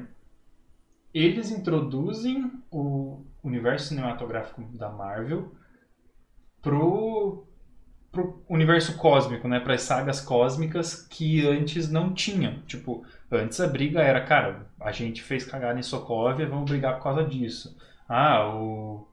eles 1.24 1.50
introduzem 1.50 2.52
o 2.70 3.24
universo 3.42 3.88
cinematográfico 3.88 4.62
da 4.76 4.90
Marvel 4.90 5.52
pro 6.62 7.44
pro 8.10 8.42
universo 8.48 8.96
cósmico, 8.96 9.46
né, 9.46 9.60
para 9.60 9.74
as 9.74 9.82
sagas 9.82 10.18
cósmicas 10.18 11.06
que 11.08 11.46
antes 11.46 11.90
não 11.90 12.14
tinham. 12.14 12.62
Tipo, 12.62 13.04
antes 13.30 13.60
a 13.60 13.66
briga 13.66 14.00
era, 14.00 14.24
cara, 14.24 14.66
a 14.80 14.90
gente 14.90 15.22
fez 15.22 15.44
cagada 15.44 15.78
em 15.78 15.82
Sokovia, 15.82 16.48
vamos 16.48 16.70
brigar 16.70 16.96
por 16.96 17.02
causa 17.02 17.22
disso. 17.22 17.76
Ah, 18.08 18.48
o 18.48 19.06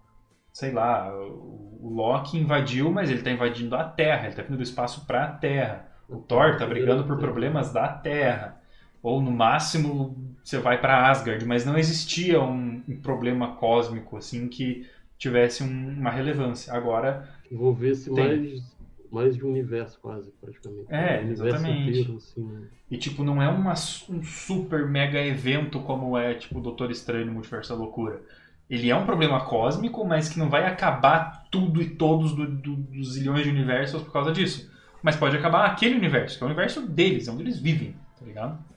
sei 0.55 0.71
lá, 0.71 1.13
o, 1.13 1.89
Loki 1.93 2.37
invadiu, 2.37 2.89
mas 2.89 3.09
ele 3.09 3.19
está 3.19 3.29
invadindo 3.29 3.75
a 3.75 3.83
Terra, 3.83 4.21
ele 4.21 4.29
está 4.29 4.41
vindo 4.41 4.55
do 4.55 4.63
espaço 4.63 5.05
para 5.05 5.25
a 5.25 5.27
Terra. 5.27 5.91
O 6.07 6.15
Thor 6.15 6.51
está 6.51 6.65
brigando 6.65 7.03
por 7.03 7.17
problemas 7.17 7.73
da 7.73 7.89
Terra. 7.89 8.61
Ou 9.05 9.21
no 9.21 9.29
máximo 9.29 10.17
você 10.43 10.57
vai 10.57 10.81
para 10.81 11.11
Asgard, 11.11 11.45
mas 11.45 11.63
não 11.63 11.77
existia 11.77 12.41
um, 12.41 12.81
um, 12.89 12.97
problema 12.97 13.55
cósmico 13.55 14.17
assim 14.17 14.47
que 14.47 14.87
tivesse 15.15 15.61
um, 15.61 15.89
uma 15.89 16.09
relevância. 16.09 16.73
Agora 16.73 17.29
envolvesse 17.51 18.09
mais 18.09 18.63
mais 19.11 19.37
de 19.37 19.45
um 19.45 19.49
universo 19.49 19.99
quase, 20.01 20.31
praticamente. 20.41 20.87
É, 20.89 21.21
um 21.23 21.29
exatamente. 21.29 21.89
Inteiro, 21.89 22.17
assim, 22.17 22.43
né? 22.43 22.61
E 22.89 22.97
tipo, 22.97 23.23
não 23.23 23.39
é 23.39 23.47
uma, 23.47 23.73
um 24.09 24.23
super 24.23 24.87
mega 24.87 25.23
evento 25.23 25.79
como 25.81 26.17
é 26.17 26.33
tipo 26.33 26.59
Doutor 26.59 26.89
Estranho 26.89 27.27
no 27.27 27.33
Multiverso 27.33 27.69
da 27.69 27.75
Loucura. 27.75 28.23
Ele 28.67 28.89
é 28.89 28.95
um 28.95 29.05
problema 29.05 29.45
cósmico, 29.45 30.03
mas 30.03 30.29
que 30.29 30.39
não 30.39 30.49
vai 30.49 30.65
acabar 30.65 31.45
tudo 31.51 31.79
e 31.79 31.91
todos 31.91 32.33
do, 32.33 32.47
do, 32.47 32.75
dos 32.75 33.13
zilhões 33.13 33.43
de 33.43 33.51
universos 33.51 34.01
por 34.01 34.11
causa 34.11 34.31
disso. 34.31 34.73
Mas 35.03 35.15
pode 35.15 35.37
acabar 35.37 35.67
aquele 35.67 35.93
universo, 35.93 36.39
que 36.39 36.43
é 36.43 36.47
o 36.47 36.49
universo 36.49 36.81
deles, 36.87 37.27
é 37.27 37.31
onde 37.31 37.43
eles 37.43 37.59
vivem, 37.59 37.95
tá 38.19 38.25
ligado? 38.25 38.74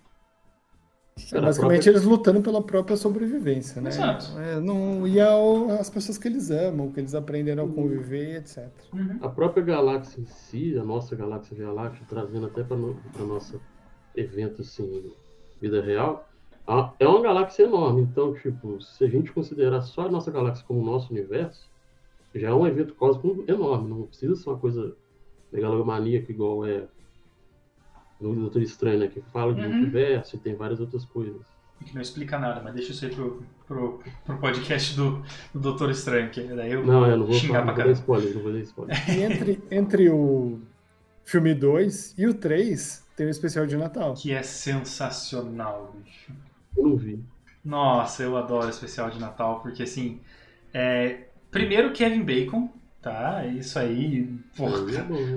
É, 1.33 1.41
basicamente 1.41 1.85
própria... 1.85 1.91
eles 1.91 2.05
lutando 2.05 2.41
pela 2.41 2.63
própria 2.63 2.97
sobrevivência, 2.97 3.81
né? 3.81 3.91
Exato. 3.91 4.39
É, 4.39 4.61
não, 4.61 5.07
e 5.07 5.21
ao, 5.21 5.71
as 5.71 5.91
pessoas 5.91 6.19
que 6.19 6.29
eles 6.29 6.51
amam, 6.51 6.91
que 6.91 7.01
eles 7.01 7.15
aprenderam 7.15 7.65
a 7.65 7.69
conviver, 7.69 8.37
etc. 8.37 8.69
Uhum. 8.93 9.19
A 9.21 9.29
própria 9.29 9.63
galáxia 9.63 10.21
em 10.21 10.27
si, 10.27 10.79
a 10.79 10.85
nossa 10.85 11.17
galáxia 11.17 11.57
Via 11.57 11.71
Láctea, 11.71 12.07
trazendo 12.09 12.47
até 12.47 12.63
para 12.63 12.77
o 12.77 12.97
nosso 13.27 13.61
evento 14.17 14.63
assim, 14.63 15.13
vida 15.61 15.83
real, 15.83 16.29
é 16.99 17.09
uma 17.09 17.23
galáxia 17.23 17.65
enorme. 17.65 18.03
Então, 18.03 18.35
tipo, 18.35 18.81
se 18.81 19.05
a 19.05 19.09
gente 19.09 19.33
considerar 19.33 19.81
só 19.83 20.03
a 20.03 20.11
nossa 20.11 20.31
galáxia 20.31 20.65
como 20.67 20.81
o 20.81 20.85
nosso 20.85 21.13
universo, 21.13 21.69
já 22.35 22.49
é 22.49 22.55
um 22.55 22.67
evento 22.67 22.95
cósmico 22.95 23.45
enorme. 23.49 23.89
Não 23.89 24.03
precisa 24.03 24.37
ser 24.37 24.51
uma 24.51 24.59
coisa 24.59 24.95
megalomaníaca 25.51 26.31
igual 26.31 26.67
é 26.67 26.87
no 28.21 28.35
Doutor 28.35 28.63
Estranho, 28.63 28.99
né? 28.99 29.09
Que 29.09 29.21
fala 29.33 29.55
de 29.55 29.61
uhum. 29.61 29.73
multiverso 29.73 30.37
e 30.37 30.39
tem 30.39 30.55
várias 30.55 30.81
outras 30.81 31.05
coisas. 31.05 31.43
Que 31.85 31.95
não 31.95 32.03
explica 32.03 32.39
nada, 32.39 32.61
mas 32.61 32.75
deixa 32.75 32.91
isso 32.91 33.05
aí 33.05 33.15
pro, 33.15 33.43
pro, 33.67 34.01
pro 34.25 34.39
podcast 34.39 34.97
do, 34.97 35.23
do 35.55 35.61
Doutor 35.61 35.91
Estranho, 35.91 36.29
que 36.31 36.43
daí 36.43 36.73
eu 36.73 36.85
não, 36.85 37.01
vou, 37.01 37.07
eu 37.07 37.17
não 37.17 37.27
vou 37.27 37.35
xingar 37.35 37.61
falar, 37.61 37.65
pra 37.67 37.75
caramba. 37.75 37.95
Spoiler, 37.95 38.35
não 38.35 38.43
vou 38.43 38.53
dar 38.53 38.59
spoiler. 38.61 38.97
E 39.09 39.23
entre, 39.23 39.63
entre 39.71 40.11
o 40.11 40.59
filme 41.25 41.55
2 41.55 42.15
e 42.19 42.27
o 42.27 42.35
3, 42.35 43.07
tem 43.17 43.27
o 43.27 43.29
um 43.29 43.31
especial 43.31 43.67
de 43.67 43.77
Natal. 43.77 44.15
Que 44.15 44.33
é 44.33 44.43
sensacional, 44.43 45.95
bicho. 46.05 46.33
Eu 46.77 46.85
não 46.85 46.97
vi. 46.97 47.23
Nossa, 47.65 48.23
eu 48.23 48.37
adoro 48.37 48.67
o 48.67 48.71
especial 48.71 49.11
de 49.11 49.21
Natal, 49.21 49.61
porque 49.61 49.83
assim. 49.83 50.21
É... 50.73 51.25
Primeiro, 51.51 51.93
Kevin 51.93 52.25
Bacon, 52.25 52.69
Tá, 53.01 53.43
é 53.45 53.49
isso 53.49 53.79
aí. 53.79 54.29
Porra, 54.57 54.79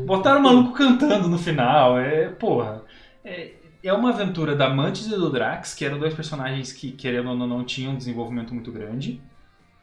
botaram 0.06 0.40
o 0.40 0.44
maluco 0.44 0.74
cantando 0.74 1.28
no 1.30 1.38
final. 1.38 1.98
É, 2.00 2.30
porra. 2.30 2.84
É, 3.24 3.54
é 3.84 3.94
uma 3.94 4.10
aventura 4.10 4.56
da 4.56 4.70
Mantis 4.70 5.08
e 5.08 5.10
do 5.12 5.30
Drax, 5.30 5.74
que 5.76 5.86
eram 5.86 6.00
dois 6.00 6.14
personagens 6.14 6.74
que, 6.74 6.92
querendo 6.92 7.30
ou 7.30 7.36
não, 7.38 7.48
não 7.48 7.64
tinham 7.64 7.94
um 7.94 7.98
desenvolvimento 7.98 8.54
muito 8.54 8.72
grande. 8.72 9.22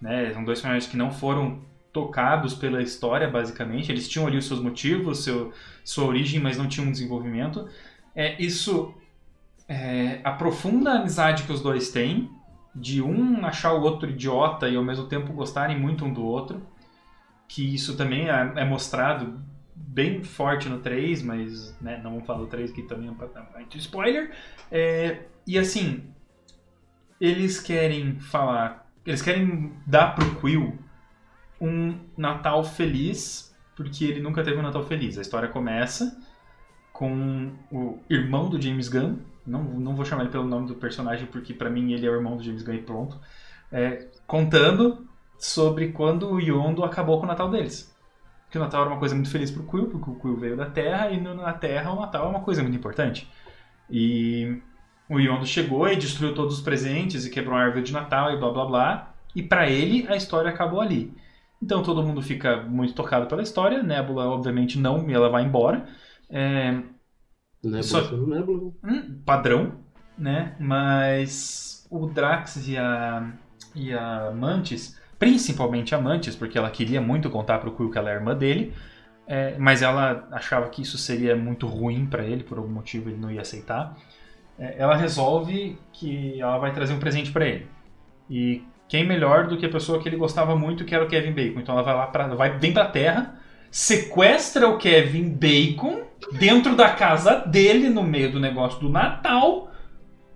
né? 0.01 0.33
São 0.33 0.45
dois 0.45 0.59
personagens 0.59 0.91
que 0.91 0.97
não 0.97 1.11
foram 1.11 1.61
tocados 1.93 2.55
pela 2.55 2.83
história, 2.83 3.29
basicamente. 3.29 3.91
Eles 3.91 4.09
tinham 4.09 4.27
ali 4.27 4.37
os 4.37 4.47
seus 4.47 4.61
motivos, 4.61 5.25
seu, 5.25 5.53
sua 5.85 6.05
origem, 6.07 6.41
mas 6.41 6.57
não 6.59 6.69
tinham 6.69 6.89
um 6.89 6.93
desenvolvimento. 6.93 7.69
É, 8.15 8.41
isso 8.43 8.95
é, 9.69 10.21
aprofunda 10.25 10.93
a 10.93 11.01
amizade 11.01 11.45
que 11.45 11.53
os 11.53 11.61
dois 11.61 11.91
têm, 11.91 12.31
de 12.75 13.03
um 13.03 13.45
achar 13.45 13.73
o 13.73 13.83
outro 13.83 14.11
idiota 14.11 14.69
e 14.69 14.77
ao 14.77 14.85
mesmo 14.85 15.07
tempo 15.07 15.33
gostarem 15.33 15.79
muito 15.79 16.05
um 16.05 16.13
do 16.13 16.25
outro. 16.25 16.63
Que 17.49 17.75
isso 17.75 17.97
também 17.97 18.29
é, 18.29 18.53
é 18.57 18.65
mostrado 18.65 19.43
bem 19.75 20.23
forte 20.23 20.69
no 20.69 20.79
3, 20.81 21.23
mas 21.23 21.77
né, 21.81 22.01
não 22.03 22.13
vamos 22.13 22.27
falar 22.27 22.41
do 22.41 22.47
3 22.47 22.71
que 22.71 22.83
também 22.83 23.09
é 23.09 23.11
um 23.11 23.79
spoiler. 23.79 24.31
É, 24.71 25.23
e 25.47 25.59
assim, 25.59 26.05
eles 27.21 27.59
querem 27.59 28.19
falar, 28.21 28.89
eles 29.05 29.23
querem 29.23 29.73
dar 29.87 30.15
pro 30.15 30.35
Quill 30.41 30.79
um 31.61 31.99
Natal 32.17 32.63
feliz, 32.63 33.57
porque 33.75 34.05
ele 34.05 34.21
nunca 34.21 34.45
teve 34.45 34.59
um 34.59 34.63
Natal 34.63 34.85
feliz. 34.85 35.19
A 35.19 35.23
história 35.23 35.49
começa 35.49 36.21
com 36.93 37.53
o 37.71 37.99
irmão 38.11 38.49
do 38.49 38.61
James 38.61 38.89
Gunn, 38.89 39.17
não, 39.47 39.63
não 39.63 39.97
vou 39.97 40.05
chamar 40.05 40.23
ele 40.23 40.31
pelo 40.31 40.45
nome 40.45 40.67
do 40.67 40.75
personagem, 40.75 41.27
porque 41.27 41.55
para 41.55 41.71
mim 41.71 41.93
ele 41.93 42.07
é 42.07 42.11
o 42.11 42.15
irmão 42.15 42.37
do 42.37 42.43
James 42.43 42.63
Gunn 42.63 42.75
e 42.75 42.83
pronto, 42.83 43.19
é, 43.73 44.09
contando 44.27 45.08
sobre 45.39 45.89
quando 45.93 46.31
o 46.31 46.41
Yondo 46.41 46.85
acabou 46.85 47.19
com 47.19 47.25
o 47.25 47.29
Natal 47.29 47.51
deles. 47.51 47.95
Que 48.51 48.59
o 48.59 48.61
Natal 48.61 48.83
era 48.83 48.91
uma 48.91 48.99
coisa 48.99 49.15
muito 49.15 49.31
feliz 49.31 49.51
pro 49.51 49.63
Quill, 49.63 49.87
porque 49.89 50.11
o 50.11 50.15
Quill 50.15 50.37
veio 50.37 50.57
da 50.57 50.67
Terra, 50.67 51.11
e 51.11 51.21
na 51.21 51.53
Terra 51.53 51.93
o 51.93 52.01
Natal 52.01 52.27
é 52.27 52.29
uma 52.29 52.41
coisa 52.41 52.63
muito 52.63 52.77
importante. 52.77 53.31
E 53.91 54.61
o 55.09 55.19
Yondo 55.19 55.47
chegou 55.47 55.89
e 55.89 55.97
destruiu 55.97 56.35
todos 56.35 56.57
os 56.59 56.61
presentes 56.63 57.25
e 57.25 57.31
quebrou 57.31 57.57
a 57.57 57.61
árvore 57.63 57.83
de 57.83 57.93
Natal 57.93 58.33
e 58.33 58.39
blá 58.39 58.51
blá 58.51 58.65
blá. 58.67 59.15
E 59.35 59.43
para 59.43 59.69
ele 59.69 60.07
a 60.09 60.17
história 60.17 60.51
acabou 60.51 60.81
ali. 60.81 61.15
Então 61.63 61.83
todo 61.83 62.03
mundo 62.03 62.23
fica 62.23 62.63
muito 62.63 62.95
tocado 62.95 63.27
pela 63.27 63.43
história. 63.43 63.83
Nebula, 63.83 64.27
obviamente, 64.29 64.79
não, 64.79 65.09
e 65.09 65.13
ela 65.13 65.29
vai 65.29 65.45
embora. 65.45 65.87
É... 66.31 66.73
Nebula 67.63 67.83
Só- 67.83 68.17
Nebula. 68.17 68.73
Hum, 68.85 69.21
padrão, 69.25 69.73
né? 70.17 70.57
Mas 70.59 71.87
o 71.91 72.07
Drax 72.07 72.69
e 72.69 72.77
a, 72.77 73.33
e 73.75 73.93
a 73.93 74.31
Mantis, 74.31 74.99
principalmente 75.19 75.95
a 75.95 76.01
Mantis, 76.01 76.37
porque 76.37 76.57
ela 76.57 76.71
queria 76.71 77.01
muito 77.01 77.29
contar 77.31 77.59
pro 77.59 77.73
Quill 77.73 77.91
que 77.91 77.99
ela 77.99 78.11
é 78.11 78.15
irmã 78.15 78.37
dele, 78.37 78.73
é, 79.27 79.57
mas 79.59 79.83
ela 79.83 80.27
achava 80.31 80.69
que 80.69 80.83
isso 80.83 80.97
seria 80.97 81.37
muito 81.37 81.67
ruim 81.67 82.07
para 82.07 82.25
ele, 82.25 82.45
por 82.45 82.59
algum 82.59 82.73
motivo 82.73 83.11
ele 83.11 83.19
não 83.19 83.31
ia 83.31 83.43
aceitar. 83.43 83.97
É, 84.59 84.77
ela 84.79 84.97
resolve 84.97 85.79
que 85.93 86.41
ela 86.41 86.59
vai 86.59 86.73
trazer 86.73 86.95
um 86.95 86.99
presente 86.99 87.31
para 87.31 87.47
ele. 87.47 87.67
E 88.31 88.63
quem 88.89 89.07
melhor 89.07 89.47
do 89.47 89.59
que 89.59 89.67
a 89.67 89.71
pessoa 89.71 90.01
que 90.01 90.09
ele 90.09 90.17
gostava 90.17 90.57
muito, 90.57 90.85
que 90.85 90.95
era 90.95 91.05
o 91.05 91.09
Kevin 91.09 91.33
Bacon. 91.33 91.61
Então 91.61 91.75
ela 91.75 91.83
vai 91.83 91.95
lá 91.95 92.07
para 92.07 92.27
vai 92.29 92.59
vem 92.59 92.73
pra 92.73 92.87
Terra, 92.87 93.39
sequestra 93.71 94.69
o 94.69 94.79
Kevin 94.79 95.29
Bacon 95.29 96.05
dentro 96.33 96.75
da 96.75 96.91
casa 96.91 97.37
dele, 97.37 97.91
no 97.91 98.03
meio 98.03 98.33
do 98.33 98.41
negócio 98.41 98.81
do 98.81 98.89
Natal, 98.89 99.71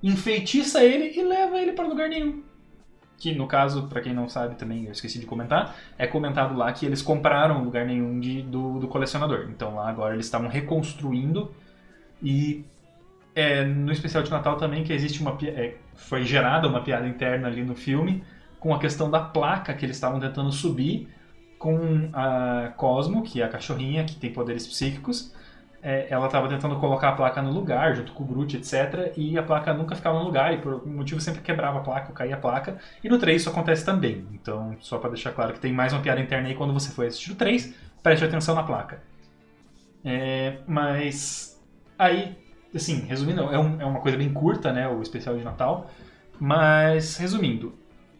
enfeitiça 0.03 0.85
ele 0.85 1.19
e 1.19 1.23
leva 1.23 1.59
ele 1.59 1.73
para 1.73 1.87
lugar 1.87 2.09
nenhum. 2.09 2.43
Que 3.23 3.33
no 3.33 3.47
caso, 3.47 3.85
para 3.85 4.01
quem 4.01 4.13
não 4.13 4.29
sabe 4.29 4.57
também, 4.57 4.87
eu 4.87 4.91
esqueci 4.91 5.21
de 5.21 5.27
comentar, 5.27 5.77
é 5.97 6.09
comentado 6.09 6.57
lá 6.57 6.73
que 6.73 6.85
eles 6.85 7.01
compraram 7.01 7.63
lugar 7.63 7.87
nenhum 7.87 8.19
de, 8.19 8.43
do, 8.43 8.81
do 8.81 8.89
colecionador. 8.89 9.47
Então 9.49 9.77
lá 9.77 9.89
agora 9.89 10.15
eles 10.15 10.27
estavam 10.27 10.49
reconstruindo 10.49 11.49
e 12.21 12.65
é, 13.33 13.65
no 13.65 13.93
especial 13.93 14.25
de 14.25 14.31
Natal 14.33 14.57
também 14.57 14.83
que 14.83 14.93
existe 14.93 15.21
uma 15.21 15.39
é, 15.45 15.77
foi 15.95 16.25
gerada 16.25 16.67
uma 16.67 16.83
piada 16.83 17.07
interna 17.07 17.47
ali 17.47 17.63
no 17.63 17.77
filme 17.77 18.25
com 18.59 18.75
a 18.75 18.81
questão 18.81 19.09
da 19.09 19.21
placa 19.21 19.73
que 19.73 19.87
eles 19.87 19.95
estavam 19.95 20.19
tentando 20.19 20.51
subir 20.51 21.09
com 21.61 22.11
a 22.13 22.73
Cosmo, 22.77 23.23
que 23.23 23.41
é 23.41 23.45
a 23.45 23.49
cachorrinha 23.49 24.03
que 24.03 24.17
tem 24.17 24.33
poderes 24.33 24.67
psíquicos. 24.67 25.33
É, 25.83 26.07
ela 26.11 26.27
estava 26.27 26.49
tentando 26.49 26.77
colocar 26.79 27.09
a 27.09 27.13
placa 27.13 27.43
no 27.43 27.51
lugar, 27.51 27.97
junto 27.97 28.13
com 28.13 28.23
o 28.23 28.27
Groot, 28.27 28.57
etc. 28.57 29.13
E 29.17 29.37
a 29.37 29.43
placa 29.43 29.75
nunca 29.75 29.97
ficava 29.97 30.19
no 30.19 30.25
lugar, 30.25 30.55
e 30.55 30.59
por 30.59 30.75
algum 30.75 30.91
motivo 30.93 31.21
sempre 31.21 31.43
quebrava 31.43 31.79
a 31.79 31.83
placa 31.83 32.09
ou 32.11 32.15
caía 32.15 32.37
a 32.37 32.39
placa. 32.39 32.79
E 33.03 33.09
no 33.09 33.19
3 33.19 33.43
isso 33.43 33.51
acontece 33.51 33.85
também. 33.85 34.27
Então, 34.33 34.77
só 34.81 34.99
para 34.99 35.11
deixar 35.11 35.33
claro 35.33 35.53
que 35.53 35.61
tem 35.61 35.73
mais 35.73 35.93
uma 35.93 36.01
piada 36.01 36.21
interna 36.21 36.49
aí 36.49 36.55
quando 36.55 36.73
você 36.73 36.91
for 36.93 37.05
assistir 37.07 37.33
o 37.33 37.35
3, 37.37 37.75
preste 38.03 38.25
atenção 38.25 38.55
na 38.55 38.63
placa. 38.63 39.03
É, 40.05 40.59
mas 40.67 41.61
aí, 41.99 42.37
assim, 42.75 43.01
resumindo, 43.07 43.43
é, 43.43 43.59
um- 43.59 43.81
é 43.81 43.85
uma 43.85 44.01
coisa 44.01 44.17
bem 44.17 44.33
curta, 44.33 44.73
né, 44.73 44.89
o 44.89 45.01
especial 45.03 45.37
de 45.37 45.45
Natal. 45.45 45.91
Mas, 46.41 47.17
resumindo, 47.17 47.73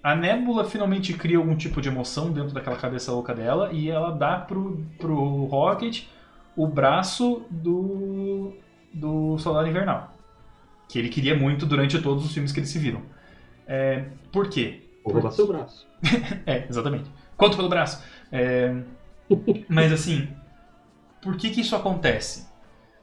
a 0.03 0.15
Nebula 0.15 0.65
finalmente 0.65 1.13
cria 1.15 1.39
algum 1.39 1.57
tipo 1.57 1.81
de 1.81 1.89
emoção 1.89 2.31
dentro 2.33 2.53
daquela 2.55 2.77
cabeça 2.77 3.13
louca 3.13 3.35
dela 3.35 3.71
e 3.73 3.91
ela 3.91 4.11
dá 4.13 4.37
pro, 4.39 4.85
pro 4.99 5.45
Rocket 5.47 6.05
o 6.57 6.67
braço 6.67 7.45
do, 7.51 8.53
do 8.93 9.39
Soldado 9.39 9.69
Invernal. 9.69 10.15
Que 10.89 10.99
ele 10.99 11.09
queria 11.09 11.37
muito 11.37 11.65
durante 11.65 12.01
todos 12.01 12.25
os 12.25 12.33
filmes 12.33 12.53
que 12.53 12.61
eles 12.61 12.71
se 12.71 12.79
viram. 12.79 13.03
É, 13.67 14.07
por 14.31 14.49
quê? 14.49 14.83
Vou 15.05 15.15
roubar 15.15 15.31
seu 15.31 15.47
braço. 15.47 15.87
É, 16.47 16.67
exatamente. 16.69 17.11
Quanto 17.37 17.57
pelo 17.57 17.69
braço. 17.69 18.03
É, 18.31 18.75
mas 19.69 19.93
assim, 19.93 20.29
por 21.21 21.37
que 21.37 21.51
que 21.51 21.61
isso 21.61 21.75
acontece? 21.75 22.47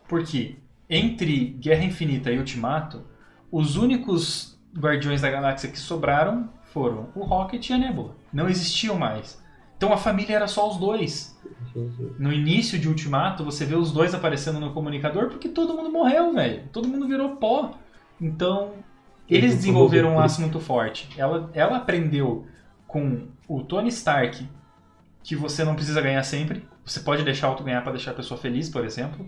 Porque 0.07 0.57
entre 0.89 1.55
Guerra 1.59 1.85
Infinita 1.85 2.31
e 2.31 2.37
Ultimato, 2.37 3.03
os 3.51 3.75
únicos 3.75 4.59
Guardiões 4.77 5.21
da 5.21 5.29
Galáxia 5.29 5.69
que 5.69 5.79
sobraram 5.79 6.49
foram 6.65 7.09
o 7.15 7.23
Rocket 7.23 7.69
e 7.69 7.73
a 7.73 7.77
Nebula. 7.77 8.15
Não 8.31 8.47
existiam 8.47 8.97
mais. 8.97 9.41
Então 9.79 9.93
a 9.93 9.97
família 9.97 10.35
era 10.35 10.45
só 10.45 10.69
os 10.69 10.75
dois. 10.75 11.39
No 12.19 12.33
início 12.33 12.77
de 12.77 12.89
Ultimato, 12.89 13.45
você 13.45 13.63
vê 13.63 13.75
os 13.75 13.93
dois 13.93 14.13
aparecendo 14.13 14.59
no 14.59 14.73
comunicador 14.73 15.29
porque 15.29 15.47
todo 15.47 15.73
mundo 15.73 15.89
morreu, 15.89 16.33
velho. 16.33 16.63
Todo 16.73 16.85
mundo 16.85 17.07
virou 17.07 17.37
pó. 17.37 17.71
Então, 18.19 18.73
eles 19.29 19.55
desenvolveram 19.55 20.11
um 20.11 20.15
laço 20.15 20.41
muito 20.41 20.59
forte. 20.59 21.07
Ela, 21.17 21.49
ela 21.53 21.77
aprendeu 21.77 22.45
com 22.85 23.29
o 23.47 23.63
Tony 23.63 23.87
Stark 23.87 24.45
que 25.23 25.33
você 25.33 25.63
não 25.63 25.75
precisa 25.75 26.01
ganhar 26.01 26.23
sempre. 26.23 26.67
Você 26.83 26.99
pode 26.99 27.23
deixar 27.23 27.47
outro 27.47 27.63
ganhar 27.63 27.81
para 27.81 27.93
deixar 27.93 28.11
a 28.11 28.15
pessoa 28.15 28.37
feliz, 28.37 28.67
por 28.67 28.83
exemplo. 28.83 29.25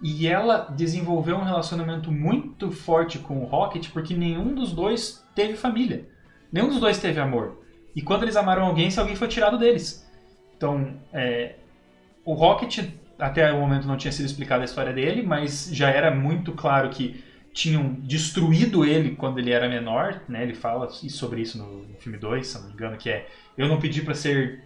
E 0.00 0.26
ela 0.26 0.60
desenvolveu 0.74 1.36
um 1.36 1.44
relacionamento 1.44 2.10
muito 2.10 2.70
forte 2.70 3.18
com 3.18 3.42
o 3.42 3.44
Rocket 3.44 3.90
porque 3.90 4.14
nenhum 4.14 4.54
dos 4.54 4.72
dois 4.72 5.22
teve 5.34 5.58
família. 5.58 6.08
Nenhum 6.50 6.68
dos 6.68 6.80
dois 6.80 6.98
teve 6.98 7.20
amor. 7.20 7.63
E 7.94 8.02
quando 8.02 8.22
eles 8.22 8.36
amaram 8.36 8.64
alguém, 8.64 8.90
se 8.90 8.98
alguém 8.98 9.16
foi 9.16 9.28
tirado 9.28 9.58
deles. 9.58 10.08
Então, 10.56 10.94
é, 11.12 11.54
o 12.24 12.34
Rocket, 12.34 12.88
até 13.18 13.52
o 13.52 13.60
momento 13.60 13.86
não 13.86 13.96
tinha 13.96 14.12
sido 14.12 14.26
explicada 14.26 14.62
a 14.62 14.64
história 14.64 14.92
dele, 14.92 15.22
mas 15.22 15.68
já 15.72 15.90
era 15.90 16.10
muito 16.10 16.52
claro 16.52 16.88
que 16.90 17.22
tinham 17.52 17.92
destruído 18.00 18.84
ele 18.84 19.14
quando 19.14 19.38
ele 19.38 19.52
era 19.52 19.68
menor, 19.68 20.20
né? 20.28 20.42
Ele 20.42 20.54
fala 20.54 20.90
sobre 20.90 21.40
isso 21.40 21.56
no, 21.56 21.84
no 21.84 21.94
filme 22.00 22.18
2, 22.18 22.46
se 22.46 22.58
não 22.58 22.66
me 22.66 22.72
engano, 22.72 22.96
que 22.96 23.08
é 23.08 23.28
eu 23.56 23.68
não 23.68 23.78
pedi 23.78 24.02
para 24.02 24.14
ser 24.14 24.64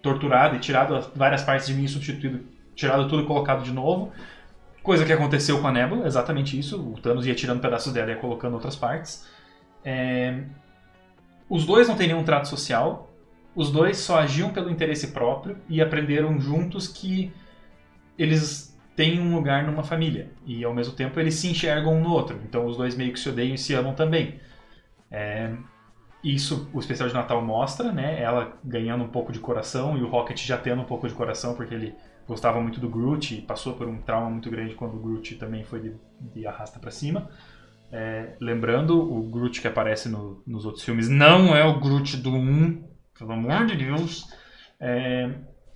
torturado 0.00 0.56
e 0.56 0.58
tirado 0.58 1.10
várias 1.14 1.42
partes 1.42 1.66
de 1.66 1.74
mim, 1.74 1.86
substituído, 1.86 2.40
tirado 2.74 3.08
tudo 3.08 3.22
e 3.22 3.26
colocado 3.26 3.62
de 3.62 3.72
novo. 3.72 4.10
Coisa 4.82 5.04
que 5.04 5.12
aconteceu 5.12 5.60
com 5.60 5.66
a 5.66 5.72
Nebula, 5.72 6.06
exatamente 6.06 6.58
isso. 6.58 6.80
O 6.80 6.98
Thanos 6.98 7.26
ia 7.26 7.34
tirando 7.34 7.60
pedaços 7.60 7.92
dela 7.92 8.10
e 8.10 8.14
ia 8.14 8.20
colocando 8.20 8.54
outras 8.54 8.76
partes. 8.76 9.26
É, 9.84 10.44
Os 11.48 11.64
dois 11.66 11.88
não 11.88 11.96
têm 11.96 12.08
nenhum 12.08 12.24
trato 12.24 12.48
social. 12.48 13.10
Os 13.54 13.70
dois 13.70 13.98
só 13.98 14.18
agiam 14.18 14.52
pelo 14.52 14.70
interesse 14.70 15.12
próprio 15.12 15.58
e 15.68 15.80
aprenderam 15.80 16.38
juntos 16.40 16.88
que 16.88 17.32
eles 18.18 18.78
têm 18.96 19.20
um 19.20 19.34
lugar 19.34 19.64
numa 19.66 19.82
família. 19.84 20.32
E 20.46 20.64
ao 20.64 20.74
mesmo 20.74 20.94
tempo 20.94 21.18
eles 21.20 21.34
se 21.36 21.48
enxergam 21.48 21.94
um 21.96 22.02
no 22.02 22.10
outro. 22.10 22.40
Então 22.44 22.66
os 22.66 22.76
dois 22.76 22.96
meio 22.96 23.12
que 23.12 23.20
se 23.20 23.28
odeiam 23.28 23.54
e 23.54 23.58
se 23.58 23.74
amam 23.74 23.94
também. 23.94 24.40
É, 25.10 25.54
Isso 26.24 26.70
o 26.72 26.80
especial 26.80 27.08
de 27.08 27.14
Natal 27.14 27.42
mostra, 27.42 27.92
né? 27.92 28.20
Ela 28.22 28.58
ganhando 28.64 29.04
um 29.04 29.08
pouco 29.08 29.32
de 29.32 29.40
coração 29.40 29.96
e 29.98 30.02
o 30.02 30.08
Rocket 30.08 30.38
já 30.44 30.58
tendo 30.58 30.82
um 30.82 30.86
pouco 30.86 31.08
de 31.08 31.14
coração 31.14 31.54
porque 31.54 31.74
ele 31.74 31.94
gostava 32.26 32.60
muito 32.60 32.80
do 32.80 32.88
Groot 32.88 33.36
e 33.36 33.42
passou 33.42 33.74
por 33.74 33.88
um 33.88 34.00
trauma 34.02 34.30
muito 34.30 34.50
grande 34.50 34.74
quando 34.74 34.96
o 34.96 35.00
Groot 35.00 35.36
também 35.36 35.64
foi 35.64 35.80
de, 35.80 35.96
de 36.20 36.46
arrasta 36.46 36.80
pra 36.80 36.90
cima. 36.90 37.30
É, 37.96 38.34
lembrando, 38.40 38.98
o 39.00 39.22
Groot 39.30 39.60
que 39.60 39.68
aparece 39.68 40.08
no- 40.08 40.42
nos 40.44 40.64
outros 40.64 40.82
filmes 40.84 41.08
não 41.08 41.54
é 41.54 41.64
o 41.64 41.78
Groot 41.78 42.16
do 42.16 42.34
1, 42.34 42.82
pelo 43.16 43.30
amor 43.32 43.66
de 43.66 43.76
Deus. 43.76 44.26
É, 44.80 45.30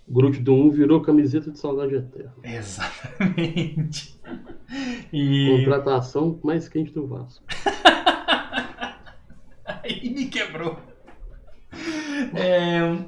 Groot 0.09 0.41
do 0.41 0.53
1 0.53 0.71
virou 0.71 1.01
camiseta 1.01 1.49
de 1.53 1.61
saudade 1.61 1.95
eterna. 1.95 2.35
exatamente. 2.43 4.19
E 5.13 5.63
Contratação 5.65 6.41
mais 6.43 6.69
quente 6.69 6.93
do 6.93 7.07
Vasco. 7.07 7.45
aí 9.65 10.11
me 10.11 10.27
quebrou. 10.27 10.79
É, 12.35 12.99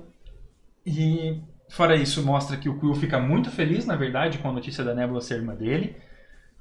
e 0.86 1.40
fora 1.68 1.96
isso, 1.96 2.24
mostra 2.24 2.56
que 2.56 2.68
o 2.68 2.78
Quill 2.78 2.94
fica 2.94 3.18
muito 3.18 3.50
feliz, 3.50 3.84
na 3.84 3.96
verdade, 3.96 4.38
com 4.38 4.48
a 4.48 4.52
notícia 4.52 4.84
da 4.84 4.94
Nebula 4.94 5.20
ser 5.20 5.34
irmã 5.36 5.54
dele. 5.54 5.96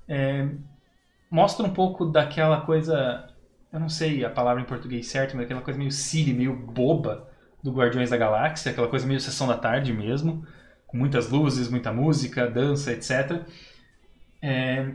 É, 0.08 0.47
mostra 1.30 1.66
um 1.66 1.74
pouco 1.74 2.06
daquela 2.06 2.62
coisa, 2.62 3.28
eu 3.72 3.80
não 3.80 3.90
sei 3.90 4.26
a 4.26 4.30
palavra 4.30 4.62
em 4.62 4.66
português 4.66 5.08
certo, 5.08 5.36
mas 5.36 5.46
aquela 5.46 5.62
coisa 5.62 5.78
meio 5.78 5.92
silly, 5.92 6.34
meio 6.34 6.56
boba 6.56 7.30
do 7.64 7.72
Guardiões 7.72 8.10
da 8.10 8.18
Galáxia, 8.18 8.72
aquela 8.72 8.88
coisa 8.88 9.06
meio 9.06 9.20
sessão 9.20 9.48
da 9.48 9.58
tarde 9.58 9.94
mesmo, 9.94 10.46
com 10.88 10.98
muitas 10.98 11.30
luzes, 11.30 11.70
muita 11.70 11.92
música, 11.94 12.50
dança, 12.50 12.92
etc. 12.92 13.44
É... 14.42 14.94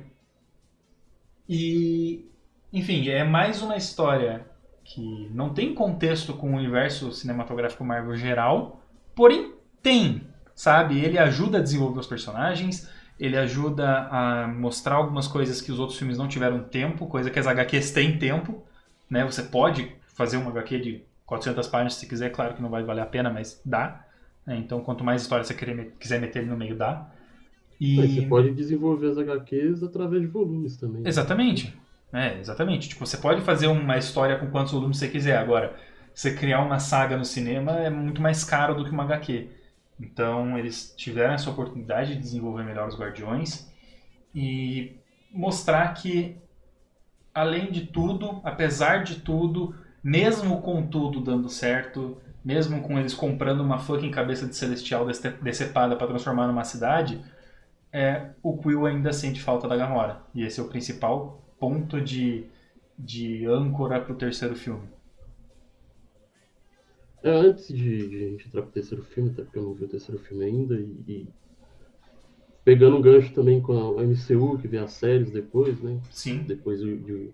E, 1.48 2.26
enfim, 2.72 3.08
é 3.08 3.22
mais 3.22 3.62
uma 3.62 3.76
história 3.76 4.46
que 4.82 5.30
não 5.32 5.52
tem 5.52 5.74
contexto 5.74 6.34
com 6.34 6.52
o 6.52 6.56
universo 6.56 7.12
cinematográfico 7.12 7.84
Marvel 7.84 8.16
geral, 8.16 8.82
porém 9.14 9.54
tem, 9.82 10.26
sabe? 10.54 10.98
Ele 10.98 11.18
ajuda 11.18 11.58
a 11.58 11.62
desenvolver 11.62 12.00
os 12.00 12.06
personagens, 12.06 12.88
ele 13.18 13.36
ajuda 13.36 14.08
a 14.10 14.48
mostrar 14.48 14.96
algumas 14.96 15.28
coisas 15.28 15.60
que 15.60 15.70
os 15.70 15.78
outros 15.78 15.98
filmes 15.98 16.18
não 16.18 16.28
tiveram 16.28 16.60
tempo, 16.60 17.06
coisa 17.06 17.30
que 17.30 17.38
as 17.38 17.46
HQs 17.46 17.90
têm 17.92 18.18
tempo, 18.18 18.62
né? 19.08 19.24
Você 19.24 19.42
pode 19.42 19.92
fazer 20.14 20.36
uma 20.36 20.50
HQ 20.50 20.78
de 20.80 21.02
400 21.26 21.66
páginas 21.68 21.94
se 21.94 22.06
quiser, 22.06 22.30
claro 22.30 22.54
que 22.54 22.62
não 22.62 22.68
vai 22.68 22.82
valer 22.82 23.02
a 23.02 23.06
pena, 23.06 23.30
mas 23.30 23.60
dá. 23.64 24.04
Né? 24.46 24.56
Então, 24.58 24.80
quanto 24.80 25.04
mais 25.04 25.22
história 25.22 25.44
você 25.44 25.54
quiser 25.98 26.20
meter 26.20 26.46
no 26.46 26.56
meio, 26.56 26.76
dá. 26.76 27.10
E... 27.80 27.96
Mas 27.96 28.12
você 28.12 28.22
pode 28.22 28.50
desenvolver 28.52 29.10
as 29.10 29.18
HQs 29.18 29.82
através 29.82 30.22
de 30.22 30.28
volumes 30.28 30.76
também. 30.76 31.02
Né? 31.02 31.08
Exatamente. 31.08 31.74
É, 32.12 32.38
exatamente. 32.38 32.88
Tipo, 32.90 33.06
você 33.06 33.16
pode 33.16 33.40
fazer 33.40 33.66
uma 33.66 33.98
história 33.98 34.38
com 34.38 34.46
quantos 34.48 34.72
volumes 34.72 34.98
você 34.98 35.08
quiser. 35.08 35.36
Agora, 35.36 35.74
você 36.14 36.32
criar 36.32 36.60
uma 36.62 36.78
saga 36.78 37.16
no 37.16 37.24
cinema 37.24 37.72
é 37.72 37.90
muito 37.90 38.22
mais 38.22 38.44
caro 38.44 38.74
do 38.74 38.84
que 38.84 38.90
uma 38.90 39.02
HQ. 39.02 39.48
Então, 39.98 40.58
eles 40.58 40.92
tiveram 40.96 41.34
essa 41.34 41.50
oportunidade 41.50 42.14
de 42.14 42.20
desenvolver 42.20 42.64
melhor 42.64 42.88
os 42.88 42.98
Guardiões 42.98 43.70
e 44.34 44.96
mostrar 45.30 45.94
que, 45.94 46.36
além 47.32 47.70
de 47.70 47.86
tudo, 47.86 48.40
apesar 48.44 49.04
de 49.04 49.20
tudo, 49.20 49.74
mesmo 50.02 50.60
com 50.60 50.86
tudo 50.86 51.20
dando 51.20 51.48
certo, 51.48 52.20
mesmo 52.44 52.82
com 52.82 52.98
eles 52.98 53.14
comprando 53.14 53.60
uma 53.60 53.78
fucking 53.78 54.10
cabeça 54.10 54.46
de 54.46 54.54
celestial 54.54 55.06
decepada 55.40 55.96
para 55.96 56.06
transformar 56.08 56.46
numa 56.46 56.64
cidade, 56.64 57.24
é, 57.92 58.30
o 58.42 58.58
Quill 58.58 58.86
ainda 58.86 59.12
sente 59.12 59.40
falta 59.40 59.68
da 59.68 59.76
Gamora. 59.76 60.20
E 60.34 60.42
esse 60.42 60.60
é 60.60 60.62
o 60.62 60.68
principal 60.68 61.40
ponto 61.58 62.00
de, 62.00 62.44
de 62.98 63.46
âncora 63.46 64.00
para 64.00 64.12
o 64.12 64.16
terceiro 64.16 64.56
filme. 64.56 64.88
É, 67.24 67.30
antes 67.30 67.68
de, 67.68 68.06
de, 68.06 68.16
a 68.16 68.28
gente 68.28 68.46
entrar 68.46 68.60
pro 68.60 68.70
terceiro 68.70 69.02
filme, 69.02 69.30
até 69.30 69.42
porque 69.42 69.58
eu 69.58 69.62
não 69.62 69.72
vi 69.72 69.84
o 69.84 69.88
terceiro 69.88 70.20
filme 70.20 70.44
ainda, 70.44 70.74
e, 70.74 70.94
e 71.08 71.28
pegando 72.62 72.98
um 72.98 73.00
gancho 73.00 73.32
também 73.32 73.62
com 73.62 73.98
a 73.98 74.02
MCU, 74.02 74.58
que 74.58 74.68
vem 74.68 74.80
as 74.80 74.92
séries 74.92 75.30
depois, 75.30 75.80
né? 75.80 75.98
Sim. 76.10 76.44
Depois 76.46 76.80
de, 76.80 76.98
de 76.98 77.30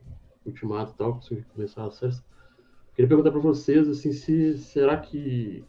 Ultimato 0.46 0.92
e 0.92 0.96
tal, 0.96 1.18
que 1.18 1.42
começar 1.54 1.84
as 1.86 1.94
séries. 1.94 2.22
Queria 2.94 3.08
perguntar 3.08 3.32
para 3.32 3.40
vocês, 3.40 3.88
assim, 3.88 4.12
se 4.12 4.58
será 4.58 4.96
que 4.96 5.64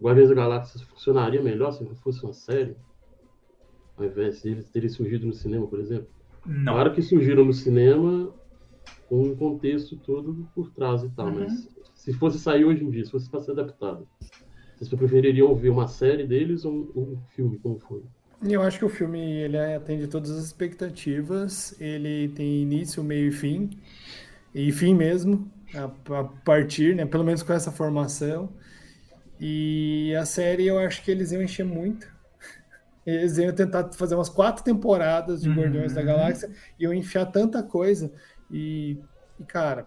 Guardiões 0.00 0.30
da 0.30 0.34
Galáxia 0.34 0.80
funcionaria 0.86 1.42
melhor 1.42 1.70
se 1.72 1.84
não 1.84 1.94
fosse 1.96 2.24
uma 2.24 2.32
série? 2.32 2.74
Ao 3.98 4.06
invés 4.06 4.40
de 4.40 4.52
eles 4.52 4.70
terem 4.70 4.88
surgido 4.88 5.26
no 5.26 5.34
cinema, 5.34 5.66
por 5.66 5.80
exemplo? 5.80 6.08
Não. 6.46 6.72
Claro 6.72 6.94
que 6.94 7.02
surgiram 7.02 7.44
no 7.44 7.52
cinema 7.52 8.32
com 9.06 9.22
um 9.22 9.36
contexto 9.36 9.98
todo 9.98 10.48
por 10.54 10.70
trás 10.70 11.02
e 11.02 11.10
tal, 11.10 11.26
uhum. 11.26 11.40
mas 11.40 11.68
se 12.06 12.12
fosse 12.12 12.38
sair 12.38 12.64
hoje 12.64 12.84
em 12.84 12.90
dia, 12.90 13.04
se 13.04 13.10
fosse 13.10 13.28
para 13.28 13.40
ser 13.40 13.50
adaptado, 13.50 14.06
vocês 14.76 14.88
prefeririam 14.88 15.52
ver 15.56 15.70
uma 15.70 15.88
série 15.88 16.24
deles 16.24 16.64
ou 16.64 16.92
um 16.94 17.18
filme, 17.34 17.58
como 17.58 17.80
foi? 17.80 18.04
Eu 18.48 18.62
acho 18.62 18.78
que 18.78 18.84
o 18.84 18.88
filme 18.88 19.18
ele 19.18 19.58
atende 19.58 20.06
todas 20.06 20.30
as 20.30 20.44
expectativas, 20.44 21.74
ele 21.80 22.28
tem 22.28 22.62
início, 22.62 23.02
meio 23.02 23.28
e 23.28 23.32
fim, 23.32 23.70
e 24.54 24.70
fim 24.70 24.94
mesmo, 24.94 25.50
a, 25.74 26.20
a 26.20 26.24
partir, 26.24 26.94
né, 26.94 27.04
pelo 27.04 27.24
menos 27.24 27.42
com 27.42 27.52
essa 27.52 27.72
formação. 27.72 28.52
E 29.40 30.14
a 30.14 30.24
série 30.24 30.68
eu 30.68 30.78
acho 30.78 31.02
que 31.02 31.10
eles 31.10 31.32
iam 31.32 31.42
encher 31.42 31.64
muito. 31.64 32.06
Eles 33.04 33.36
iam 33.36 33.54
tentar 33.54 33.92
fazer 33.92 34.14
umas 34.14 34.28
quatro 34.28 34.64
temporadas 34.64 35.42
de 35.42 35.48
uhum. 35.48 35.56
Guardiões 35.56 35.92
da 35.92 36.02
Galáxia 36.02 36.50
e 36.78 36.84
iam 36.84 36.94
enfiar 36.94 37.26
tanta 37.26 37.62
coisa. 37.62 38.10
E, 38.50 38.98
e, 39.38 39.44
cara, 39.44 39.86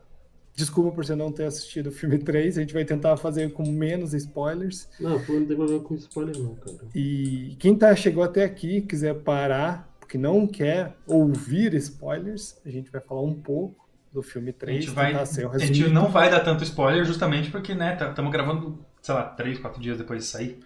desculpa 0.59 0.91
por 0.91 1.05
você 1.05 1.15
não 1.15 1.31
ter 1.31 1.45
assistido 1.45 1.87
o 1.87 1.91
filme 1.91 2.19
3, 2.19 2.57
a 2.57 2.61
gente 2.61 2.73
vai 2.73 2.83
tentar 2.83 3.15
fazer 3.15 3.51
com 3.53 3.63
menos 3.71 4.13
spoilers. 4.13 4.89
Não, 4.99 5.11
não 5.11 5.45
tem 5.45 5.55
problema 5.55 5.79
com 5.79 5.95
spoiler 5.95 6.37
não, 6.37 6.55
cara. 6.55 6.77
E 6.93 7.55
quem 7.59 7.75
tá, 7.75 7.95
chegou 7.95 8.21
até 8.21 8.43
aqui, 8.43 8.81
quiser 8.81 9.15
parar, 9.15 9.89
porque 9.99 10.17
não 10.17 10.45
quer 10.45 10.97
ouvir 11.07 11.73
spoilers, 11.75 12.59
a 12.65 12.69
gente 12.69 12.91
vai 12.91 12.99
falar 12.99 13.21
um 13.21 13.33
pouco 13.33 13.87
do 14.11 14.21
filme 14.21 14.51
3. 14.51 14.77
A 14.77 14.81
gente, 14.81 14.93
vai, 14.93 15.15
a 15.15 15.57
gente 15.57 15.87
não 15.87 16.09
vai 16.09 16.29
dar 16.29 16.41
tanto 16.41 16.63
spoiler 16.63 17.05
justamente 17.05 17.49
porque, 17.49 17.73
né, 17.73 17.93
estamos 17.93 18.15
tá, 18.15 18.29
gravando, 18.29 18.85
sei 19.01 19.15
lá, 19.15 19.23
3, 19.23 19.59
4 19.59 19.81
dias 19.81 19.97
depois 19.97 20.23
de 20.23 20.25
sair. 20.29 20.59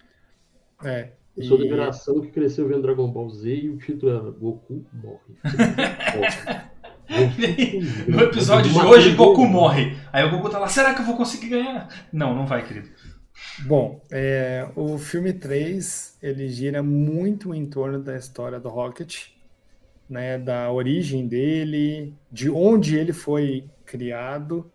É. 0.82 1.12
Eu 1.36 1.44
sou 1.44 1.58
e... 1.58 1.62
da 1.62 1.76
geração 1.76 2.20
que 2.20 2.30
cresceu 2.32 2.66
vendo 2.66 2.82
Dragon 2.82 3.10
Ball 3.10 3.30
Z 3.30 3.48
e 3.48 3.70
o 3.70 3.76
título 3.76 4.12
era 4.12 4.30
Goku 4.30 4.84
morre. 4.92 5.34
no 8.08 8.20
episódio 8.20 8.72
de 8.72 8.78
hoje, 8.78 9.14
Goku 9.14 9.46
morre. 9.46 9.96
Aí 10.12 10.24
o 10.24 10.30
Goku 10.30 10.48
tá 10.48 10.58
lá, 10.58 10.68
será 10.68 10.94
que 10.94 11.00
eu 11.00 11.06
vou 11.06 11.16
conseguir 11.16 11.48
ganhar? 11.48 11.88
Não, 12.12 12.34
não 12.34 12.46
vai, 12.46 12.66
querido. 12.66 12.88
Bom, 13.66 14.00
é, 14.10 14.68
o 14.74 14.98
filme 14.98 15.32
3, 15.32 16.18
ele 16.22 16.48
gira 16.48 16.82
muito 16.82 17.54
em 17.54 17.66
torno 17.66 18.00
da 18.00 18.16
história 18.16 18.58
do 18.58 18.68
Rocket, 18.68 19.28
né, 20.08 20.38
da 20.38 20.70
origem 20.70 21.26
dele, 21.26 22.14
de 22.30 22.50
onde 22.50 22.96
ele 22.96 23.12
foi 23.12 23.68
criado, 23.84 24.70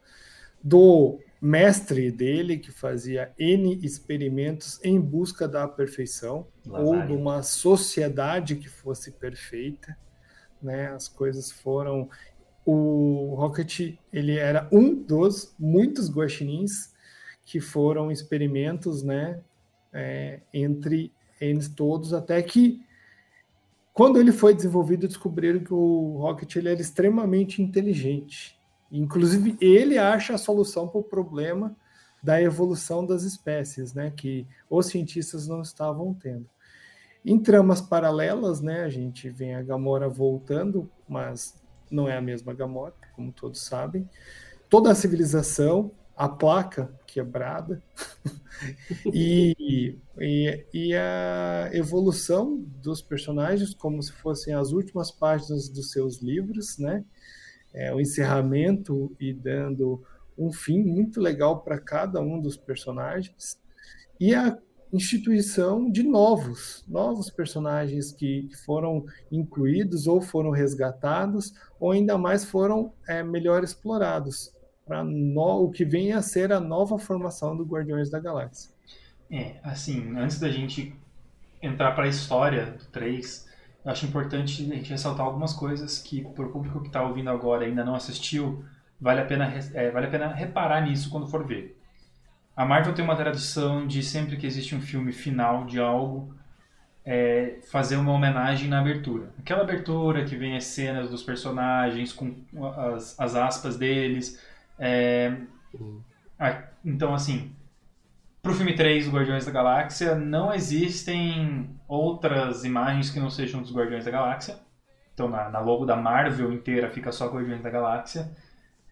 do 0.63 1.19
mestre 1.41 2.11
dele 2.11 2.57
que 2.57 2.71
fazia 2.71 3.31
N 3.37 3.79
experimentos 3.81 4.79
em 4.83 4.99
busca 4.99 5.47
da 5.47 5.67
perfeição 5.67 6.47
ou 6.67 7.01
de 7.05 7.13
uma 7.13 7.41
sociedade 7.41 8.55
que 8.55 8.67
fosse 8.67 9.11
perfeita, 9.11 9.97
né? 10.61 10.87
As 10.87 11.07
coisas 11.07 11.51
foram 11.51 12.09
o 12.65 13.33
Rocket, 13.35 13.95
ele 14.13 14.37
era 14.37 14.67
um 14.71 14.93
dos 14.93 15.55
muitos 15.57 16.07
guaxinins 16.07 16.93
que 17.43 17.59
foram 17.59 18.11
experimentos, 18.11 19.01
né, 19.01 19.41
é, 19.91 20.41
entre 20.53 21.11
eles 21.41 21.67
todos, 21.67 22.13
até 22.13 22.41
que 22.43 22.85
quando 23.91 24.19
ele 24.19 24.31
foi 24.31 24.53
desenvolvido, 24.53 25.07
descobriram 25.07 25.61
que 25.61 25.73
o 25.73 26.17
Rocket 26.19 26.55
ele 26.55 26.69
era 26.69 26.79
extremamente 26.79 27.59
inteligente. 27.59 28.55
Inclusive, 28.91 29.57
ele 29.59 29.97
acha 29.97 30.35
a 30.35 30.37
solução 30.37 30.87
para 30.87 31.01
o 31.01 31.03
problema 31.03 31.75
da 32.21 32.39
evolução 32.39 33.03
das 33.03 33.23
espécies, 33.23 33.95
né, 33.95 34.11
que 34.15 34.45
os 34.69 34.85
cientistas 34.85 35.47
não 35.47 35.61
estavam 35.63 36.13
tendo. 36.13 36.47
Em 37.29 37.37
tramas 37.37 37.79
paralelas, 37.79 38.59
né, 38.59 38.81
a 38.81 38.89
gente 38.89 39.29
vê 39.29 39.53
a 39.53 39.61
Gamora 39.61 40.09
voltando, 40.09 40.89
mas 41.07 41.53
não 41.91 42.09
é 42.09 42.17
a 42.17 42.21
mesma 42.21 42.55
Gamora, 42.55 42.95
como 43.15 43.31
todos 43.31 43.61
sabem. 43.61 44.09
Toda 44.67 44.89
a 44.89 44.95
civilização, 44.95 45.91
a 46.17 46.27
placa 46.27 46.91
quebrada, 47.05 47.83
e, 49.13 49.95
e, 50.19 50.65
e, 50.73 50.95
a 50.95 51.69
evolução 51.71 52.65
dos 52.81 52.99
personagens 52.99 53.75
como 53.75 54.01
se 54.01 54.11
fossem 54.11 54.55
as 54.55 54.71
últimas 54.71 55.11
páginas 55.11 55.69
dos 55.69 55.91
seus 55.91 56.23
livros, 56.23 56.79
né? 56.79 57.05
É, 57.71 57.93
o 57.93 58.01
encerramento 58.01 59.15
e 59.19 59.31
dando 59.31 60.03
um 60.35 60.51
fim 60.51 60.83
muito 60.83 61.21
legal 61.21 61.61
para 61.61 61.79
cada 61.79 62.19
um 62.21 62.41
dos 62.41 62.57
personagens 62.57 63.59
e 64.19 64.33
a 64.33 64.57
instituição 64.91 65.89
de 65.89 66.03
novos, 66.03 66.83
novos 66.87 67.29
personagens 67.29 68.11
que, 68.11 68.49
foram 68.65 69.05
incluídos 69.31 70.07
ou 70.07 70.21
foram 70.21 70.49
resgatados 70.49 71.53
ou 71.79 71.91
ainda 71.91 72.17
mais 72.17 72.43
foram 72.43 72.91
é, 73.07 73.23
melhor 73.23 73.63
explorados 73.63 74.51
para 74.85 75.03
o 75.03 75.69
que 75.69 75.85
vem 75.85 76.13
a 76.13 76.21
ser 76.21 76.51
a 76.51 76.59
nova 76.59 76.97
formação 76.97 77.55
do 77.55 77.63
Guardiões 77.63 78.09
da 78.09 78.19
Galáxia. 78.19 78.71
É, 79.29 79.57
assim, 79.63 80.17
antes 80.17 80.39
da 80.39 80.49
gente 80.49 80.95
entrar 81.61 81.91
para 81.91 82.05
a 82.05 82.07
história 82.07 82.65
do 82.71 82.85
3, 82.85 83.47
eu 83.85 83.91
acho 83.91 84.05
importante 84.07 84.63
a 84.63 84.75
gente 84.75 84.89
ressaltar 84.89 85.25
algumas 85.25 85.53
coisas 85.53 85.99
que, 85.99 86.23
para 86.23 86.45
o 86.45 86.51
público 86.51 86.81
que 86.81 86.87
está 86.87 87.03
ouvindo 87.03 87.29
agora 87.29 87.63
e 87.63 87.69
ainda 87.69 87.85
não 87.85 87.93
assistiu, 87.93 88.65
vale 88.99 89.21
a, 89.21 89.25
pena, 89.25 89.53
é, 89.73 89.91
vale 89.91 90.07
a 90.07 90.09
pena 90.09 90.33
reparar 90.33 90.81
nisso 90.81 91.09
quando 91.09 91.27
for 91.27 91.45
ver. 91.45 91.78
A 92.55 92.65
Marvel 92.65 92.93
tem 92.93 93.05
uma 93.05 93.15
tradição 93.15 93.87
de 93.87 94.03
sempre 94.03 94.37
que 94.37 94.45
existe 94.45 94.75
um 94.75 94.81
filme 94.81 95.11
final 95.11 95.65
de 95.65 95.79
algo, 95.79 96.35
é, 97.05 97.59
fazer 97.71 97.95
uma 97.95 98.11
homenagem 98.11 98.67
na 98.67 98.79
abertura. 98.79 99.33
Aquela 99.39 99.61
abertura 99.61 100.25
que 100.25 100.35
vem 100.35 100.55
as 100.57 100.65
cenas 100.65 101.09
dos 101.09 101.23
personagens 101.23 102.11
com 102.13 102.35
as, 102.93 103.19
as 103.19 103.35
aspas 103.35 103.77
deles, 103.77 104.39
é... 104.77 105.35
Ah, 106.37 106.63
então, 106.85 107.13
assim, 107.13 107.53
pro 108.41 108.53
filme 108.53 108.73
3 108.75 109.05
do 109.05 109.11
Guardiões 109.11 109.45
da 109.45 109.51
Galáxia, 109.51 110.15
não 110.15 110.53
existem 110.53 111.69
outras 111.87 112.63
imagens 112.63 113.09
que 113.09 113.19
não 113.19 113.29
sejam 113.29 113.61
dos 113.61 113.75
Guardiões 113.75 114.05
da 114.05 114.11
Galáxia. 114.11 114.57
Então, 115.13 115.27
na, 115.27 115.49
na 115.49 115.59
logo 115.59 115.85
da 115.85 115.95
Marvel 115.95 116.51
inteira 116.53 116.89
fica 116.89 117.11
só 117.11 117.27
Guardiões 117.27 117.61
da 117.61 117.69
Galáxia. 117.69 118.29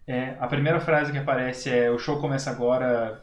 É, 0.06 0.36
a 0.40 0.46
primeira 0.46 0.80
frase 0.80 1.12
que 1.12 1.18
aparece 1.18 1.70
é: 1.70 1.90
O 1.90 1.98
show 1.98 2.20
começa 2.20 2.50
agora. 2.50 3.20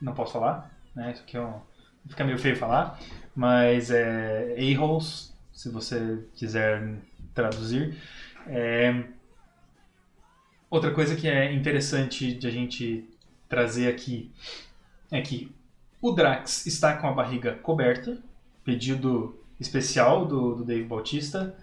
Não 0.00 0.14
posso 0.14 0.32
falar, 0.32 0.70
né? 0.94 1.12
Isso 1.12 1.22
aqui 1.22 1.36
é 1.36 1.40
um, 1.40 1.60
fica 2.08 2.24
meio 2.24 2.38
feio 2.38 2.56
falar, 2.56 2.98
mas 3.34 3.90
é 3.90 4.54
a-holes, 4.58 5.34
se 5.52 5.68
você 5.70 6.24
quiser 6.34 6.98
traduzir. 7.34 7.96
É, 8.46 9.04
outra 10.70 10.90
coisa 10.92 11.16
que 11.16 11.28
é 11.28 11.52
interessante 11.52 12.34
de 12.34 12.46
a 12.46 12.50
gente 12.50 13.08
trazer 13.48 13.88
aqui 13.88 14.30
é 15.10 15.20
que 15.20 15.54
o 16.00 16.12
Drax 16.12 16.66
está 16.66 16.96
com 16.96 17.06
a 17.06 17.12
barriga 17.12 17.54
coberta, 17.54 18.18
pedido 18.64 19.38
especial 19.58 20.26
do, 20.26 20.56
do 20.56 20.64
Dave 20.64 20.84
Bautista, 20.84 21.56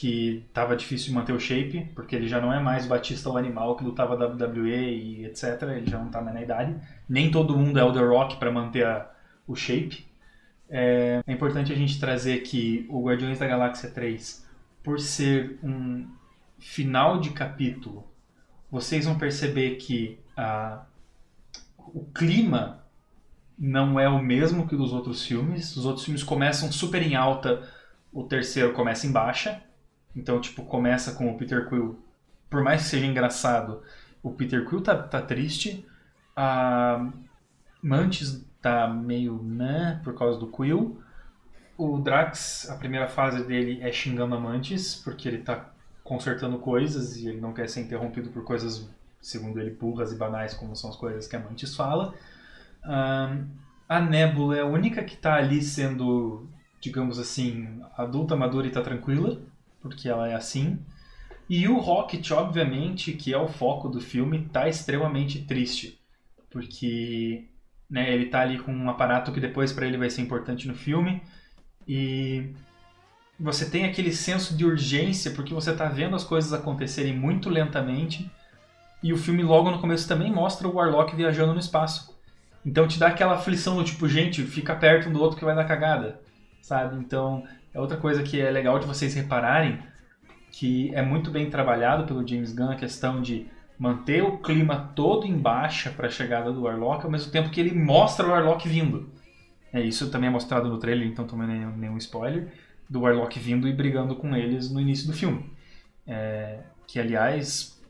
que 0.00 0.46
estava 0.48 0.74
difícil 0.74 1.12
manter 1.12 1.34
o 1.34 1.38
shape, 1.38 1.90
porque 1.94 2.16
ele 2.16 2.26
já 2.26 2.40
não 2.40 2.50
é 2.50 2.58
mais 2.58 2.86
o 2.86 2.88
Batista 2.88 3.28
o 3.28 3.36
animal 3.36 3.76
que 3.76 3.84
lutava 3.84 4.14
WWE 4.14 4.70
e 4.70 5.26
etc. 5.26 5.60
Ele 5.76 5.90
já 5.90 5.98
não 5.98 6.06
está 6.06 6.22
mais 6.22 6.34
na 6.34 6.42
idade. 6.42 6.74
Nem 7.06 7.30
todo 7.30 7.54
mundo 7.54 7.78
é 7.78 7.84
o 7.84 7.92
The 7.92 8.00
Rock 8.00 8.36
para 8.38 8.50
manter 8.50 8.86
a, 8.86 9.10
o 9.46 9.54
shape. 9.54 10.06
É, 10.70 11.22
é, 11.26 11.30
importante 11.30 11.70
a 11.70 11.76
gente 11.76 12.00
trazer 12.00 12.38
que 12.38 12.86
o 12.88 13.04
Guardiões 13.04 13.38
da 13.38 13.46
Galáxia 13.46 13.90
3, 13.90 14.42
por 14.82 14.98
ser 14.98 15.58
um 15.62 16.08
final 16.58 17.20
de 17.20 17.28
capítulo, 17.32 18.10
vocês 18.70 19.04
vão 19.04 19.18
perceber 19.18 19.76
que 19.76 20.18
a, 20.34 20.82
o 21.76 22.06
clima 22.06 22.86
não 23.58 24.00
é 24.00 24.08
o 24.08 24.22
mesmo 24.22 24.66
que 24.66 24.74
dos 24.74 24.94
outros 24.94 25.26
filmes. 25.26 25.76
Os 25.76 25.84
outros 25.84 26.06
filmes 26.06 26.22
começam 26.22 26.72
super 26.72 27.02
em 27.02 27.14
alta, 27.16 27.68
o 28.10 28.22
terceiro 28.22 28.72
começa 28.72 29.06
em 29.06 29.12
baixa. 29.12 29.62
Então, 30.14 30.40
tipo, 30.40 30.64
começa 30.64 31.12
com 31.12 31.30
o 31.30 31.36
Peter 31.36 31.68
Quill. 31.68 31.98
Por 32.48 32.62
mais 32.62 32.82
que 32.82 32.88
seja 32.88 33.06
engraçado, 33.06 33.82
o 34.22 34.30
Peter 34.30 34.66
Quill 34.68 34.82
tá, 34.82 34.96
tá 34.96 35.22
triste. 35.22 35.86
A 36.34 37.10
Mantis 37.82 38.44
tá 38.60 38.88
meio 38.88 39.40
né 39.42 40.00
por 40.02 40.14
causa 40.14 40.38
do 40.38 40.48
Quill. 40.48 41.00
O 41.76 41.98
Drax, 41.98 42.68
a 42.68 42.76
primeira 42.76 43.08
fase 43.08 43.44
dele 43.44 43.80
é 43.80 43.90
xingando 43.90 44.34
a 44.34 44.40
Mantis, 44.40 44.96
porque 44.96 45.28
ele 45.28 45.38
tá 45.38 45.70
consertando 46.04 46.58
coisas 46.58 47.16
e 47.16 47.28
ele 47.28 47.40
não 47.40 47.52
quer 47.52 47.68
ser 47.68 47.80
interrompido 47.80 48.30
por 48.30 48.44
coisas, 48.44 48.88
segundo 49.20 49.58
ele, 49.60 49.70
burras 49.70 50.12
e 50.12 50.16
banais, 50.16 50.52
como 50.52 50.76
são 50.76 50.90
as 50.90 50.96
coisas 50.96 51.26
que 51.26 51.36
a 51.36 51.40
Mantis 51.40 51.74
fala. 51.74 52.14
Um, 52.84 53.46
a 53.88 54.00
Nebula 54.00 54.56
é 54.56 54.60
a 54.60 54.66
única 54.66 55.02
que 55.02 55.16
tá 55.16 55.36
ali 55.36 55.62
sendo, 55.62 56.46
digamos 56.80 57.18
assim, 57.18 57.80
adulta, 57.96 58.36
madura 58.36 58.66
e 58.66 58.70
tá 58.70 58.82
tranquila 58.82 59.40
porque 59.80 60.08
ela 60.08 60.28
é 60.28 60.34
assim. 60.34 60.78
E 61.48 61.66
o 61.66 61.78
Rocket, 61.78 62.30
obviamente, 62.30 63.12
que 63.12 63.32
é 63.32 63.38
o 63.38 63.48
foco 63.48 63.88
do 63.88 64.00
filme, 64.00 64.48
tá 64.52 64.68
extremamente 64.68 65.42
triste, 65.42 66.00
porque 66.50 67.48
né, 67.90 68.12
ele 68.12 68.26
tá 68.26 68.40
ali 68.40 68.58
com 68.58 68.72
um 68.72 68.88
aparato 68.88 69.32
que 69.32 69.40
depois 69.40 69.72
para 69.72 69.86
ele 69.86 69.98
vai 69.98 70.08
ser 70.08 70.22
importante 70.22 70.68
no 70.68 70.74
filme 70.74 71.20
e 71.88 72.52
você 73.38 73.68
tem 73.68 73.84
aquele 73.84 74.12
senso 74.12 74.56
de 74.56 74.64
urgência 74.64 75.32
porque 75.32 75.52
você 75.52 75.74
tá 75.74 75.86
vendo 75.86 76.14
as 76.14 76.22
coisas 76.22 76.52
acontecerem 76.52 77.18
muito 77.18 77.50
lentamente 77.50 78.30
e 79.02 79.12
o 79.12 79.18
filme 79.18 79.42
logo 79.42 79.70
no 79.70 79.80
começo 79.80 80.06
também 80.06 80.30
mostra 80.30 80.68
o 80.68 80.74
Warlock 80.74 81.16
viajando 81.16 81.54
no 81.54 81.58
espaço. 81.58 82.16
Então 82.64 82.86
te 82.86 82.98
dá 82.98 83.08
aquela 83.08 83.34
aflição 83.34 83.76
do 83.76 83.82
tipo, 83.82 84.06
gente, 84.06 84.42
fica 84.44 84.76
perto 84.76 85.08
um 85.08 85.12
do 85.12 85.20
outro 85.20 85.38
que 85.38 85.44
vai 85.44 85.56
dar 85.56 85.64
cagada, 85.64 86.20
sabe? 86.60 86.96
Então 86.96 87.42
é 87.72 87.80
outra 87.80 87.96
coisa 87.96 88.22
que 88.22 88.40
é 88.40 88.50
legal 88.50 88.78
de 88.78 88.86
vocês 88.86 89.14
repararem, 89.14 89.78
que 90.50 90.94
é 90.94 91.02
muito 91.02 91.30
bem 91.30 91.48
trabalhado 91.48 92.04
pelo 92.04 92.26
James 92.26 92.52
Gunn 92.52 92.70
a 92.70 92.76
questão 92.76 93.22
de 93.22 93.46
manter 93.78 94.22
o 94.22 94.38
clima 94.38 94.92
todo 94.94 95.26
em 95.26 95.38
baixa 95.38 95.90
para 95.90 96.08
a 96.08 96.10
chegada 96.10 96.52
do 96.52 96.62
Warlock, 96.62 97.04
ao 97.04 97.10
mesmo 97.10 97.32
tempo 97.32 97.50
que 97.50 97.60
ele 97.60 97.74
mostra 97.74 98.26
o 98.26 98.30
Warlock 98.30 98.68
vindo. 98.68 99.10
É, 99.72 99.80
isso 99.80 100.10
também 100.10 100.28
é 100.28 100.32
mostrado 100.32 100.68
no 100.68 100.78
trailer, 100.78 101.06
então 101.06 101.26
também 101.26 101.46
nenhum, 101.46 101.76
nenhum 101.76 101.96
spoiler, 101.96 102.52
do 102.88 103.02
Warlock 103.02 103.38
vindo 103.38 103.68
e 103.68 103.72
brigando 103.72 104.16
com 104.16 104.34
eles 104.34 104.70
no 104.70 104.80
início 104.80 105.06
do 105.06 105.12
filme. 105.12 105.50
É, 106.06 106.58
que, 106.86 106.98
aliás, 106.98 107.80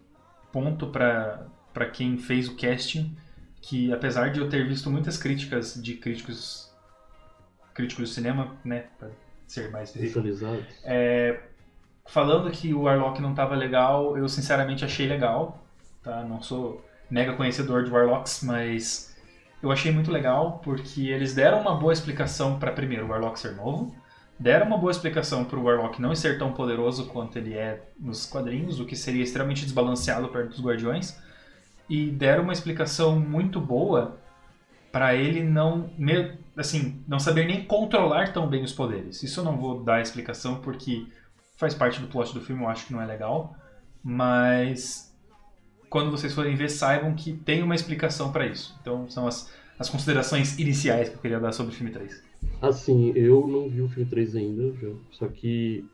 ponto 0.53 0.89
para 0.89 1.87
quem 1.93 2.19
fez 2.19 2.49
o 2.49 2.57
casting, 2.57 3.17
que 3.63 3.93
apesar 3.93 4.31
de 4.31 4.41
eu 4.41 4.49
ter 4.49 4.69
visto 4.69 4.91
muitas 4.91 5.17
críticas 5.17 5.81
de 5.83 5.95
críticos 5.95 6.71
críticos 7.73 8.11
de 8.11 8.15
cinema, 8.15 8.57
né, 8.65 8.85
ser 9.51 9.71
mais 9.71 9.93
visualizado. 9.93 10.65
É, 10.85 11.41
falando 12.07 12.51
que 12.51 12.73
o 12.73 12.83
Warlock 12.83 13.21
não 13.21 13.31
estava 13.31 13.55
legal, 13.57 14.17
eu 14.17 14.29
sinceramente 14.29 14.85
achei 14.85 15.09
legal. 15.09 15.65
Tá? 16.03 16.23
Não 16.23 16.41
sou 16.41 16.85
mega 17.11 17.35
conhecedor 17.35 17.85
de 17.85 17.91
Warlocks, 17.91 18.43
mas 18.45 19.17
eu 19.61 19.73
achei 19.73 19.91
muito 19.91 20.11
legal 20.11 20.61
porque 20.63 21.09
eles 21.09 21.35
deram 21.35 21.61
uma 21.61 21.75
boa 21.75 21.93
explicação 21.93 22.59
para 22.59 22.71
primeiro 22.73 23.07
o 23.07 23.09
Warlock 23.09 23.39
ser 23.39 23.57
novo, 23.57 23.95
deram 24.39 24.67
uma 24.67 24.79
boa 24.79 24.93
explicação 24.93 25.45
para 25.45 25.59
o 25.59 25.65
Warlock 25.65 26.01
não 26.01 26.15
ser 26.15 26.39
tão 26.39 26.53
poderoso 26.53 27.07
quanto 27.07 27.37
ele 27.37 27.55
é 27.55 27.83
nos 27.99 28.25
quadrinhos, 28.25 28.79
o 28.79 28.87
que 28.87 28.97
seria 28.97 29.25
extremamente 29.25 29.65
desbalanceado 29.65 30.29
perto 30.29 30.51
dos 30.51 30.65
Guardiões, 30.65 31.19
e 31.89 32.07
deram 32.07 32.45
uma 32.45 32.53
explicação 32.53 33.19
muito 33.19 33.61
boa 33.61 34.17
para 34.93 35.15
ele 35.15 35.43
não 35.43 35.91
assim, 36.61 37.03
não 37.07 37.19
saber 37.19 37.47
nem 37.47 37.65
controlar 37.65 38.33
tão 38.33 38.47
bem 38.47 38.63
os 38.63 38.73
poderes. 38.73 39.23
Isso 39.23 39.41
eu 39.41 39.45
não 39.45 39.57
vou 39.57 39.83
dar 39.83 40.01
explicação 40.01 40.61
porque 40.61 41.07
faz 41.57 41.75
parte 41.75 42.01
do 42.01 42.07
plot 42.07 42.33
do 42.33 42.41
filme, 42.41 42.63
eu 42.63 42.69
acho 42.69 42.87
que 42.87 42.93
não 42.93 43.03
é 43.03 43.07
legal, 43.07 43.55
mas 44.03 45.15
quando 45.91 46.11
vocês 46.11 46.33
forem 46.33 46.55
ver, 46.55 46.71
saibam 46.71 47.15
que 47.15 47.33
tem 47.33 47.63
uma 47.63 47.75
explicação 47.75 48.33
para 48.33 48.47
isso. 48.47 48.75
Então, 48.81 49.09
são 49.11 49.27
as, 49.27 49.53
as 49.79 49.91
considerações 49.91 50.59
iniciais 50.59 51.09
que 51.09 51.17
eu 51.17 51.21
queria 51.21 51.41
dar 51.41 51.53
sobre 51.53 51.73
o 51.73 51.77
filme 51.77 51.93
3. 51.93 52.23
Assim, 52.63 53.13
eu 53.15 53.47
não 53.47 53.69
vi 53.69 53.83
o 53.83 53.89
filme 53.89 54.09
3 54.09 54.37
ainda, 54.37 54.75
só 55.11 55.27
que 55.27 55.85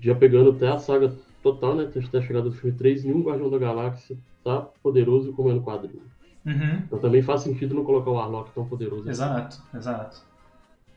já 0.00 0.14
pegando 0.14 0.50
até 0.50 0.68
a 0.68 0.78
saga 0.78 1.16
total, 1.42 1.74
né, 1.76 1.84
até 1.84 2.18
a 2.18 2.22
chegada 2.22 2.50
do 2.50 2.54
filme 2.54 2.76
3, 2.76 3.04
nenhum 3.04 3.22
Guardião 3.22 3.50
da 3.50 3.58
Galáxia 3.58 4.16
tá 4.44 4.60
poderoso 4.82 5.32
como 5.32 5.50
é 5.50 5.54
no 5.54 5.62
quadrinho. 5.62 6.02
Uhum. 6.44 6.82
Então 6.86 6.98
também 6.98 7.22
faz 7.22 7.42
sentido 7.42 7.74
não 7.74 7.84
colocar 7.84 8.10
o 8.10 8.14
Warlock 8.14 8.50
tão 8.52 8.66
poderoso. 8.66 9.08
Exato, 9.08 9.56
assim. 9.56 9.78
exato. 9.78 10.22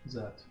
Exato. 0.06 0.43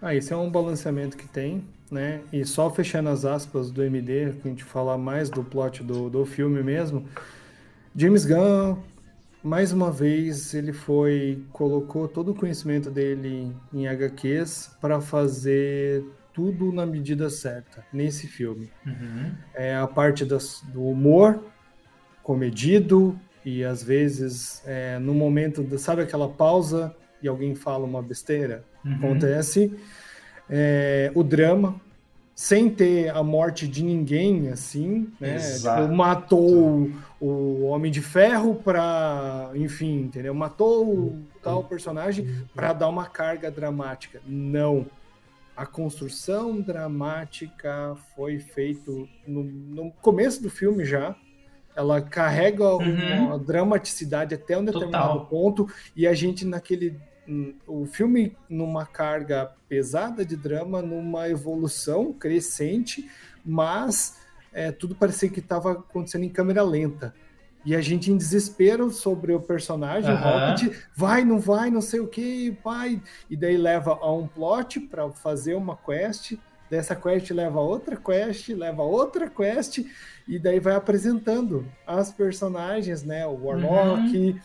Ah, 0.00 0.14
esse 0.14 0.32
é 0.32 0.36
um 0.36 0.50
balanceamento 0.50 1.16
que 1.16 1.28
tem, 1.28 1.64
né? 1.90 2.22
E 2.32 2.44
só 2.44 2.70
fechando 2.70 3.08
as 3.08 3.24
aspas 3.24 3.70
do 3.70 3.82
MD, 3.82 4.32
que 4.40 4.48
a 4.48 4.50
gente 4.50 4.64
falar 4.64 4.98
mais 4.98 5.30
do 5.30 5.42
plot 5.42 5.82
do, 5.82 6.08
do 6.08 6.24
filme 6.24 6.62
mesmo. 6.62 7.06
James 7.94 8.24
Gunn, 8.24 8.76
mais 9.42 9.72
uma 9.72 9.90
vez, 9.90 10.54
ele 10.54 10.72
foi 10.72 11.44
colocou 11.52 12.08
todo 12.08 12.30
o 12.30 12.34
conhecimento 12.34 12.90
dele 12.90 13.54
em 13.72 13.86
HQs 13.86 14.76
para 14.80 15.00
fazer 15.00 16.04
tudo 16.32 16.72
na 16.72 16.86
medida 16.86 17.28
certa 17.28 17.84
nesse 17.92 18.26
filme. 18.26 18.70
Uhum. 18.86 19.32
É 19.54 19.76
a 19.76 19.86
parte 19.86 20.24
das, 20.24 20.62
do 20.72 20.82
humor 20.84 21.42
comedido, 22.22 23.18
e 23.44 23.64
às 23.64 23.82
vezes, 23.82 24.62
é, 24.66 24.98
no 24.98 25.14
momento, 25.14 25.62
de, 25.62 25.78
sabe 25.78 26.02
aquela 26.02 26.28
pausa 26.28 26.94
e 27.22 27.28
alguém 27.28 27.54
fala 27.54 27.84
uma 27.84 28.02
besteira? 28.02 28.64
Uhum. 28.84 28.94
Acontece. 28.94 29.76
É, 30.48 31.10
o 31.14 31.22
drama, 31.22 31.80
sem 32.34 32.68
ter 32.68 33.10
a 33.10 33.22
morte 33.22 33.68
de 33.68 33.84
ninguém, 33.84 34.48
assim, 34.48 35.08
né? 35.20 35.38
Tipo, 35.38 35.94
matou 35.94 36.90
o 37.20 37.62
Homem 37.64 37.92
de 37.92 38.00
Ferro 38.00 38.54
para, 38.56 39.50
enfim, 39.54 40.00
entendeu? 40.00 40.34
Matou 40.34 40.88
o 40.88 41.22
tal 41.42 41.64
personagem 41.64 42.44
para 42.54 42.72
dar 42.72 42.88
uma 42.88 43.06
carga 43.06 43.50
dramática. 43.50 44.20
Não. 44.26 44.86
A 45.56 45.66
construção 45.66 46.60
dramática 46.60 47.94
foi 48.16 48.40
feito 48.40 49.08
no, 49.26 49.44
no 49.44 49.90
começo 50.02 50.42
do 50.42 50.50
filme 50.50 50.84
já, 50.84 51.14
ela 51.74 52.00
carrega 52.00 52.76
uhum. 52.76 53.26
uma 53.26 53.38
dramaticidade 53.38 54.34
até 54.34 54.58
um 54.58 54.64
determinado 54.64 55.12
Total. 55.12 55.26
ponto 55.26 55.68
e 55.96 56.06
a 56.06 56.14
gente 56.14 56.44
naquele 56.44 56.98
hum, 57.28 57.54
o 57.66 57.86
filme 57.86 58.36
numa 58.48 58.84
carga 58.84 59.52
pesada 59.68 60.24
de 60.24 60.36
drama, 60.36 60.82
numa 60.82 61.28
evolução 61.28 62.12
crescente, 62.12 63.10
mas 63.44 64.18
é, 64.52 64.70
tudo 64.70 64.94
parecia 64.94 65.28
que 65.28 65.40
estava 65.40 65.72
acontecendo 65.72 66.24
em 66.24 66.28
câmera 66.28 66.62
lenta. 66.62 67.14
E 67.64 67.76
a 67.76 67.80
gente 67.80 68.10
em 68.10 68.16
desespero 68.16 68.90
sobre 68.90 69.32
o 69.32 69.40
personagem, 69.40 70.10
uhum. 70.10 70.16
o 70.16 70.22
Rocket, 70.22 70.76
vai, 70.96 71.24
não 71.24 71.38
vai, 71.38 71.70
não 71.70 71.80
sei 71.80 72.00
o 72.00 72.08
que, 72.08 72.56
vai. 72.62 73.00
E 73.30 73.36
daí 73.36 73.56
leva 73.56 73.92
a 73.92 74.12
um 74.12 74.26
plot 74.26 74.80
para 74.80 75.08
fazer 75.10 75.54
uma 75.54 75.76
quest, 75.76 76.34
dessa 76.72 76.96
quest 76.96 77.30
leva 77.32 77.58
a 77.58 77.62
outra 77.62 77.98
quest, 77.98 78.48
leva 78.48 78.80
a 78.80 78.86
outra 78.86 79.28
quest, 79.28 79.84
e 80.26 80.38
daí 80.38 80.58
vai 80.58 80.74
apresentando 80.74 81.70
as 81.86 82.10
personagens, 82.10 83.02
né? 83.02 83.26
O 83.26 83.44
Warlock, 83.44 84.16
uhum. 84.16 84.40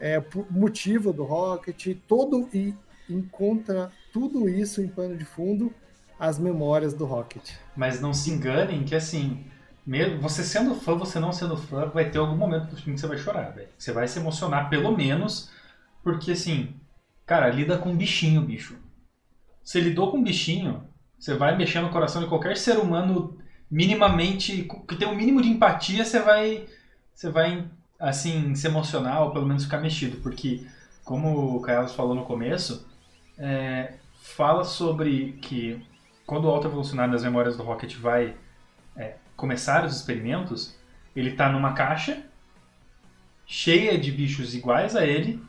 é, 0.00 0.20
motivo 0.50 1.12
do 1.12 1.22
Rocket, 1.22 1.96
todo 2.08 2.48
e 2.52 2.74
encontra 3.08 3.92
tudo 4.12 4.48
isso 4.48 4.82
em 4.82 4.88
pano 4.88 5.16
de 5.16 5.24
fundo 5.24 5.72
as 6.18 6.36
memórias 6.36 6.92
do 6.92 7.04
Rocket. 7.04 7.52
Mas 7.76 8.00
não 8.00 8.12
se 8.12 8.32
enganem 8.32 8.82
que 8.82 8.96
assim 8.96 9.44
mesmo, 9.86 10.20
você 10.20 10.42
sendo 10.42 10.74
fã, 10.74 10.96
você 10.96 11.20
não 11.20 11.32
sendo 11.32 11.56
fã, 11.56 11.86
vai 11.86 12.10
ter 12.10 12.18
algum 12.18 12.36
momento 12.36 12.70
do 12.70 12.76
filme 12.76 12.94
que 12.94 13.00
você 13.00 13.06
vai 13.06 13.18
chorar, 13.18 13.50
velho. 13.50 13.68
Você 13.78 13.92
vai 13.92 14.08
se 14.08 14.18
emocionar, 14.18 14.68
pelo 14.68 14.96
menos, 14.96 15.48
porque 16.02 16.32
assim, 16.32 16.74
cara, 17.24 17.48
lida 17.48 17.78
com 17.78 17.90
um 17.90 17.96
bichinho, 17.96 18.42
bicho. 18.42 18.76
Você 19.62 19.80
lidou 19.80 20.10
com 20.10 20.18
um 20.18 20.24
bichinho, 20.24 20.87
você 21.18 21.34
vai 21.34 21.56
mexer 21.56 21.80
no 21.80 21.90
coração 21.90 22.22
de 22.22 22.28
qualquer 22.28 22.56
ser 22.56 22.78
humano 22.78 23.36
minimamente, 23.70 24.68
que 24.86 24.96
tem 24.96 25.08
um 25.08 25.14
mínimo 25.14 25.42
de 25.42 25.48
empatia, 25.48 26.04
você 26.04 26.20
vai, 26.20 26.66
você 27.14 27.28
vai, 27.28 27.66
assim, 27.98 28.54
se 28.54 28.66
emocionar 28.66 29.22
ou 29.22 29.30
pelo 29.30 29.46
menos 29.46 29.64
ficar 29.64 29.78
mexido, 29.78 30.18
porque, 30.18 30.66
como 31.04 31.56
o 31.56 31.60
Carlos 31.60 31.94
falou 31.94 32.14
no 32.14 32.24
começo, 32.24 32.86
é, 33.36 33.94
fala 34.22 34.64
sobre 34.64 35.32
que 35.42 35.84
quando 36.26 36.44
o 36.44 36.50
Alto 36.50 36.66
Evolucionário 36.66 37.12
das 37.12 37.22
Memórias 37.22 37.56
do 37.56 37.62
Rocket 37.62 37.96
vai 37.96 38.36
é, 38.96 39.16
começar 39.36 39.84
os 39.84 39.96
experimentos, 39.96 40.76
ele 41.14 41.30
está 41.30 41.50
numa 41.50 41.72
caixa 41.72 42.22
cheia 43.46 43.98
de 43.98 44.12
bichos 44.12 44.54
iguais 44.54 44.94
a 44.94 45.06
ele, 45.06 45.42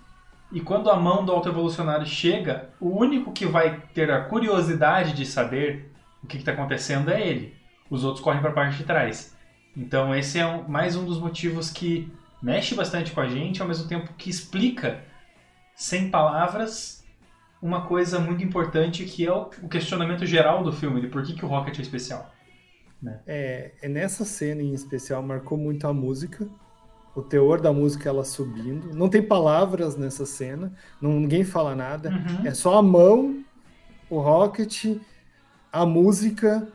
e 0.51 0.59
quando 0.61 0.89
a 0.89 0.95
mão 0.95 1.23
do 1.23 1.31
Alto 1.31 1.49
Evolucionário 1.49 2.05
chega, 2.05 2.69
o 2.79 2.89
único 2.89 3.31
que 3.31 3.45
vai 3.45 3.81
ter 3.93 4.11
a 4.11 4.23
curiosidade 4.25 5.13
de 5.13 5.25
saber 5.25 5.91
o 6.23 6.27
que 6.27 6.37
está 6.37 6.51
acontecendo 6.51 7.11
é 7.11 7.25
ele. 7.25 7.55
Os 7.89 8.03
outros 8.03 8.23
correm 8.23 8.41
para 8.41 8.49
a 8.49 8.53
parte 8.53 8.77
de 8.77 8.83
trás. 8.83 9.35
Então 9.75 10.13
esse 10.15 10.39
é 10.39 10.45
um, 10.45 10.67
mais 10.67 10.95
um 10.95 11.05
dos 11.05 11.19
motivos 11.19 11.69
que 11.69 12.11
mexe 12.41 12.73
bastante 12.73 13.11
com 13.11 13.21
a 13.21 13.27
gente, 13.27 13.61
ao 13.61 13.67
mesmo 13.67 13.87
tempo 13.87 14.13
que 14.17 14.29
explica, 14.29 15.03
sem 15.75 16.09
palavras, 16.09 17.05
uma 17.61 17.85
coisa 17.85 18.19
muito 18.19 18.43
importante 18.43 19.05
que 19.05 19.25
é 19.25 19.31
o 19.31 19.45
questionamento 19.69 20.25
geral 20.25 20.63
do 20.63 20.71
filme, 20.71 21.01
de 21.01 21.07
por 21.07 21.23
que, 21.23 21.33
que 21.33 21.45
o 21.45 21.47
Rocket 21.47 21.77
é 21.77 21.81
especial. 21.81 22.33
Né? 23.01 23.19
É, 23.25 23.71
é, 23.81 23.87
nessa 23.87 24.25
cena 24.25 24.61
em 24.61 24.73
especial 24.73 25.21
marcou 25.21 25.57
muito 25.57 25.87
a 25.87 25.93
música, 25.93 26.47
o 27.19 27.23
teor 27.23 27.61
da 27.61 27.71
música 27.71 28.09
ela 28.09 28.23
subindo. 28.23 28.93
Não 28.93 29.09
tem 29.09 29.21
palavras 29.21 29.95
nessa 29.95 30.25
cena, 30.25 30.73
não, 31.01 31.19
ninguém 31.19 31.43
fala 31.43 31.75
nada, 31.75 32.09
uhum. 32.09 32.47
é 32.47 32.53
só 32.53 32.77
a 32.77 32.81
mão, 32.81 33.43
o 34.09 34.19
Rocket, 34.19 34.97
a 35.71 35.85
música, 35.85 36.67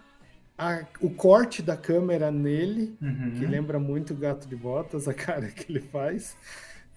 a, 0.56 0.84
o 1.00 1.10
corte 1.10 1.62
da 1.62 1.76
câmera 1.76 2.30
nele, 2.30 2.96
uhum. 3.00 3.32
que 3.36 3.44
lembra 3.44 3.78
muito 3.78 4.12
o 4.12 4.16
Gato 4.16 4.46
de 4.46 4.56
Botas, 4.56 5.06
a 5.08 5.14
cara 5.14 5.48
que 5.48 5.70
ele 5.72 5.80
faz. 5.80 6.36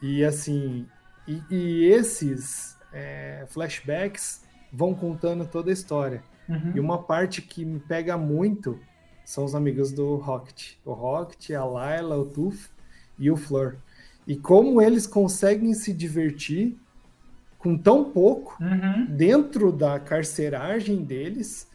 E 0.02 0.24
assim, 0.24 0.86
e, 1.28 1.42
e 1.50 1.86
esses 1.86 2.78
é, 2.94 3.46
flashbacks 3.48 4.44
vão 4.72 4.94
contando 4.94 5.46
toda 5.46 5.70
a 5.72 5.74
história. 5.74 6.22
Uhum. 6.48 6.74
E 6.76 6.80
uma 6.80 7.02
parte 7.02 7.42
que 7.42 7.66
me 7.66 7.80
pega 7.80 8.18
muito 8.18 8.80
são 9.26 9.44
os 9.44 9.56
amigos 9.56 9.92
do 9.92 10.16
Rocket. 10.16 10.76
O 10.86 10.94
Rocket, 10.94 11.52
a 11.52 11.66
Layla, 11.66 12.18
o 12.18 12.26
Tuf 12.26 12.70
e 13.18 13.32
o 13.32 13.38
Fleur. 13.38 13.76
E 14.26 14.36
como 14.36 14.82
eles 14.82 15.08
conseguem 15.08 15.74
se 15.74 15.94
divertir 15.94 16.78
com 17.58 17.78
tão 17.78 18.04
pouco 18.04 18.58
uhum. 18.62 19.06
dentro 19.10 19.72
da 19.72 20.00
carceragem 20.00 21.04
deles 21.04 21.68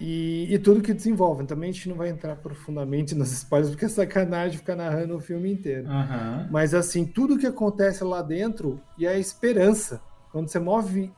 e, 0.00 0.52
e, 0.52 0.58
tudo 0.58 0.82
que 0.82 0.92
desenvolvem. 0.92 1.46
Também 1.46 1.70
a 1.70 1.72
gente 1.72 1.88
não 1.88 1.96
vai 1.96 2.08
entrar 2.08 2.34
profundamente 2.36 3.14
nos 3.16 3.30
spoilers, 3.32 3.70
porque 3.70 3.84
é 3.84 3.88
sacanagem 3.88 4.58
ficar 4.58 4.74
narrando 4.74 5.16
o 5.16 5.20
filme 5.20 5.52
inteiro. 5.52 5.88
Uhum. 5.88 6.48
Mas 6.50 6.74
assim, 6.74 7.04
tudo 7.04 7.38
que 7.38 7.46
acontece 7.46 8.02
lá 8.02 8.20
dentro 8.20 8.80
e 8.98 9.06
a 9.06 9.18
esperança. 9.18 10.00
Quando 10.32 10.48
você 10.48 10.58
move 10.58 11.12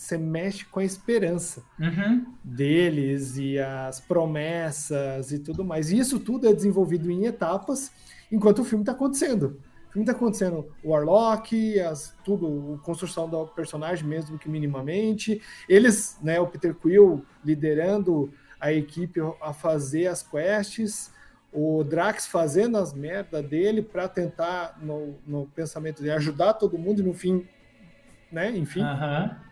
você 0.00 0.16
mexe 0.16 0.64
com 0.64 0.80
a 0.80 0.84
esperança 0.84 1.62
uhum. 1.78 2.24
deles 2.42 3.36
e 3.36 3.58
as 3.58 4.00
promessas 4.00 5.30
e 5.30 5.38
tudo 5.38 5.62
mais. 5.62 5.90
E 5.90 5.98
isso 5.98 6.18
tudo 6.18 6.48
é 6.48 6.54
desenvolvido 6.54 7.10
em 7.10 7.26
etapas 7.26 7.92
enquanto 8.30 8.60
o 8.60 8.64
filme 8.64 8.82
está 8.82 8.92
acontecendo. 8.92 9.60
O 9.88 9.92
filme 9.92 10.04
está 10.04 10.12
acontecendo 10.12 10.68
o 10.84 10.90
Warlock, 10.90 11.80
as, 11.80 12.14
tudo, 12.24 12.78
a 12.80 12.84
construção 12.84 13.28
do 13.28 13.46
personagem 13.48 14.06
mesmo 14.06 14.38
que 14.38 14.48
minimamente. 14.48 15.42
Eles, 15.68 16.18
né, 16.22 16.38
o 16.38 16.46
Peter 16.46 16.74
Quill 16.74 17.24
liderando 17.44 18.32
a 18.60 18.72
equipe 18.72 19.20
a 19.40 19.52
fazer 19.52 20.06
as 20.06 20.22
quests, 20.22 21.12
o 21.52 21.82
Drax 21.82 22.26
fazendo 22.26 22.76
as 22.76 22.92
merdas 22.92 23.44
dele 23.48 23.82
para 23.82 24.08
tentar, 24.08 24.78
no, 24.80 25.18
no 25.26 25.46
pensamento 25.46 26.02
de 26.02 26.10
ajudar 26.10 26.54
todo 26.54 26.78
mundo 26.78 27.00
e 27.00 27.04
no 27.04 27.12
fim, 27.12 27.48
né, 28.30 28.56
enfim. 28.56 28.82
Uhum 28.82 29.50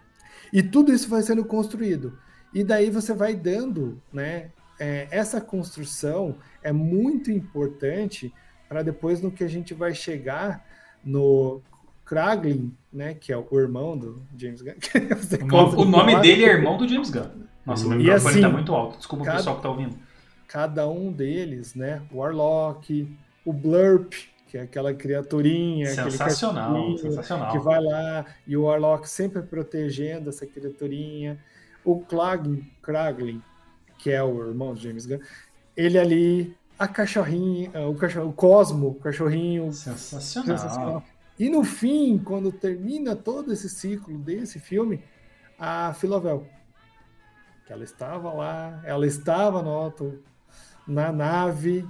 e 0.52 0.62
tudo 0.62 0.92
isso 0.92 1.08
vai 1.08 1.22
sendo 1.22 1.44
construído. 1.44 2.18
E 2.52 2.64
daí 2.64 2.90
você 2.90 3.12
vai 3.12 3.34
dando, 3.34 4.00
né? 4.12 4.50
É, 4.80 5.08
essa 5.10 5.40
construção 5.40 6.36
é 6.62 6.72
muito 6.72 7.30
importante 7.30 8.32
para 8.68 8.82
depois 8.82 9.20
no 9.20 9.30
que 9.30 9.42
a 9.42 9.48
gente 9.48 9.72
vai 9.74 9.94
chegar 9.94 10.64
no 11.04 11.60
Kraglin, 12.04 12.74
né? 12.92 13.14
Que 13.14 13.32
é 13.32 13.36
o 13.36 13.46
irmão 13.58 13.96
do 13.96 14.22
James 14.36 14.62
Gunn. 14.62 14.74
o 15.42 15.46
nome, 15.46 15.76
o 15.76 15.84
nome 15.84 16.20
dele 16.20 16.44
é 16.44 16.48
irmão 16.48 16.76
do 16.76 16.88
James 16.88 17.10
Gunn. 17.10 17.48
Nossa, 17.64 17.86
o 17.86 17.90
microfone 17.90 18.30
assim, 18.30 18.40
tá 18.40 18.48
muito 18.48 18.74
alto. 18.74 18.98
Desculpa 18.98 19.24
cada, 19.24 19.36
o 19.36 19.38
pessoal 19.38 19.56
que 19.56 19.62
tá 19.62 19.68
ouvindo. 19.68 19.96
Cada 20.46 20.88
um 20.88 21.12
deles, 21.12 21.74
né? 21.74 22.02
O 22.10 22.18
Warlock, 22.18 23.08
o 23.44 23.52
Blurp, 23.52 24.14
que 24.46 24.56
é 24.56 24.62
aquela 24.62 24.94
criaturinha, 24.94 25.88
sensacional, 25.88 26.96
sensacional. 26.96 27.52
que 27.52 27.58
vai 27.58 27.82
lá 27.82 28.24
e 28.46 28.56
o 28.56 28.62
Warlock 28.62 29.06
sempre 29.08 29.42
protegendo 29.42 30.30
essa 30.30 30.46
criaturinha. 30.46 31.38
O 31.84 32.00
Klaglin, 32.00 32.66
Kraglin, 32.82 33.42
que 33.98 34.10
é 34.10 34.22
o 34.22 34.48
irmão 34.48 34.72
do 34.72 34.80
James 34.80 35.04
Gunn, 35.04 35.20
ele 35.76 35.98
ali, 35.98 36.56
a 36.78 36.86
cachorrinha, 36.86 37.70
o 37.88 37.94
cachorro, 37.94 38.28
o 38.28 38.32
Cosmo, 38.32 38.88
o 38.88 38.94
cachorrinho. 38.94 39.72
Sensacional. 39.72 40.58
sensacional. 40.58 41.04
E 41.38 41.48
no 41.48 41.64
fim, 41.64 42.18
quando 42.18 42.52
termina 42.52 43.16
todo 43.16 43.52
esse 43.52 43.68
ciclo 43.68 44.16
desse 44.18 44.58
filme, 44.58 45.02
a 45.58 45.92
Filovel, 45.94 46.46
que 47.66 47.72
ela 47.72 47.84
estava 47.84 48.32
lá, 48.32 48.80
ela 48.84 49.06
estava 49.06 49.62
no 49.62 49.70
alto, 49.70 50.22
na 50.86 51.12
nave, 51.12 51.86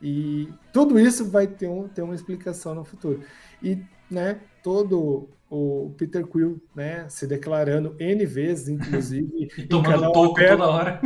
e 0.00 0.48
tudo 0.72 0.98
isso 0.98 1.30
vai 1.30 1.46
ter, 1.46 1.68
um, 1.68 1.88
ter 1.88 2.02
uma 2.02 2.14
explicação 2.14 2.74
no 2.74 2.84
futuro. 2.84 3.22
E 3.62 3.78
né, 4.10 4.38
todo 4.62 5.28
o 5.50 5.94
Peter 5.96 6.26
Quill 6.26 6.60
né, 6.74 7.06
se 7.08 7.26
declarando 7.26 7.96
N 7.98 8.26
vezes, 8.26 8.68
inclusive. 8.68 9.48
e 9.58 9.62
tomando 9.66 10.12
toco 10.12 10.38
aberto, 10.38 10.58
toda 10.58 10.70
hora. 10.70 11.00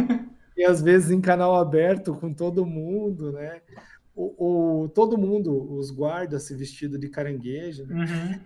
E 0.61 0.65
às 0.65 0.83
vezes 0.83 1.11
em 1.11 1.23
canal 1.23 1.57
aberto 1.57 2.15
com 2.15 2.35
todo 2.35 2.67
mundo, 2.67 3.33
né? 3.33 3.63
O, 4.15 4.83
o 4.83 4.89
todo 4.91 5.17
mundo, 5.17 5.73
os 5.75 5.91
guardas 5.91 6.43
se 6.43 6.55
vestido 6.55 6.99
de 6.99 7.09
caranguejo. 7.09 7.87
Né? 7.87 8.05
Uhum. 8.05 8.41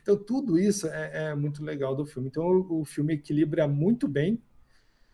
Então, 0.00 0.16
tudo 0.16 0.58
isso 0.58 0.86
é, 0.88 1.26
é, 1.26 1.34
muito 1.34 1.62
legal 1.62 1.94
do 1.94 2.06
filme. 2.06 2.28
Então, 2.28 2.46
o, 2.46 2.80
o 2.80 2.84
filme 2.86 3.12
equilibra 3.12 3.68
muito 3.68 4.08
bem 4.08 4.40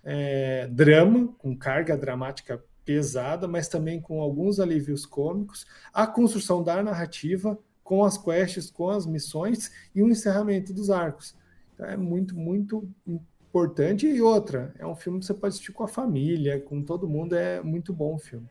é, 0.05 0.69
drama, 0.69 1.35
com 1.39 1.57
carga 1.57 1.97
dramática 1.97 2.63
pesada, 2.85 3.49
mas 3.49 3.67
também 3.67 4.01
com 4.01 4.21
alguns 4.21 4.61
alívios 4.61 5.05
cômicos, 5.05 5.67
a 5.93 6.07
construção 6.07 6.63
da 6.63 6.81
narrativa 6.81 7.59
com 7.83 8.05
as 8.05 8.17
quests, 8.17 8.71
com 8.71 8.89
as 8.89 9.05
missões 9.05 9.73
e 9.93 10.01
o 10.01 10.09
encerramento 10.09 10.73
dos 10.73 10.89
arcos. 10.89 11.37
Então 11.75 11.87
é 11.87 11.97
muito, 11.97 12.37
muito 12.37 12.89
importante. 13.53 14.07
E 14.07 14.23
outra, 14.23 14.75
é 14.79 14.87
um 14.87 14.97
filme 14.97 15.21
que 15.21 15.27
você 15.27 15.35
pode 15.35 15.49
assistir 15.55 15.73
com 15.73 15.85
a 15.85 15.89
família, 15.89 16.59
com 16.61 16.83
todo 16.83 17.07
mundo, 17.07 17.35
é 17.35 17.63
muito 17.63 17.93
bom 17.93 18.15
o 18.15 18.19
filme. 18.19 18.49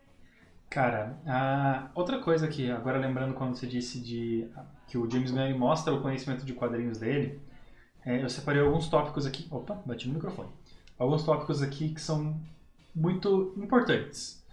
Cara, 0.70 1.20
a... 1.26 1.89
outra 1.95 2.20
coisa 2.20 2.47
que, 2.47 2.70
agora 2.70 2.99
lembrando 2.99 3.34
quando 3.34 3.56
você 3.56 3.68
disse 3.68 3.99
de 3.99 4.47
que 4.88 4.97
o 4.97 5.10
James 5.10 5.32
Gunn 5.32 5.58
mostra 5.58 5.91
o 5.93 6.02
conhecimento 6.02 6.45
de 6.45 6.54
quadrinhos 6.54 6.99
dele, 6.99 7.41
é, 8.06 8.24
eu 8.24 8.30
separei 8.30 8.62
alguns 8.62 8.88
tópicos 8.88 9.26
aqui. 9.26 9.47
Opa, 9.49 9.82
bati 9.86 10.08
no 10.08 10.14
microfone. 10.14 10.49
Alguns 10.97 11.24
tópicos 11.24 11.62
aqui 11.62 11.89
que 11.89 12.02
são 12.02 12.39
muito 12.95 13.54
importantes. 13.58 14.45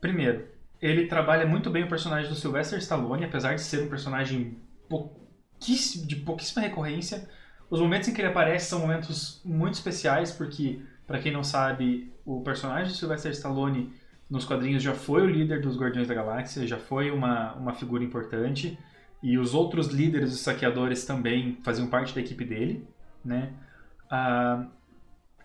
Primeiro, 0.00 0.46
ele 0.80 1.06
trabalha 1.06 1.46
muito 1.46 1.70
bem 1.70 1.84
o 1.84 1.88
personagem 1.88 2.30
do 2.30 2.36
Sylvester 2.36 2.78
Stallone, 2.78 3.24
apesar 3.24 3.54
de 3.54 3.62
ser 3.62 3.82
um 3.82 3.88
personagem 3.88 4.58
pouquíssimo, 4.88 6.06
de 6.06 6.16
pouquíssima 6.16 6.62
recorrência. 6.62 7.28
Os 7.70 7.80
momentos 7.80 8.08
em 8.08 8.14
que 8.14 8.20
ele 8.20 8.28
aparece 8.28 8.70
são 8.70 8.80
momentos 8.80 9.40
muito 9.44 9.74
especiais, 9.74 10.32
porque, 10.32 10.80
para 11.06 11.18
quem 11.18 11.32
não 11.32 11.44
sabe, 11.44 12.12
o 12.24 12.40
personagem 12.40 12.88
do 12.88 12.94
Sylvester 12.94 13.32
Stallone 13.32 13.92
nos 14.28 14.44
quadrinhos 14.44 14.82
já 14.82 14.94
foi 14.94 15.22
o 15.22 15.26
líder 15.26 15.60
dos 15.60 15.78
Guardiões 15.78 16.08
da 16.08 16.14
Galáxia, 16.14 16.66
já 16.66 16.78
foi 16.78 17.10
uma, 17.10 17.54
uma 17.54 17.74
figura 17.74 18.04
importante, 18.04 18.78
e 19.22 19.38
os 19.38 19.54
outros 19.54 19.88
líderes 19.88 20.30
dos 20.30 20.40
saqueadores 20.40 21.04
também 21.04 21.58
faziam 21.62 21.88
parte 21.88 22.14
da 22.14 22.20
equipe 22.20 22.44
dele, 22.44 22.86
né? 23.24 23.52
Ah, 24.10 24.66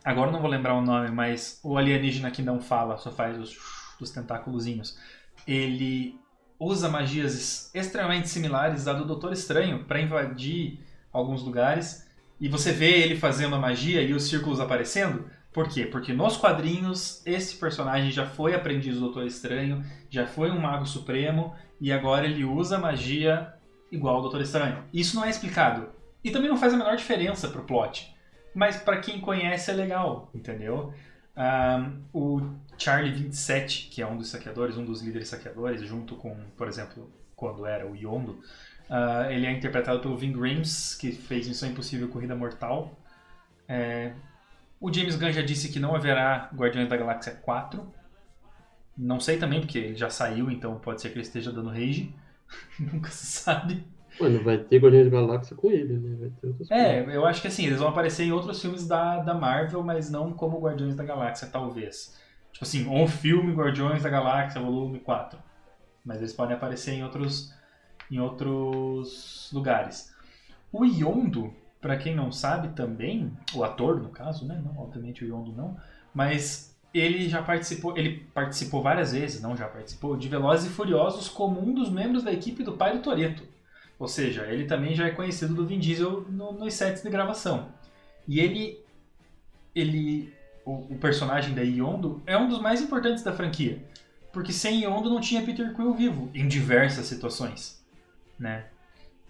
Agora 0.03 0.31
não 0.31 0.41
vou 0.41 0.49
lembrar 0.49 0.73
o 0.75 0.81
nome, 0.81 1.09
mas 1.11 1.59
o 1.63 1.77
alienígena 1.77 2.29
que 2.29 2.41
não 2.41 2.59
fala, 2.59 2.97
só 2.97 3.09
faz 3.09 3.39
os, 3.39 3.57
os 4.01 4.09
tentáculozinhos. 4.09 4.99
Ele 5.47 6.19
usa 6.59 6.89
magias 6.89 7.73
extremamente 7.73 8.27
similares 8.27 8.87
à 8.87 8.93
do 8.93 9.05
Doutor 9.05 9.31
Estranho 9.31 9.85
para 9.85 10.01
invadir 10.01 10.79
alguns 11.11 11.41
lugares. 11.41 12.05
E 12.39 12.47
você 12.47 12.71
vê 12.71 13.01
ele 13.01 13.15
fazendo 13.15 13.55
a 13.55 13.59
magia 13.59 14.01
e 14.01 14.13
os 14.13 14.27
círculos 14.27 14.59
aparecendo. 14.59 15.29
Por 15.51 15.69
quê? 15.69 15.85
Porque 15.85 16.13
nos 16.13 16.35
quadrinhos 16.35 17.21
esse 17.25 17.55
personagem 17.57 18.11
já 18.11 18.25
foi 18.25 18.55
aprendiz 18.55 18.95
do 18.95 19.01
Doutor 19.01 19.25
Estranho, 19.25 19.83
já 20.09 20.25
foi 20.25 20.49
um 20.49 20.59
mago 20.59 20.85
supremo 20.85 21.55
e 21.79 21.91
agora 21.91 22.25
ele 22.25 22.43
usa 22.43 22.79
magia 22.79 23.53
igual 23.91 24.15
ao 24.15 24.21
Doutor 24.23 24.41
Estranho. 24.41 24.83
Isso 24.91 25.15
não 25.15 25.23
é 25.23 25.29
explicado. 25.29 25.89
E 26.23 26.31
também 26.31 26.49
não 26.49 26.57
faz 26.57 26.73
a 26.73 26.77
menor 26.77 26.95
diferença 26.95 27.47
pro 27.47 27.63
plot. 27.63 28.13
Mas 28.53 28.77
para 28.77 28.99
quem 28.99 29.19
conhece 29.19 29.71
é 29.71 29.73
legal, 29.73 30.29
entendeu? 30.33 30.93
Um, 31.35 32.01
o 32.13 32.41
Charlie 32.77 33.11
27, 33.11 33.89
que 33.89 34.01
é 34.01 34.07
um 34.07 34.17
dos 34.17 34.29
saqueadores, 34.29 34.77
um 34.77 34.85
dos 34.85 35.01
líderes 35.01 35.27
saqueadores, 35.27 35.81
junto 35.81 36.15
com, 36.15 36.35
por 36.55 36.67
exemplo, 36.67 37.11
quando 37.35 37.65
era 37.65 37.85
o 37.85 37.95
Yondo, 37.95 38.39
uh, 38.89 39.29
ele 39.29 39.45
é 39.45 39.51
interpretado 39.51 39.99
pelo 39.99 40.17
Vin 40.17 40.31
Grimes, 40.31 40.95
que 40.95 41.11
fez 41.11 41.47
Missão 41.47 41.69
Impossível 41.69 42.07
Corrida 42.09 42.35
Mortal. 42.35 42.97
É, 43.67 44.13
o 44.79 44.93
James 44.93 45.15
Gunn 45.15 45.31
já 45.31 45.41
disse 45.41 45.71
que 45.71 45.79
não 45.79 45.95
haverá 45.95 46.49
Guardiões 46.53 46.89
da 46.89 46.97
Galáxia 46.97 47.33
4. 47.33 47.85
Não 48.97 49.19
sei 49.19 49.37
também, 49.37 49.61
porque 49.61 49.77
ele 49.77 49.95
já 49.95 50.09
saiu, 50.09 50.51
então 50.51 50.77
pode 50.77 51.01
ser 51.01 51.09
que 51.09 51.15
ele 51.15 51.25
esteja 51.25 51.51
dando 51.51 51.69
rage. 51.69 52.13
Nunca 52.77 53.09
se 53.09 53.25
sabe. 53.25 53.85
Mano, 54.19 54.43
vai 54.43 54.57
ter 54.57 54.77
Guardiões 54.79 55.09
da 55.09 55.21
Galáxia 55.21 55.55
com 55.55 55.71
ele, 55.71 55.97
né? 55.97 56.31
É, 56.69 57.01
coisas. 57.01 57.15
eu 57.15 57.25
acho 57.25 57.41
que 57.41 57.47
assim, 57.47 57.65
eles 57.65 57.79
vão 57.79 57.87
aparecer 57.87 58.25
em 58.25 58.31
outros 58.31 58.61
filmes 58.61 58.87
da, 58.87 59.19
da 59.19 59.33
Marvel, 59.33 59.81
mas 59.83 60.11
não 60.11 60.33
como 60.33 60.59
Guardiões 60.59 60.95
da 60.95 61.03
Galáxia, 61.03 61.47
talvez. 61.47 62.19
Tipo 62.51 62.65
assim, 62.65 62.87
um 62.87 63.07
filme 63.07 63.53
Guardiões 63.53 64.03
da 64.03 64.09
Galáxia, 64.09 64.61
volume 64.61 64.99
4. 64.99 65.39
Mas 66.05 66.17
eles 66.17 66.33
podem 66.33 66.55
aparecer 66.55 66.91
em 66.91 67.03
outros, 67.03 67.53
em 68.13 68.19
outros 68.19 69.49
lugares. 69.51 70.13
O 70.71 70.85
Yondo, 70.85 71.53
para 71.81 71.97
quem 71.97 72.15
não 72.15 72.31
sabe 72.31 72.69
também, 72.69 73.31
o 73.53 73.63
ator 73.63 73.99
no 73.99 74.09
caso, 74.09 74.45
né? 74.45 74.61
Não, 74.63 74.81
obviamente 74.81 75.25
o 75.25 75.27
Yondo 75.27 75.51
não, 75.51 75.75
mas 76.13 76.75
ele 76.93 77.27
já 77.27 77.41
participou, 77.41 77.97
ele 77.97 78.27
participou 78.33 78.83
várias 78.83 79.13
vezes, 79.13 79.41
não 79.41 79.57
já 79.57 79.67
participou, 79.67 80.15
de 80.15 80.29
Velozes 80.29 80.67
e 80.67 80.73
Furiosos 80.73 81.27
como 81.27 81.59
um 81.59 81.73
dos 81.73 81.89
membros 81.89 82.23
da 82.23 82.31
equipe 82.31 82.63
do 82.63 82.73
pai 82.73 82.95
do 82.95 83.01
Toreto. 83.01 83.43
Ou 83.97 84.07
seja, 84.07 84.43
ele 84.43 84.65
também 84.65 84.93
já 84.93 85.07
é 85.07 85.11
conhecido 85.11 85.55
do 85.55 85.65
Vin 85.65 85.79
Diesel 85.79 86.21
no, 86.29 86.51
nos 86.51 86.73
sets 86.73 87.01
de 87.01 87.09
gravação. 87.09 87.69
E 88.27 88.39
ele, 88.39 88.79
ele 89.73 90.31
o, 90.63 90.93
o, 90.93 90.97
personagem 90.99 91.55
da 91.55 91.61
Yondo 91.61 92.21
é 92.25 92.37
um 92.37 92.47
dos 92.47 92.59
mais 92.59 92.81
importantes 92.81 93.23
da 93.23 93.33
franquia, 93.33 93.83
porque 94.31 94.53
sem 94.53 94.83
Yondo 94.83 95.09
não 95.09 95.19
tinha 95.19 95.43
Peter 95.43 95.73
Quill 95.73 95.93
vivo 95.93 96.29
em 96.33 96.47
diversas 96.47 97.05
situações, 97.07 97.82
né? 98.37 98.65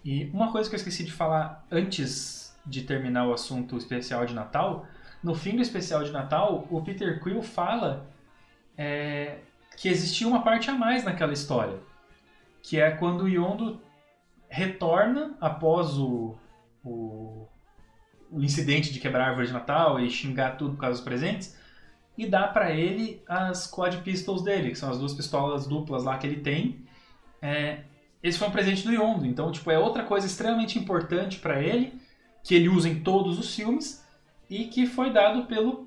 E 0.04 0.26
uma 0.32 0.52
coisa 0.52 0.68
que 0.68 0.74
eu 0.74 0.78
esqueci 0.78 1.04
de 1.04 1.12
falar 1.12 1.66
antes 1.70 2.54
de 2.66 2.82
terminar 2.82 3.26
o 3.26 3.32
assunto 3.32 3.76
especial 3.76 4.26
de 4.26 4.34
Natal, 4.34 4.86
no 5.22 5.34
fim 5.34 5.56
do 5.56 5.62
especial 5.62 6.04
de 6.04 6.12
Natal, 6.12 6.66
o 6.70 6.82
Peter 6.82 7.22
Quill 7.22 7.42
fala 7.42 8.06
é, 8.76 9.38
que 9.76 9.88
existia 9.88 10.28
uma 10.28 10.42
parte 10.42 10.70
a 10.70 10.74
mais 10.74 11.04
naquela 11.04 11.32
história, 11.32 11.78
que 12.62 12.80
é 12.80 12.90
quando 12.90 13.22
o 13.22 13.28
Yondo 13.28 13.80
retorna 14.48 15.36
após 15.40 15.98
o, 15.98 16.36
o, 16.84 17.48
o 18.30 18.42
incidente 18.42 18.92
de 18.92 19.00
quebrar 19.00 19.24
a 19.24 19.28
árvore 19.28 19.46
de 19.46 19.52
Natal 19.52 19.98
e 19.98 20.10
xingar 20.10 20.56
tudo 20.56 20.74
por 20.74 20.80
causa 20.80 20.98
dos 20.98 21.04
presentes, 21.04 21.58
e 22.16 22.26
dá 22.26 22.46
para 22.46 22.70
ele 22.70 23.22
as 23.26 23.66
Quad 23.66 23.96
Pistols 24.02 24.42
dele, 24.42 24.70
que 24.70 24.78
são 24.78 24.90
as 24.90 24.98
duas 24.98 25.12
pistolas 25.12 25.66
duplas 25.66 26.04
lá 26.04 26.16
que 26.16 26.26
ele 26.26 26.40
tem. 26.40 26.86
É, 27.42 27.82
esse 28.24 28.38
foi 28.38 28.48
um 28.48 28.50
presente 28.50 28.82
do 28.82 28.92
Yondo, 28.92 29.26
então 29.26 29.52
tipo 29.52 29.70
é 29.70 29.78
outra 29.78 30.02
coisa 30.02 30.26
extremamente 30.26 30.78
importante 30.78 31.38
para 31.38 31.62
ele 31.62 31.92
que 32.42 32.54
ele 32.54 32.68
usa 32.68 32.88
em 32.88 33.00
todos 33.00 33.38
os 33.38 33.54
filmes 33.54 34.04
e 34.50 34.64
que 34.64 34.86
foi 34.86 35.12
dado 35.12 35.44
pelo 35.44 35.86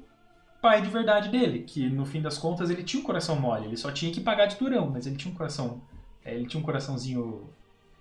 pai 0.61 0.81
de 0.81 0.89
verdade 0.89 1.29
dele, 1.29 1.63
que 1.63 1.89
no 1.89 2.05
fim 2.05 2.21
das 2.21 2.38
contas 2.38 2.69
ele 2.69 2.83
tinha 2.83 3.01
um 3.01 3.05
coração 3.05 3.39
mole, 3.39 3.65
ele 3.65 3.77
só 3.77 3.91
tinha 3.91 4.11
que 4.11 4.21
pagar 4.21 4.45
de 4.45 4.55
durão, 4.55 4.89
mas 4.89 5.05
ele 5.05 5.15
tinha 5.15 5.33
um 5.33 5.35
coração, 5.35 5.81
é, 6.23 6.33
ele 6.33 6.47
tinha 6.47 6.61
um 6.61 6.65
coraçãozinho 6.65 7.49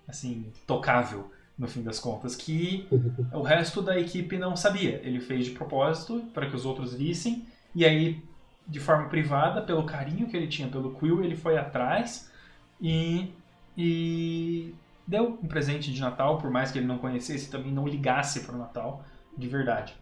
assim 0.06 0.52
tocável 0.66 1.30
no 1.58 1.66
fim 1.66 1.82
das 1.82 1.98
contas, 1.98 2.36
que 2.36 2.86
o 3.32 3.40
resto 3.40 3.80
da 3.80 3.98
equipe 3.98 4.36
não 4.36 4.54
sabia. 4.54 5.00
Ele 5.02 5.20
fez 5.20 5.46
de 5.46 5.52
propósito 5.52 6.22
para 6.34 6.46
que 6.46 6.54
os 6.54 6.66
outros 6.66 6.92
vissem 6.94 7.46
e 7.74 7.84
aí 7.84 8.22
de 8.68 8.80
forma 8.80 9.08
privada, 9.08 9.62
pelo 9.62 9.84
carinho 9.84 10.26
que 10.26 10.36
ele 10.36 10.48
tinha 10.48 10.68
pelo 10.68 10.94
Quill, 10.94 11.22
ele 11.22 11.36
foi 11.36 11.56
atrás 11.56 12.30
e, 12.80 13.32
e 13.76 14.74
deu 15.06 15.38
um 15.42 15.48
presente 15.48 15.92
de 15.92 16.00
Natal, 16.00 16.38
por 16.38 16.50
mais 16.50 16.70
que 16.70 16.78
ele 16.78 16.86
não 16.86 16.98
conhecesse, 16.98 17.50
também 17.50 17.72
não 17.72 17.86
ligasse 17.86 18.40
para 18.40 18.54
o 18.54 18.58
Natal 18.58 19.04
de 19.36 19.46
verdade. 19.46 19.94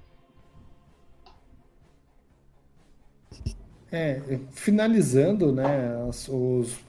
É, 3.90 4.40
finalizando, 4.50 5.52
né, 5.52 6.02
os, 6.04 6.80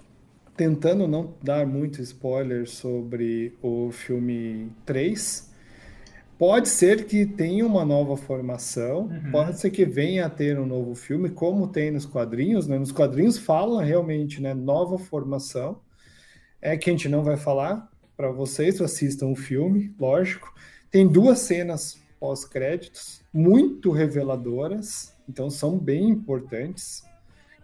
tentando 0.55 1.07
não 1.07 1.33
dar 1.41 1.65
muito 1.65 2.01
spoiler 2.01 2.67
sobre 2.67 3.55
o 3.61 3.91
filme 3.91 4.71
3, 4.85 5.51
pode 6.37 6.67
ser 6.67 7.05
que 7.05 7.25
tenha 7.25 7.65
uma 7.65 7.85
nova 7.85 8.17
formação, 8.17 9.01
uhum. 9.01 9.31
pode 9.31 9.59
ser 9.59 9.69
que 9.69 9.85
venha 9.85 10.25
a 10.25 10.29
ter 10.29 10.59
um 10.59 10.65
novo 10.65 10.95
filme, 10.95 11.29
como 11.29 11.67
tem 11.67 11.91
nos 11.91 12.05
quadrinhos, 12.05 12.67
né? 12.67 12.79
Nos 12.79 12.91
quadrinhos 12.91 13.37
falam 13.37 13.83
realmente, 13.83 14.41
né, 14.41 14.53
nova 14.53 14.97
formação, 14.97 15.79
é 16.65 16.75
que 16.75 16.89
a 16.89 16.93
gente 16.93 17.07
não 17.07 17.23
vai 17.23 17.37
falar, 17.37 17.87
para 18.17 18.31
vocês, 18.31 18.81
assistam 18.81 19.27
o 19.27 19.35
filme, 19.35 19.93
lógico. 19.99 20.51
Tem 20.89 21.07
duas 21.07 21.39
cenas 21.39 22.01
pós-créditos 22.19 23.21
muito 23.31 23.91
reveladoras, 23.91 25.13
então 25.29 25.47
são 25.47 25.77
bem 25.77 26.09
importantes, 26.09 27.03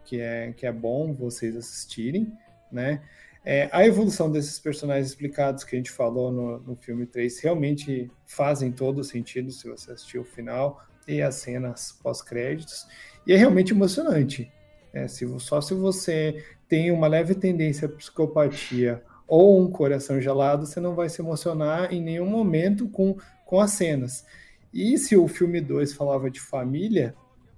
que 0.05 0.21
é, 0.21 0.53
que 0.55 0.67
é 0.67 0.71
bom 0.71 1.13
vocês 1.13 1.55
assistirem, 1.55 2.31
né? 2.71 3.01
É, 3.43 3.67
a 3.71 3.83
evolução 3.87 4.31
desses 4.31 4.59
personagens 4.59 5.07
explicados 5.07 5.63
que 5.63 5.75
a 5.75 5.79
gente 5.79 5.89
falou 5.89 6.31
no, 6.31 6.59
no 6.59 6.75
filme 6.75 7.07
3 7.07 7.39
realmente 7.39 8.11
fazem 8.27 8.71
todo 8.71 9.03
sentido 9.03 9.51
se 9.51 9.67
você 9.67 9.93
assistir 9.93 10.19
o 10.19 10.23
final 10.23 10.85
e 11.07 11.23
as 11.23 11.35
cenas 11.35 11.97
pós-créditos. 12.03 12.85
E 13.25 13.33
é 13.33 13.35
realmente 13.35 13.73
emocionante. 13.73 14.51
É, 14.93 15.07
se, 15.07 15.27
só 15.39 15.61
se 15.61 15.73
você 15.73 16.43
tem 16.67 16.91
uma 16.91 17.07
leve 17.07 17.35
tendência 17.35 17.87
à 17.87 17.91
psicopatia 17.91 19.01
ou 19.27 19.61
um 19.61 19.71
coração 19.71 20.19
gelado, 20.19 20.65
você 20.65 20.79
não 20.79 20.93
vai 20.93 21.07
se 21.09 21.21
emocionar 21.21 21.93
em 21.93 22.01
nenhum 22.01 22.25
momento 22.25 22.87
com, 22.89 23.15
com 23.45 23.59
as 23.59 23.71
cenas. 23.71 24.25
E 24.73 24.97
se 24.97 25.15
o 25.15 25.27
filme 25.27 25.61
2 25.61 25.93
falava 25.93 26.29
de 26.29 26.39
família, 26.39 27.15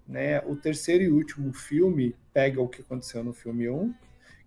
né, 0.07 0.39
o 0.41 0.55
terceiro 0.55 1.03
e 1.03 1.09
último 1.09 1.53
filme 1.53 2.15
pega 2.33 2.61
o 2.61 2.67
que 2.67 2.81
aconteceu 2.81 3.23
no 3.23 3.33
filme 3.33 3.69
1, 3.69 3.75
um, 3.75 3.93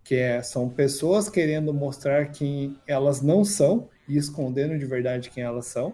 que 0.03 0.15
é, 0.15 0.41
são 0.41 0.69
pessoas 0.69 1.29
querendo 1.29 1.73
mostrar 1.73 2.31
quem 2.31 2.79
elas 2.87 3.21
não 3.21 3.43
são 3.43 3.89
e 4.07 4.17
escondendo 4.17 4.77
de 4.77 4.85
verdade 4.85 5.29
quem 5.29 5.43
elas 5.43 5.65
são. 5.65 5.93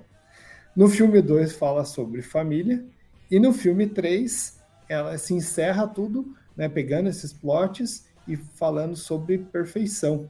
No 0.76 0.88
filme 0.88 1.22
2 1.22 1.54
fala 1.54 1.86
sobre 1.86 2.22
família, 2.22 2.84
e 3.30 3.40
no 3.40 3.52
filme 3.52 3.88
3 3.88 4.60
ela 4.88 5.18
se 5.18 5.34
encerra 5.34 5.88
tudo, 5.88 6.36
né, 6.56 6.70
pegando 6.70 7.10
esses 7.10 7.34
plots 7.34 8.08
e 8.28 8.36
falando 8.36 8.96
sobre 8.96 9.38
perfeição 9.38 10.30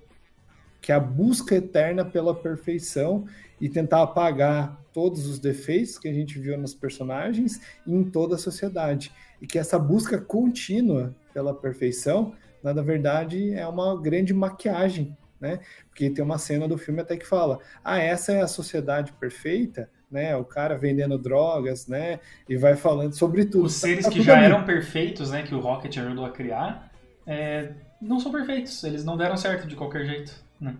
que 0.84 0.92
é 0.92 0.96
a 0.96 1.00
busca 1.00 1.56
eterna 1.56 2.04
pela 2.04 2.36
perfeição 2.36 3.26
e 3.60 3.70
tentar 3.70 4.04
apagar 4.04 4.78
todos 4.92 5.26
os 5.28 5.40
defeitos 5.40 5.98
que 5.98 6.10
a 6.10 6.14
gente 6.14 6.38
viu 6.38 6.58
nos 6.58 6.76
personagens 6.76 7.62
e 7.88 7.96
em 7.96 8.04
toda 8.04 8.36
a 8.36 8.38
sociedade. 8.38 9.10
E 9.42 9.48
que 9.48 9.58
essa 9.58 9.80
busca 9.80 10.20
contínua 10.20 11.16
pela 11.34 11.56
perfeição, 11.56 12.36
na 12.62 12.74
verdade, 12.74 13.54
é 13.54 13.66
uma 13.66 14.00
grande 14.00 14.34
maquiagem, 14.34 15.18
né? 15.40 15.62
Porque 15.88 16.10
tem 16.10 16.24
uma 16.24 16.38
cena 16.38 16.68
do 16.68 16.78
filme 16.78 17.00
até 17.00 17.16
que 17.16 17.26
fala: 17.26 17.60
"Ah, 17.82 18.00
essa 18.00 18.34
é 18.34 18.42
a 18.42 18.48
sociedade 18.48 19.14
perfeita", 19.14 19.90
né? 20.14 20.36
O 20.38 20.46
cara 20.46 20.78
vendendo 20.78 21.18
drogas, 21.18 21.88
né? 21.88 22.20
E 22.48 22.56
vai 22.56 22.76
falando 22.76 23.14
sobre 23.14 23.46
tudo. 23.46 23.66
Os 23.66 23.74
seres 23.74 24.06
tá 24.06 24.12
que 24.12 24.22
já 24.22 24.40
eram 24.40 24.64
perfeitos, 24.64 25.32
né, 25.32 25.44
que 25.44 25.54
o 25.54 25.60
Rocket 25.60 25.98
ajudou 25.98 26.26
a 26.26 26.30
criar, 26.30 26.92
é, 27.26 27.72
não 28.02 28.20
são 28.20 28.32
perfeitos, 28.32 28.84
eles 28.84 29.04
não 29.04 29.18
deram 29.18 29.36
certo 29.36 29.68
de 29.68 29.76
qualquer 29.76 30.06
jeito. 30.06 30.34
Né? 30.60 30.76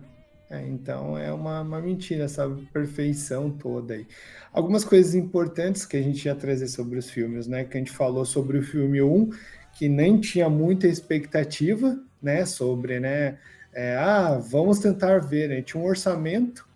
É, 0.50 0.62
então 0.68 1.16
é 1.18 1.32
uma, 1.32 1.62
uma 1.62 1.80
mentira 1.80 2.24
essa 2.24 2.48
perfeição 2.72 3.50
toda 3.50 3.94
aí. 3.94 4.06
Algumas 4.52 4.84
coisas 4.84 5.14
importantes 5.14 5.84
que 5.84 5.96
a 5.96 6.02
gente 6.02 6.24
ia 6.24 6.34
trazer 6.34 6.68
sobre 6.68 6.98
os 6.98 7.10
filmes, 7.10 7.46
né? 7.46 7.64
Que 7.64 7.76
a 7.76 7.80
gente 7.80 7.90
falou 7.90 8.24
sobre 8.24 8.58
o 8.58 8.62
filme 8.62 9.02
1, 9.02 9.30
que 9.76 9.88
nem 9.88 10.20
tinha 10.20 10.48
muita 10.48 10.86
expectativa, 10.86 11.98
né? 12.22 12.44
Sobre, 12.44 13.00
né? 13.00 13.38
É, 13.72 13.96
ah, 13.96 14.38
vamos 14.38 14.78
tentar 14.78 15.18
ver. 15.18 15.48
Né? 15.48 15.62
Tinha 15.62 15.82
um 15.82 15.86
orçamento 15.86 16.66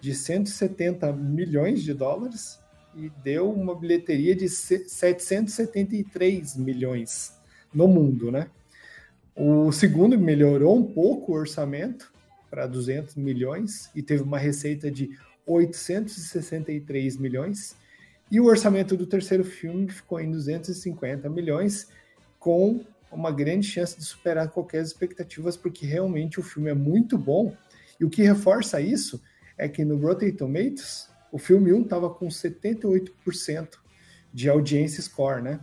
de 0.00 0.14
170 0.14 1.12
milhões 1.12 1.82
de 1.82 1.92
dólares 1.92 2.58
e 2.96 3.10
deu 3.22 3.50
uma 3.50 3.78
bilheteria 3.78 4.34
de 4.34 4.48
773 4.48 6.56
milhões 6.56 7.34
no 7.72 7.86
mundo, 7.86 8.32
né? 8.32 8.48
O 9.36 9.70
segundo 9.70 10.18
melhorou 10.18 10.76
um 10.76 10.84
pouco 10.84 11.32
o 11.32 11.36
orçamento 11.36 12.12
para 12.50 12.66
200 12.66 13.14
milhões 13.14 13.90
e 13.94 14.02
teve 14.02 14.22
uma 14.22 14.38
receita 14.38 14.90
de 14.90 15.10
863 15.46 17.16
milhões. 17.16 17.76
E 18.30 18.40
o 18.40 18.46
orçamento 18.46 18.96
do 18.96 19.06
terceiro 19.06 19.44
filme 19.44 19.88
ficou 19.88 20.20
em 20.20 20.30
250 20.30 21.28
milhões, 21.28 21.88
com 22.38 22.84
uma 23.10 23.30
grande 23.30 23.66
chance 23.66 23.96
de 23.96 24.04
superar 24.04 24.50
qualquer 24.50 24.82
expectativas, 24.82 25.56
porque 25.56 25.86
realmente 25.86 26.38
o 26.38 26.42
filme 26.42 26.70
é 26.70 26.74
muito 26.74 27.16
bom. 27.16 27.54
E 27.98 28.04
o 28.04 28.10
que 28.10 28.22
reforça 28.22 28.80
isso 28.80 29.20
é 29.60 29.68
que 29.68 29.84
no 29.84 29.98
Rotten 29.98 30.32
Tomatoes, 30.32 31.10
o 31.30 31.38
filme 31.38 31.70
1 31.72 31.82
estava 31.82 32.08
com 32.08 32.28
78% 32.28 33.78
de 34.32 34.48
audiência 34.48 35.02
score, 35.02 35.42
né? 35.42 35.60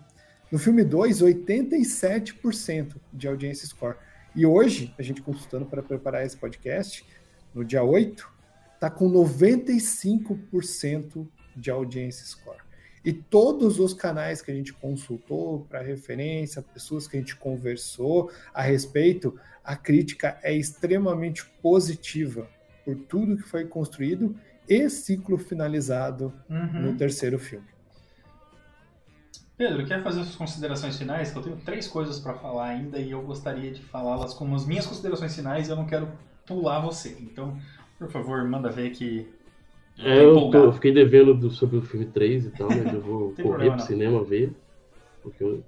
No 0.51 0.59
filme 0.59 0.83
2, 0.83 1.23
87% 1.23 2.97
de 3.11 3.27
audiência 3.27 3.67
score. 3.67 3.97
E 4.35 4.45
hoje, 4.45 4.93
a 4.99 5.01
gente 5.01 5.19
consultando 5.21 5.65
para 5.65 5.81
preparar 5.81 6.23
esse 6.23 6.37
podcast, 6.37 7.03
no 7.55 7.65
dia 7.65 7.83
8, 7.83 8.31
está 8.75 8.87
com 8.89 9.11
95% 9.11 11.27
de 11.55 11.71
audiência 11.71 12.27
score. 12.27 12.61
E 13.03 13.11
todos 13.11 13.79
os 13.79 13.95
canais 13.95 14.43
que 14.43 14.51
a 14.51 14.53
gente 14.53 14.73
consultou 14.73 15.65
para 15.67 15.81
referência, 15.81 16.61
pessoas 16.61 17.07
que 17.07 17.17
a 17.17 17.19
gente 17.19 17.35
conversou 17.35 18.29
a 18.53 18.61
respeito, 18.61 19.35
a 19.63 19.75
crítica 19.75 20.37
é 20.43 20.53
extremamente 20.53 21.43
positiva 21.61 22.47
por 22.87 22.95
tudo 22.95 23.35
que 23.35 23.43
foi 23.43 23.65
construído 23.65 24.33
e 24.65 24.89
ciclo 24.89 25.37
finalizado 25.37 26.33
uhum. 26.49 26.83
no 26.83 26.95
terceiro 26.95 27.37
filme. 27.37 27.67
Pedro, 29.57 29.85
quer 29.85 30.01
fazer 30.01 30.23
suas 30.23 30.37
considerações 30.37 30.97
finais? 30.97 31.35
Eu 31.35 31.41
tenho 31.41 31.57
três 31.57 31.85
coisas 31.85 32.17
para 32.17 32.35
falar 32.35 32.67
ainda 32.67 32.97
e 32.97 33.11
eu 33.11 33.21
gostaria 33.21 33.71
de 33.71 33.81
falá-las 33.81 34.33
como 34.33 34.55
as 34.55 34.65
minhas 34.65 34.85
considerações 34.85 35.35
finais 35.35 35.67
e 35.67 35.71
eu 35.71 35.75
não 35.75 35.85
quero 35.85 36.07
pular 36.45 36.79
você. 36.79 37.17
Então, 37.19 37.57
por 37.99 38.09
favor, 38.09 38.47
manda 38.47 38.69
ver 38.69 38.91
que. 38.91 39.27
É, 39.99 40.23
eu, 40.23 40.49
tô, 40.49 40.57
eu, 40.57 40.71
fiquei 40.71 40.93
devendo 40.93 41.33
do, 41.33 41.49
sobre 41.49 41.75
o 41.75 41.81
filme 41.81 42.05
3 42.05 42.45
e 42.45 42.49
tal, 42.51 42.69
mas 42.69 42.93
eu 42.93 43.01
vou 43.01 43.33
correr 43.33 43.71
pro 43.71 43.81
cinema 43.81 44.23
ver. 44.23 44.53
Porque 45.21 45.43
eu, 45.43 45.61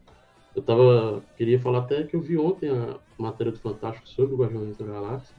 eu 0.55 0.61
tava. 0.61 1.21
Queria 1.35 1.59
falar 1.59 1.79
até 1.79 2.03
que 2.03 2.15
eu 2.15 2.21
vi 2.21 2.37
ontem 2.37 2.69
a 2.69 2.95
matéria 3.17 3.51
do 3.51 3.59
Fantástico 3.59 4.07
sobre 4.07 4.35
o 4.35 4.37
Guardiões 4.37 4.77
da 4.77 4.85
Galáxia. 4.85 5.35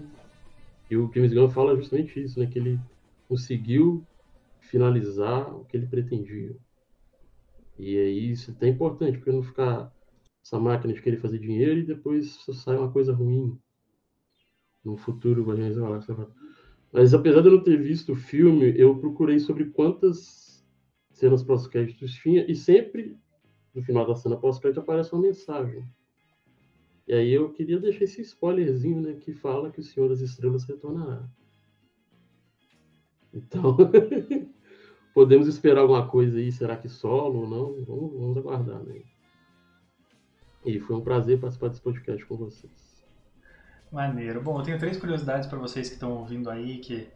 E 0.90 0.96
o 0.96 1.10
James 1.14 1.32
Gunn 1.32 1.48
fala 1.48 1.76
justamente 1.76 2.20
isso, 2.20 2.38
né? 2.40 2.46
Que 2.46 2.58
ele 2.58 2.80
conseguiu 3.28 4.04
finalizar 4.58 5.54
o 5.54 5.64
que 5.64 5.76
ele 5.76 5.86
pretendia. 5.86 6.56
E 7.78 7.96
aí 7.96 8.30
isso 8.32 8.54
é 8.60 8.66
importante, 8.66 9.18
porque 9.18 9.32
não 9.32 9.42
ficar 9.42 9.94
essa 10.44 10.58
máquina 10.58 10.92
de 10.92 11.00
querer 11.00 11.18
fazer 11.18 11.38
dinheiro 11.38 11.80
e 11.80 11.86
depois 11.86 12.44
sai 12.52 12.76
uma 12.76 12.90
coisa 12.90 13.12
ruim 13.12 13.58
no 14.84 14.96
futuro 14.96 15.44
Guardiões 15.44 15.76
da. 15.76 16.30
Mas 16.92 17.14
apesar 17.14 17.40
de 17.40 17.48
eu 17.48 17.52
não 17.52 17.62
ter 17.62 17.80
visto 17.80 18.12
o 18.12 18.16
filme, 18.16 18.74
eu 18.76 18.98
procurei 18.98 19.38
sobre 19.38 19.66
quantas 19.66 20.66
cenas 21.12 21.42
pós-créditos 21.42 22.12
tinha 22.14 22.50
e 22.50 22.54
sempre 22.54 23.16
no 23.74 23.82
final 23.82 24.06
da 24.06 24.16
cena 24.16 24.36
pós-crédito 24.36 24.80
aparece 24.80 25.12
uma 25.12 25.22
mensagem. 25.22 25.88
E 27.10 27.12
aí 27.12 27.32
eu 27.32 27.50
queria 27.50 27.80
deixar 27.80 28.04
esse 28.04 28.22
spoilerzinho, 28.22 29.00
né, 29.00 29.14
que 29.14 29.32
fala 29.32 29.72
que 29.72 29.80
o 29.80 29.82
Senhor 29.82 30.08
das 30.08 30.20
Estrelas 30.20 30.62
retornará. 30.62 31.28
Então, 33.34 33.76
podemos 35.12 35.48
esperar 35.48 35.80
alguma 35.80 36.06
coisa 36.06 36.38
aí, 36.38 36.52
será 36.52 36.76
que 36.76 36.88
solo 36.88 37.40
ou 37.40 37.48
não? 37.48 37.84
Vamos, 37.84 38.12
vamos 38.12 38.36
aguardar, 38.36 38.80
né? 38.84 39.02
E 40.64 40.78
foi 40.78 40.94
um 40.94 41.00
prazer 41.00 41.40
participar 41.40 41.70
desse 41.70 41.80
podcast 41.80 42.24
com 42.26 42.36
vocês. 42.36 43.04
Maneiro. 43.90 44.40
Bom, 44.40 44.60
eu 44.60 44.62
tenho 44.62 44.78
três 44.78 44.96
curiosidades 44.96 45.48
para 45.48 45.58
vocês 45.58 45.88
que 45.88 45.94
estão 45.94 46.12
ouvindo 46.12 46.48
aí, 46.48 46.78
que 46.78 47.08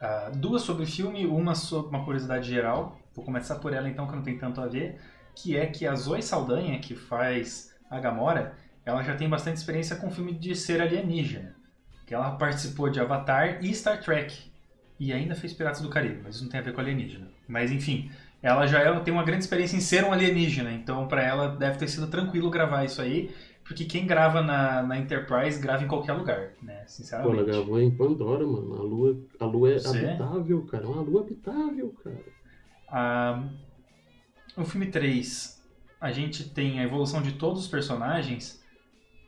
uh, 0.00 0.34
duas 0.34 0.62
sobre 0.62 0.84
o 0.84 0.86
filme, 0.86 1.26
uma 1.26 1.54
sobre 1.54 1.94
uma 1.94 2.06
curiosidade 2.06 2.48
geral. 2.48 2.98
Vou 3.14 3.22
começar 3.22 3.56
por 3.56 3.74
ela 3.74 3.86
então, 3.86 4.06
que 4.06 4.16
não 4.16 4.22
tem 4.22 4.38
tanto 4.38 4.62
a 4.62 4.66
ver, 4.66 4.98
que 5.34 5.58
é 5.58 5.66
que 5.66 5.86
a 5.86 5.94
Zoe 5.94 6.22
Saldanha, 6.22 6.78
que 6.78 6.94
faz 6.94 7.76
a 7.90 8.00
Gamora, 8.00 8.56
ela 8.86 9.02
já 9.02 9.16
tem 9.16 9.28
bastante 9.28 9.56
experiência 9.56 9.96
com 9.96 10.10
filme 10.10 10.32
de 10.32 10.54
ser 10.54 10.80
alienígena. 10.80 11.56
Que 12.06 12.14
ela 12.14 12.30
participou 12.30 12.88
de 12.88 13.00
Avatar 13.00 13.58
e 13.60 13.74
Star 13.74 14.00
Trek. 14.00 14.50
E 14.98 15.12
ainda 15.12 15.34
fez 15.34 15.52
Piratas 15.52 15.82
do 15.82 15.90
Caribe, 15.90 16.20
mas 16.22 16.36
isso 16.36 16.44
não 16.44 16.50
tem 16.50 16.60
a 16.60 16.62
ver 16.62 16.72
com 16.72 16.80
alienígena. 16.80 17.28
Mas 17.48 17.72
enfim, 17.72 18.10
ela 18.40 18.64
já 18.66 18.78
é, 18.78 19.00
tem 19.00 19.12
uma 19.12 19.24
grande 19.24 19.42
experiência 19.42 19.76
em 19.76 19.80
ser 19.80 20.04
um 20.04 20.12
alienígena, 20.12 20.72
então 20.72 21.08
para 21.08 21.20
ela 21.20 21.48
deve 21.48 21.78
ter 21.78 21.88
sido 21.88 22.06
tranquilo 22.06 22.48
gravar 22.48 22.84
isso 22.84 23.02
aí. 23.02 23.34
Porque 23.64 23.84
quem 23.84 24.06
grava 24.06 24.40
na, 24.40 24.84
na 24.84 24.96
Enterprise 24.96 25.60
grava 25.60 25.82
em 25.82 25.88
qualquer 25.88 26.12
lugar, 26.12 26.52
né? 26.62 26.84
Sinceramente. 26.86 27.34
Pô, 27.34 27.40
ela 27.40 27.44
gravou 27.44 27.80
em 27.80 27.90
Pandora, 27.90 28.46
mano. 28.46 28.74
A 28.76 28.82
lua, 28.82 29.20
a 29.40 29.44
lua 29.44 29.72
é 29.72 29.78
Você? 29.80 30.06
habitável, 30.06 30.64
cara. 30.66 30.84
É 30.84 30.86
uma 30.86 31.02
lua 31.02 31.22
habitável, 31.22 31.92
cara. 32.04 32.24
Ah, 32.88 33.42
no 34.56 34.64
filme 34.64 34.86
3, 34.86 35.60
a 36.00 36.12
gente 36.12 36.48
tem 36.48 36.78
a 36.78 36.84
evolução 36.84 37.20
de 37.20 37.32
todos 37.32 37.62
os 37.62 37.66
personagens. 37.68 38.64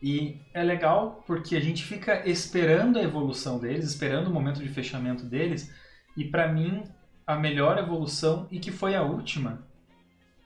E 0.02 0.40
é 0.54 0.62
legal 0.62 1.22
porque 1.26 1.56
a 1.56 1.60
gente 1.60 1.82
fica 1.82 2.28
esperando 2.28 2.98
a 2.98 3.02
evolução 3.02 3.58
deles, 3.58 3.84
esperando 3.86 4.28
o 4.28 4.32
momento 4.32 4.62
de 4.62 4.68
fechamento 4.68 5.24
deles. 5.24 5.72
E 6.16 6.24
para 6.24 6.52
mim, 6.52 6.84
a 7.26 7.36
melhor 7.36 7.78
evolução, 7.78 8.46
e 8.50 8.60
que 8.60 8.70
foi 8.70 8.94
a 8.94 9.02
última, 9.02 9.66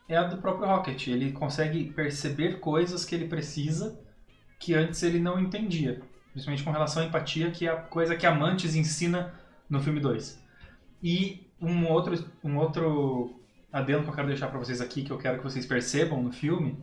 é 0.09 0.17
a 0.17 0.25
do 0.25 0.39
próprio 0.39 0.67
Rocket. 0.67 1.09
Ele 1.09 1.33
consegue 1.33 1.85
perceber 1.93 2.61
coisas 2.61 3.05
que 3.05 3.15
ele 3.15 3.29
precisa 3.29 4.01
que 4.59 4.75
antes 4.75 5.03
ele 5.03 5.19
não 5.19 5.39
entendia. 5.39 6.01
Principalmente 6.31 6.65
com 6.65 6.71
relação 6.71 7.03
à 7.03 7.07
empatia, 7.07 7.51
que 7.51 7.67
é 7.67 7.71
a 7.71 7.77
coisa 7.77 8.17
que 8.17 8.27
a 8.27 8.35
Mantis 8.35 8.75
ensina 8.75 9.35
no 9.69 9.81
filme 9.81 10.01
2. 10.01 10.43
E 11.03 11.47
um 11.61 11.87
outro, 11.89 12.25
um 12.43 12.57
outro 12.57 13.41
adendo 13.73 14.05
que 14.05 14.11
eu 14.11 14.15
quero 14.15 14.29
deixar 14.29 14.49
para 14.49 14.59
vocês 14.59 14.81
aqui, 14.81 15.03
que 15.03 15.11
eu 15.11 15.19
quero 15.19 15.39
que 15.39 15.45
vocês 15.45 15.67
percebam 15.67 16.23
no 16.23 16.33
filme, 16.33 16.79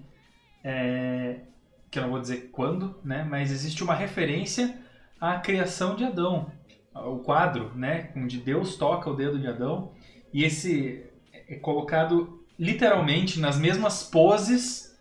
é, 0.64 1.42
que 1.90 1.98
eu 1.98 2.04
não 2.04 2.12
vou 2.12 2.20
dizer 2.20 2.50
quando, 2.52 3.00
né, 3.04 3.24
mas 3.24 3.52
existe 3.52 3.84
uma 3.84 3.94
referência 3.94 4.78
à 5.20 5.38
criação 5.40 5.96
de 5.96 6.04
Adão. 6.04 6.52
O 6.94 7.20
quadro, 7.20 7.72
né, 7.76 8.12
onde 8.16 8.38
Deus 8.38 8.76
toca 8.76 9.10
o 9.10 9.16
dedo 9.16 9.40
de 9.40 9.48
Adão, 9.48 9.92
e 10.34 10.44
esse 10.44 11.06
é 11.48 11.56
colocado 11.56 12.44
literalmente 12.58 13.40
nas 13.40 13.58
mesmas 13.58 14.04
poses 14.04 14.98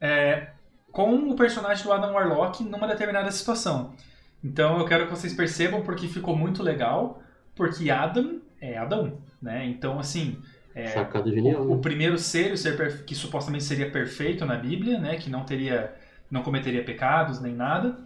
é, 0.00 0.48
com 0.92 1.12
o 1.28 1.34
personagem 1.34 1.84
do 1.84 1.92
Adam 1.92 2.12
Warlock 2.12 2.62
numa 2.62 2.86
determinada 2.86 3.30
situação. 3.32 3.94
Então 4.42 4.78
eu 4.78 4.84
quero 4.84 5.06
que 5.06 5.10
vocês 5.10 5.34
percebam 5.34 5.82
porque 5.82 6.06
ficou 6.06 6.36
muito 6.36 6.62
legal, 6.62 7.22
porque 7.54 7.90
Adam 7.90 8.40
é 8.60 8.78
Adão, 8.78 9.18
né? 9.42 9.64
Então 9.66 9.98
assim, 9.98 10.40
é, 10.74 10.88
genial, 11.26 11.62
o, 11.62 11.68
né? 11.68 11.74
o, 11.74 11.78
primeiro 11.78 12.18
ser, 12.18 12.52
o 12.52 12.56
ser 12.56 13.04
que 13.04 13.14
supostamente 13.14 13.64
seria 13.64 13.90
perfeito 13.90 14.44
na 14.44 14.56
Bíblia, 14.56 14.98
né? 14.98 15.16
Que 15.16 15.30
não 15.30 15.44
teria, 15.44 15.94
não 16.30 16.42
cometeria 16.42 16.84
pecados 16.84 17.40
nem 17.40 17.54
nada, 17.54 17.98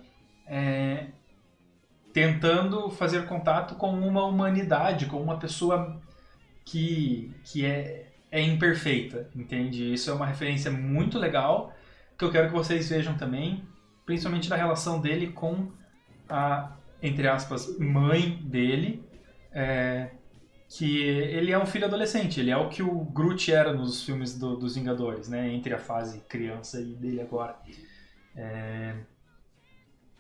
é, 0.47 1.07
tentando 2.13 2.91
fazer 2.91 3.27
contato 3.27 3.75
com 3.75 3.91
uma 3.91 4.25
humanidade, 4.25 5.07
com 5.07 5.21
uma 5.21 5.39
pessoa 5.39 6.01
que, 6.65 7.33
que 7.45 7.65
é 7.65 8.09
é 8.31 8.41
imperfeita, 8.43 9.29
entende? 9.35 9.93
Isso 9.93 10.11
é 10.11 10.15
uma 10.15 10.27
referência 10.27 10.71
muito 10.71 11.19
legal 11.19 11.75
que 12.17 12.25
eu 12.25 12.31
quero 12.31 12.49
que 12.49 12.55
vocês 12.55 12.89
vejam 12.89 13.17
também, 13.17 13.63
principalmente 14.05 14.49
da 14.49 14.57
relação 14.57 15.01
dele 15.01 15.29
com 15.29 15.71
a, 16.29 16.73
entre 17.03 17.29
aspas, 17.29 17.79
mãe 17.79 18.39
dele, 18.43 19.05
é, 19.53 20.11
que 20.69 21.01
ele 21.01 21.53
é 21.53 21.59
um 21.59 21.65
filho 21.65 21.87
adolescente, 21.87 22.41
ele 22.41 22.51
é 22.51 22.57
o 22.57 22.69
que 22.69 22.83
o 22.83 23.05
Groot 23.05 23.51
era 23.53 23.73
nos 23.73 24.03
filmes 24.05 24.39
do, 24.39 24.57
dos 24.57 24.75
Vingadores, 24.75 25.29
né? 25.29 25.49
Entre 25.53 25.73
a 25.73 25.79
fase 25.79 26.21
criança 26.29 26.81
e 26.81 26.95
dele 26.95 27.21
agora. 27.23 27.57
É... 28.37 28.95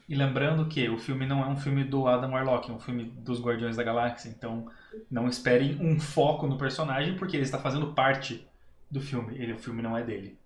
E 0.09 0.15
lembrando 0.15 0.67
que 0.67 0.89
o 0.89 0.99
filme 0.99 1.27
não 1.27 1.45
é 1.45 1.49
um 1.49 1.57
filme 1.57 1.85
do 1.85 2.07
Adam 2.07 2.31
Warlock, 2.31 2.71
é 2.71 2.75
um 2.75 2.81
filme 2.81 3.05
dos 3.05 3.43
Guardiões 3.43 3.77
da 3.77 3.83
Galáxia, 3.83 4.31
então 4.31 4.67
não 5.11 5.29
esperem 5.29 5.77
um 5.81 6.01
foco 6.01 6.47
no 6.47 6.57
personagem, 6.57 7.15
porque 7.17 7.37
ele 7.37 7.45
está 7.45 7.59
fazendo 7.59 7.93
parte 7.93 8.47
do 8.91 9.01
filme. 9.01 9.37
Ele, 9.37 9.53
o 9.53 9.59
filme 9.59 9.83
não 9.83 9.97
é 9.97 10.03
dele. 10.03 10.39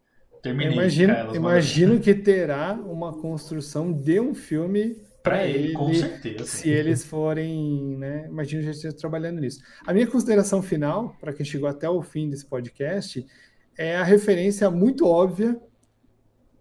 Terminei. 0.42 0.72
Imagino, 0.72 1.36
imagino 1.36 2.00
que 2.00 2.12
terá 2.12 2.72
uma 2.72 3.12
construção 3.12 3.92
de 3.92 4.18
um 4.18 4.34
filme 4.34 4.96
para 5.22 5.46
ele, 5.46 5.68
ele, 5.68 5.72
com 5.74 5.94
certeza. 5.94 6.44
Se 6.44 6.68
eles 6.68 7.04
forem, 7.04 7.96
né? 7.96 8.26
Imagino 8.28 8.62
já 8.62 8.72
esteja 8.72 8.96
trabalhando 8.96 9.40
nisso. 9.40 9.60
A 9.86 9.94
minha 9.94 10.06
consideração 10.06 10.60
final, 10.60 11.16
para 11.20 11.32
quem 11.32 11.46
chegou 11.46 11.68
até 11.68 11.88
o 11.88 12.02
fim 12.02 12.28
desse 12.28 12.44
podcast, 12.44 13.24
é 13.78 13.96
a 13.96 14.02
referência 14.02 14.68
muito 14.68 15.06
óbvia, 15.06 15.56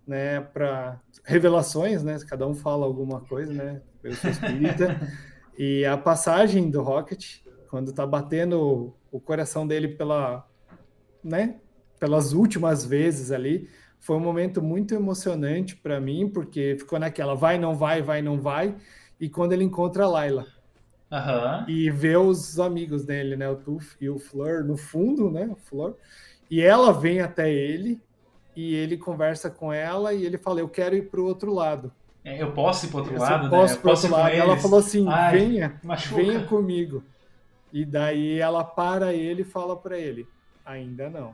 né, 0.05 0.41
para 0.41 0.99
revelações, 1.23 2.03
né? 2.03 2.17
Cada 2.27 2.47
um 2.47 2.55
fala 2.55 2.85
alguma 2.85 3.21
coisa, 3.21 3.53
né? 3.53 3.81
Eu 4.03 4.13
sou 4.15 4.29
espírita. 4.29 4.99
e 5.57 5.85
a 5.85 5.97
passagem 5.97 6.69
do 6.69 6.81
Rocket 6.81 7.41
quando 7.71 7.93
tá 7.93 8.05
batendo 8.05 8.93
o 9.09 9.17
coração 9.21 9.65
dele 9.65 9.87
pela, 9.87 10.45
né, 11.23 11.55
pelas 11.97 12.33
últimas 12.33 12.85
vezes 12.85 13.31
ali, 13.31 13.69
foi 13.97 14.17
um 14.17 14.19
momento 14.19 14.61
muito 14.61 14.93
emocionante 14.93 15.77
para 15.77 15.97
mim, 15.97 16.27
porque 16.27 16.75
ficou 16.77 16.99
naquela 16.99 17.33
vai, 17.33 17.57
não 17.57 17.73
vai, 17.73 18.01
vai, 18.01 18.21
não 18.21 18.41
vai, 18.41 18.75
e 19.17 19.29
quando 19.29 19.53
ele 19.53 19.63
encontra 19.63 20.03
a 20.03 20.09
Layla. 20.09 20.45
Aham. 21.09 21.65
e 21.67 21.89
vê 21.89 22.15
os 22.15 22.57
amigos 22.57 23.03
dele, 23.03 23.35
né? 23.35 23.49
O 23.49 23.57
Tuf 23.57 23.97
e 23.99 24.09
o 24.09 24.17
Fleur 24.17 24.63
no 24.63 24.77
fundo, 24.77 25.29
né? 25.29 25.45
O 25.51 25.57
Fleur. 25.57 25.95
E 26.49 26.61
ela 26.61 26.93
vem 26.93 27.19
até 27.19 27.51
ele 27.51 28.01
e 28.70 28.76
ele 28.76 28.97
conversa 28.97 29.49
com 29.49 29.72
ela 29.74 30.14
e 30.14 30.26
ele 30.26 30.38
fala: 30.38 30.59
Eu 30.59 30.70
quero 30.70 30.95
ir 30.95 31.09
pro 31.09 31.26
outro 31.26 31.53
lado. 31.53 31.91
É, 32.24 32.41
Eu 32.41 32.51
posso 32.51 32.86
ir 32.86 32.89
pro 32.89 32.99
outro 32.99 33.16
Eu 33.16 33.20
lado, 33.20 33.49
posso 33.49 33.74
né? 33.76 33.82
Eu 33.84 33.89
outro 33.89 34.05
ir 34.05 34.09
com 34.09 34.16
lado. 34.16 34.36
Ela 34.36 34.57
falou 34.57 34.80
assim: 34.80 35.05
Ai, 35.09 35.38
venha, 35.39 35.80
machuca. 35.84 36.16
venha 36.22 36.43
comigo. 36.45 37.03
E 37.74 37.86
daí 37.86 38.38
ela 38.38 38.64
para 38.64 39.14
ele 39.14 39.41
e 39.41 39.45
fala 39.45 39.76
para 39.76 39.97
ele: 39.97 40.28
ainda 40.66 41.09
não. 41.09 41.34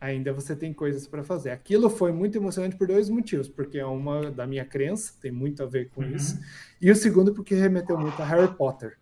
Ainda 0.00 0.32
você 0.32 0.56
tem 0.56 0.72
coisas 0.72 1.06
para 1.06 1.22
fazer. 1.22 1.50
Aquilo 1.50 1.88
foi 1.88 2.10
muito 2.10 2.36
emocionante 2.36 2.74
por 2.74 2.88
dois 2.88 3.08
motivos, 3.08 3.48
porque 3.48 3.78
é 3.78 3.86
uma 3.86 4.32
da 4.32 4.44
minha 4.48 4.64
crença, 4.64 5.12
tem 5.20 5.30
muito 5.30 5.62
a 5.62 5.66
ver 5.66 5.90
com 5.94 6.00
Uhum. 6.02 6.16
isso. 6.16 6.40
E 6.80 6.90
o 6.90 6.96
segundo 6.96 7.32
porque 7.32 7.54
remeteu 7.54 7.96
muito 7.96 8.20
a 8.20 8.24
Harry 8.24 8.52
Potter. 8.56 8.98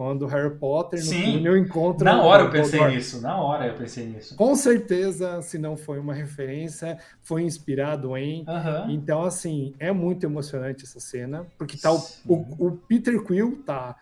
Quando 0.00 0.24
Harry 0.24 0.56
Potter 0.56 0.98
no 0.98 1.04
Sim. 1.04 1.32
túnel 1.34 1.58
encontra 1.58 2.10
Na 2.10 2.22
hora 2.22 2.44
eu 2.44 2.50
pensei 2.50 2.78
Voldemort. 2.78 2.94
nisso, 2.94 3.20
na 3.20 3.36
hora 3.38 3.66
eu 3.66 3.74
pensei 3.74 4.06
nisso. 4.06 4.34
Com 4.34 4.54
certeza, 4.54 5.42
se 5.42 5.58
não 5.58 5.76
foi 5.76 5.98
uma 5.98 6.14
referência, 6.14 6.96
foi 7.20 7.42
inspirado 7.42 8.16
em. 8.16 8.46
Então, 8.88 9.22
assim, 9.24 9.74
é 9.78 9.92
muito 9.92 10.24
emocionante 10.24 10.84
essa 10.84 10.98
cena, 10.98 11.46
porque 11.58 11.76
tá 11.76 11.92
o, 11.92 11.98
o, 12.26 12.66
o 12.68 12.72
Peter 12.88 13.22
Quill 13.22 13.62
tá 13.66 13.94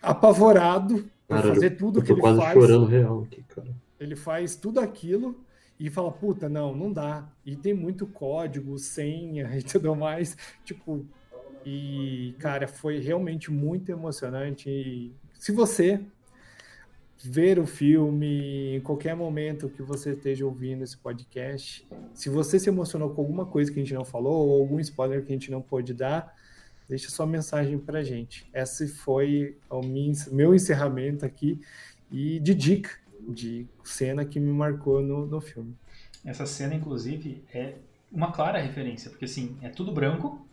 apavorado 0.00 1.10
por 1.26 1.38
Cara, 1.40 1.52
fazer 1.52 1.70
tudo 1.70 1.98
Eu 1.98 2.02
que 2.04 2.08
tô 2.10 2.14
ele 2.14 2.20
quase 2.20 2.38
faz. 2.38 2.54
chorando 2.54 2.86
real 2.86 3.22
aqui, 3.24 3.42
cara. 3.42 3.74
Ele 3.98 4.14
faz 4.14 4.54
tudo 4.54 4.78
aquilo 4.78 5.36
e 5.80 5.90
fala, 5.90 6.12
puta, 6.12 6.48
não, 6.48 6.76
não 6.76 6.92
dá. 6.92 7.28
E 7.44 7.56
tem 7.56 7.74
muito 7.74 8.06
código, 8.06 8.78
senha 8.78 9.50
e 9.58 9.64
tudo 9.64 9.96
mais. 9.96 10.36
Tipo, 10.64 11.04
e, 11.64 12.34
cara, 12.38 12.66
foi 12.66 13.00
realmente 13.00 13.50
muito 13.50 13.90
emocionante. 13.92 14.70
E 14.70 15.12
se 15.40 15.52
você 15.52 15.98
ver 17.24 17.58
o 17.58 17.66
filme 17.66 18.76
em 18.76 18.80
qualquer 18.82 19.16
momento 19.16 19.70
que 19.70 19.80
você 19.82 20.12
esteja 20.12 20.44
ouvindo 20.44 20.84
esse 20.84 20.98
podcast, 20.98 21.88
se 22.12 22.28
você 22.28 22.58
se 22.58 22.68
emocionou 22.68 23.08
com 23.14 23.22
alguma 23.22 23.46
coisa 23.46 23.72
que 23.72 23.80
a 23.80 23.82
gente 23.82 23.94
não 23.94 24.04
falou 24.04 24.46
ou 24.46 24.60
algum 24.60 24.78
spoiler 24.80 25.24
que 25.24 25.32
a 25.32 25.34
gente 25.34 25.50
não 25.50 25.62
pôde 25.62 25.94
dar, 25.94 26.36
deixa 26.86 27.08
sua 27.08 27.26
mensagem 27.26 27.78
pra 27.78 28.04
gente. 28.04 28.46
Esse 28.52 28.86
foi 28.86 29.56
o 29.70 29.80
meu 30.30 30.54
encerramento 30.54 31.24
aqui 31.24 31.58
e 32.12 32.38
de 32.38 32.54
dica 32.54 32.90
de 33.26 33.66
cena 33.82 34.26
que 34.26 34.38
me 34.38 34.52
marcou 34.52 35.00
no, 35.00 35.24
no 35.24 35.40
filme. 35.40 35.74
Essa 36.22 36.44
cena, 36.44 36.74
inclusive, 36.74 37.42
é 37.54 37.76
uma 38.12 38.30
clara 38.30 38.60
referência, 38.60 39.08
porque 39.08 39.24
assim, 39.24 39.56
é 39.62 39.70
tudo 39.70 39.90
branco 39.90 40.46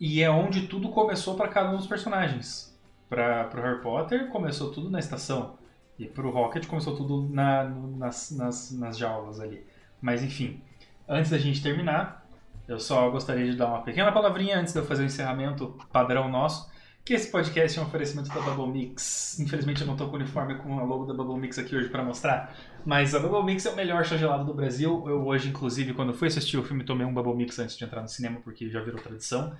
e 0.00 0.20
é 0.20 0.28
onde 0.28 0.66
tudo 0.66 0.88
começou 0.88 1.36
para 1.36 1.46
cada 1.46 1.70
um 1.70 1.76
dos 1.76 1.86
personagens. 1.86 2.71
Para 3.12 3.44
pro 3.44 3.60
Harry 3.60 3.82
Potter 3.82 4.30
começou 4.30 4.70
tudo 4.70 4.88
na 4.88 4.98
estação 4.98 5.58
e 5.98 6.06
pro 6.06 6.30
Rocket 6.30 6.66
começou 6.66 6.96
tudo 6.96 7.28
na, 7.28 7.64
nas, 7.64 8.30
nas, 8.30 8.72
nas 8.72 8.96
jaulas 8.96 9.38
ali. 9.38 9.66
Mas 10.00 10.22
enfim, 10.22 10.62
antes 11.06 11.30
da 11.30 11.36
gente 11.36 11.62
terminar, 11.62 12.26
eu 12.66 12.80
só 12.80 13.10
gostaria 13.10 13.50
de 13.50 13.54
dar 13.54 13.66
uma 13.66 13.82
pequena 13.82 14.10
palavrinha 14.10 14.58
antes 14.58 14.72
de 14.72 14.78
eu 14.78 14.86
fazer 14.86 15.02
o 15.02 15.04
encerramento 15.04 15.78
padrão 15.92 16.30
nosso. 16.30 16.72
Que 17.04 17.12
esse 17.12 17.30
podcast 17.30 17.78
é 17.78 17.82
um 17.82 17.84
oferecimento 17.84 18.30
da 18.30 18.40
Bubble 18.40 18.72
Mix. 18.72 19.38
Infelizmente 19.40 19.82
eu 19.82 19.86
não 19.86 19.96
tô 19.96 20.06
com 20.06 20.12
o 20.12 20.16
uniforme 20.16 20.54
com 20.54 20.80
a 20.80 20.82
logo 20.82 21.04
da 21.04 21.12
Bubble 21.12 21.36
Mix 21.36 21.58
aqui 21.58 21.76
hoje 21.76 21.90
para 21.90 22.02
mostrar. 22.02 22.56
Mas 22.82 23.14
a 23.14 23.18
Bubble 23.18 23.44
Mix 23.44 23.66
é 23.66 23.70
o 23.70 23.76
melhor 23.76 24.06
chá 24.06 24.16
gelado 24.16 24.46
do 24.46 24.54
Brasil. 24.54 25.04
Eu 25.06 25.26
hoje, 25.26 25.50
inclusive, 25.50 25.92
quando 25.92 26.14
fui 26.14 26.28
assistir 26.28 26.56
o 26.56 26.62
filme, 26.62 26.82
tomei 26.82 27.06
um 27.06 27.12
Bubble 27.12 27.36
Mix 27.36 27.58
antes 27.58 27.76
de 27.76 27.84
entrar 27.84 28.00
no 28.00 28.08
cinema, 28.08 28.40
porque 28.42 28.70
já 28.70 28.80
virou 28.80 28.98
tradição. 29.02 29.54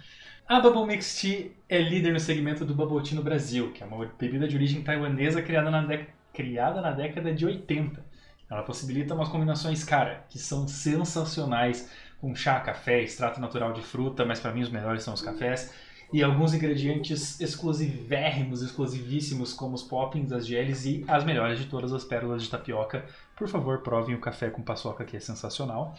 A 0.49 0.61
Bubble 0.61 0.87
Mix 0.87 1.21
Tea 1.21 1.53
é 1.69 1.79
líder 1.81 2.13
no 2.13 2.21
segmento 2.21 2.65
do 2.65 2.75
Bubble 2.75 3.03
Tea 3.03 3.17
no 3.17 3.23
Brasil, 3.23 3.73
que 3.73 3.83
é 3.83 3.87
uma 3.87 4.05
bebida 4.19 4.47
de 4.47 4.55
origem 4.55 4.83
taiwanesa 4.83 5.41
criada 5.41 5.71
na, 5.71 5.83
dé- 5.83 6.09
criada 6.33 6.81
na 6.81 6.91
década 6.91 7.33
de 7.33 7.47
80. 7.47 8.05
Ela 8.51 8.63
possibilita 8.63 9.15
umas 9.15 9.29
combinações, 9.31 9.83
cara, 9.83 10.25
que 10.29 10.39
são 10.39 10.69
sensacionais, 10.69 11.89
com 12.21 12.35
chá, 12.35 12.61
café, 12.61 13.03
extrato 13.03 13.41
natural 13.41 13.73
de 13.73 13.81
fruta, 13.83 14.25
mas 14.27 14.41
para 14.41 14.53
mim 14.53 14.61
os 14.63 14.69
melhores 14.69 15.03
são 15.03 15.15
os 15.15 15.23
cafés 15.23 15.73
e 16.13 16.23
alguns 16.23 16.53
ingredientes 16.53 17.41
exclusivérrimos, 17.41 18.61
exclusivíssimos, 18.61 19.55
como 19.55 19.75
os 19.75 19.83
poppings, 19.83 20.31
as 20.31 20.47
geles 20.47 20.85
e 20.85 21.03
as 21.09 21.25
melhores 21.25 21.59
de 21.59 21.65
todas 21.65 21.91
as 21.95 22.05
pérolas 22.05 22.43
de 22.43 22.51
tapioca. 22.51 23.07
Por 23.35 23.49
favor, 23.49 23.79
provem 23.79 24.15
o 24.15 24.21
café 24.21 24.51
com 24.51 24.61
paçoca, 24.61 25.05
que 25.07 25.17
é 25.17 25.21
sensacional. 25.21 25.97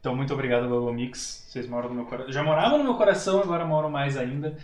Então, 0.00 0.16
muito 0.16 0.32
obrigado, 0.32 0.68
Bubble 0.68 0.94
Mix. 0.94 1.46
Vocês 1.48 1.68
moram 1.68 1.90
no 1.90 1.94
meu 1.94 2.04
coração. 2.06 2.32
Já 2.32 2.42
moravam 2.42 2.78
no 2.78 2.84
meu 2.84 2.94
coração, 2.94 3.40
agora 3.40 3.64
moram 3.66 3.90
mais 3.90 4.16
ainda. 4.16 4.56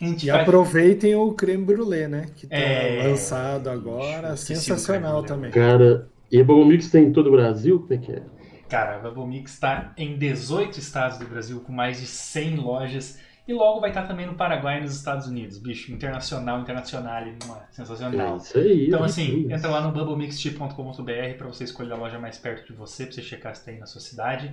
E 0.00 0.30
vai- 0.30 0.40
aproveitem 0.42 1.14
o 1.14 1.32
creme 1.34 1.62
brulee, 1.64 2.08
né? 2.08 2.26
Que 2.34 2.46
tá 2.46 2.56
É, 2.56 3.06
lançado 3.08 3.68
agora. 3.68 4.34
Sensacional 4.36 5.22
também. 5.22 5.50
Cara, 5.50 6.08
e 6.32 6.40
a 6.40 6.44
Bubble 6.44 6.64
Mix 6.64 6.90
tem 6.90 7.04
em 7.04 7.12
todo 7.12 7.26
o 7.26 7.32
Brasil? 7.32 7.80
Como 7.80 7.92
é 7.92 7.98
que 7.98 8.12
é? 8.12 8.22
Cara, 8.66 8.96
a 8.96 8.98
Bubble 9.00 9.26
Mix 9.26 9.52
está 9.52 9.92
em 9.98 10.16
18 10.16 10.78
estados 10.78 11.18
do 11.18 11.26
Brasil, 11.26 11.60
com 11.60 11.72
mais 11.72 12.00
de 12.00 12.06
100 12.06 12.56
lojas. 12.56 13.18
E 13.50 13.52
logo 13.52 13.80
vai 13.80 13.90
estar 13.90 14.06
também 14.06 14.26
no 14.26 14.34
Paraguai 14.36 14.78
e 14.78 14.82
nos 14.82 14.94
Estados 14.94 15.26
Unidos. 15.26 15.58
Bicho, 15.58 15.90
internacional, 15.92 16.60
internacional, 16.60 17.20
uma 17.44 17.56
É 17.56 17.72
sensacional. 17.72 18.36
isso 18.36 18.56
aí. 18.56 18.86
Então, 18.86 19.00
rapaz. 19.00 19.12
assim, 19.18 19.52
entra 19.52 19.68
lá 19.68 19.80
no 19.80 19.90
bubblemixtip.com.br 19.90 21.36
para 21.36 21.46
você 21.48 21.64
escolher 21.64 21.92
a 21.92 21.96
loja 21.96 22.16
mais 22.16 22.38
perto 22.38 22.64
de 22.68 22.72
você, 22.72 23.06
para 23.06 23.14
você 23.16 23.22
checar 23.22 23.56
se 23.56 23.64
tem 23.64 23.80
na 23.80 23.86
sua 23.86 24.00
cidade. 24.00 24.52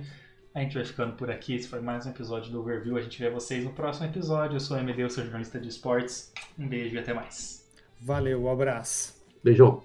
A 0.52 0.58
gente 0.60 0.74
vai 0.74 0.84
ficando 0.84 1.12
por 1.12 1.30
aqui. 1.30 1.54
Esse 1.54 1.68
foi 1.68 1.78
mais 1.80 2.06
um 2.06 2.10
episódio 2.10 2.50
do 2.50 2.58
Overview. 2.60 2.96
A 2.96 3.00
gente 3.00 3.20
vê 3.20 3.30
vocês 3.30 3.62
no 3.62 3.70
próximo 3.70 4.06
episódio. 4.08 4.56
Eu 4.56 4.60
sou 4.60 4.76
o 4.76 4.80
MD, 4.80 5.04
eu 5.04 5.10
sou 5.10 5.22
jornalista 5.22 5.60
de 5.60 5.68
esportes. 5.68 6.32
Um 6.58 6.66
beijo 6.66 6.96
e 6.96 6.98
até 6.98 7.14
mais. 7.14 7.64
Valeu, 8.00 8.42
um 8.42 8.50
abraço. 8.50 9.14
Beijão. 9.44 9.80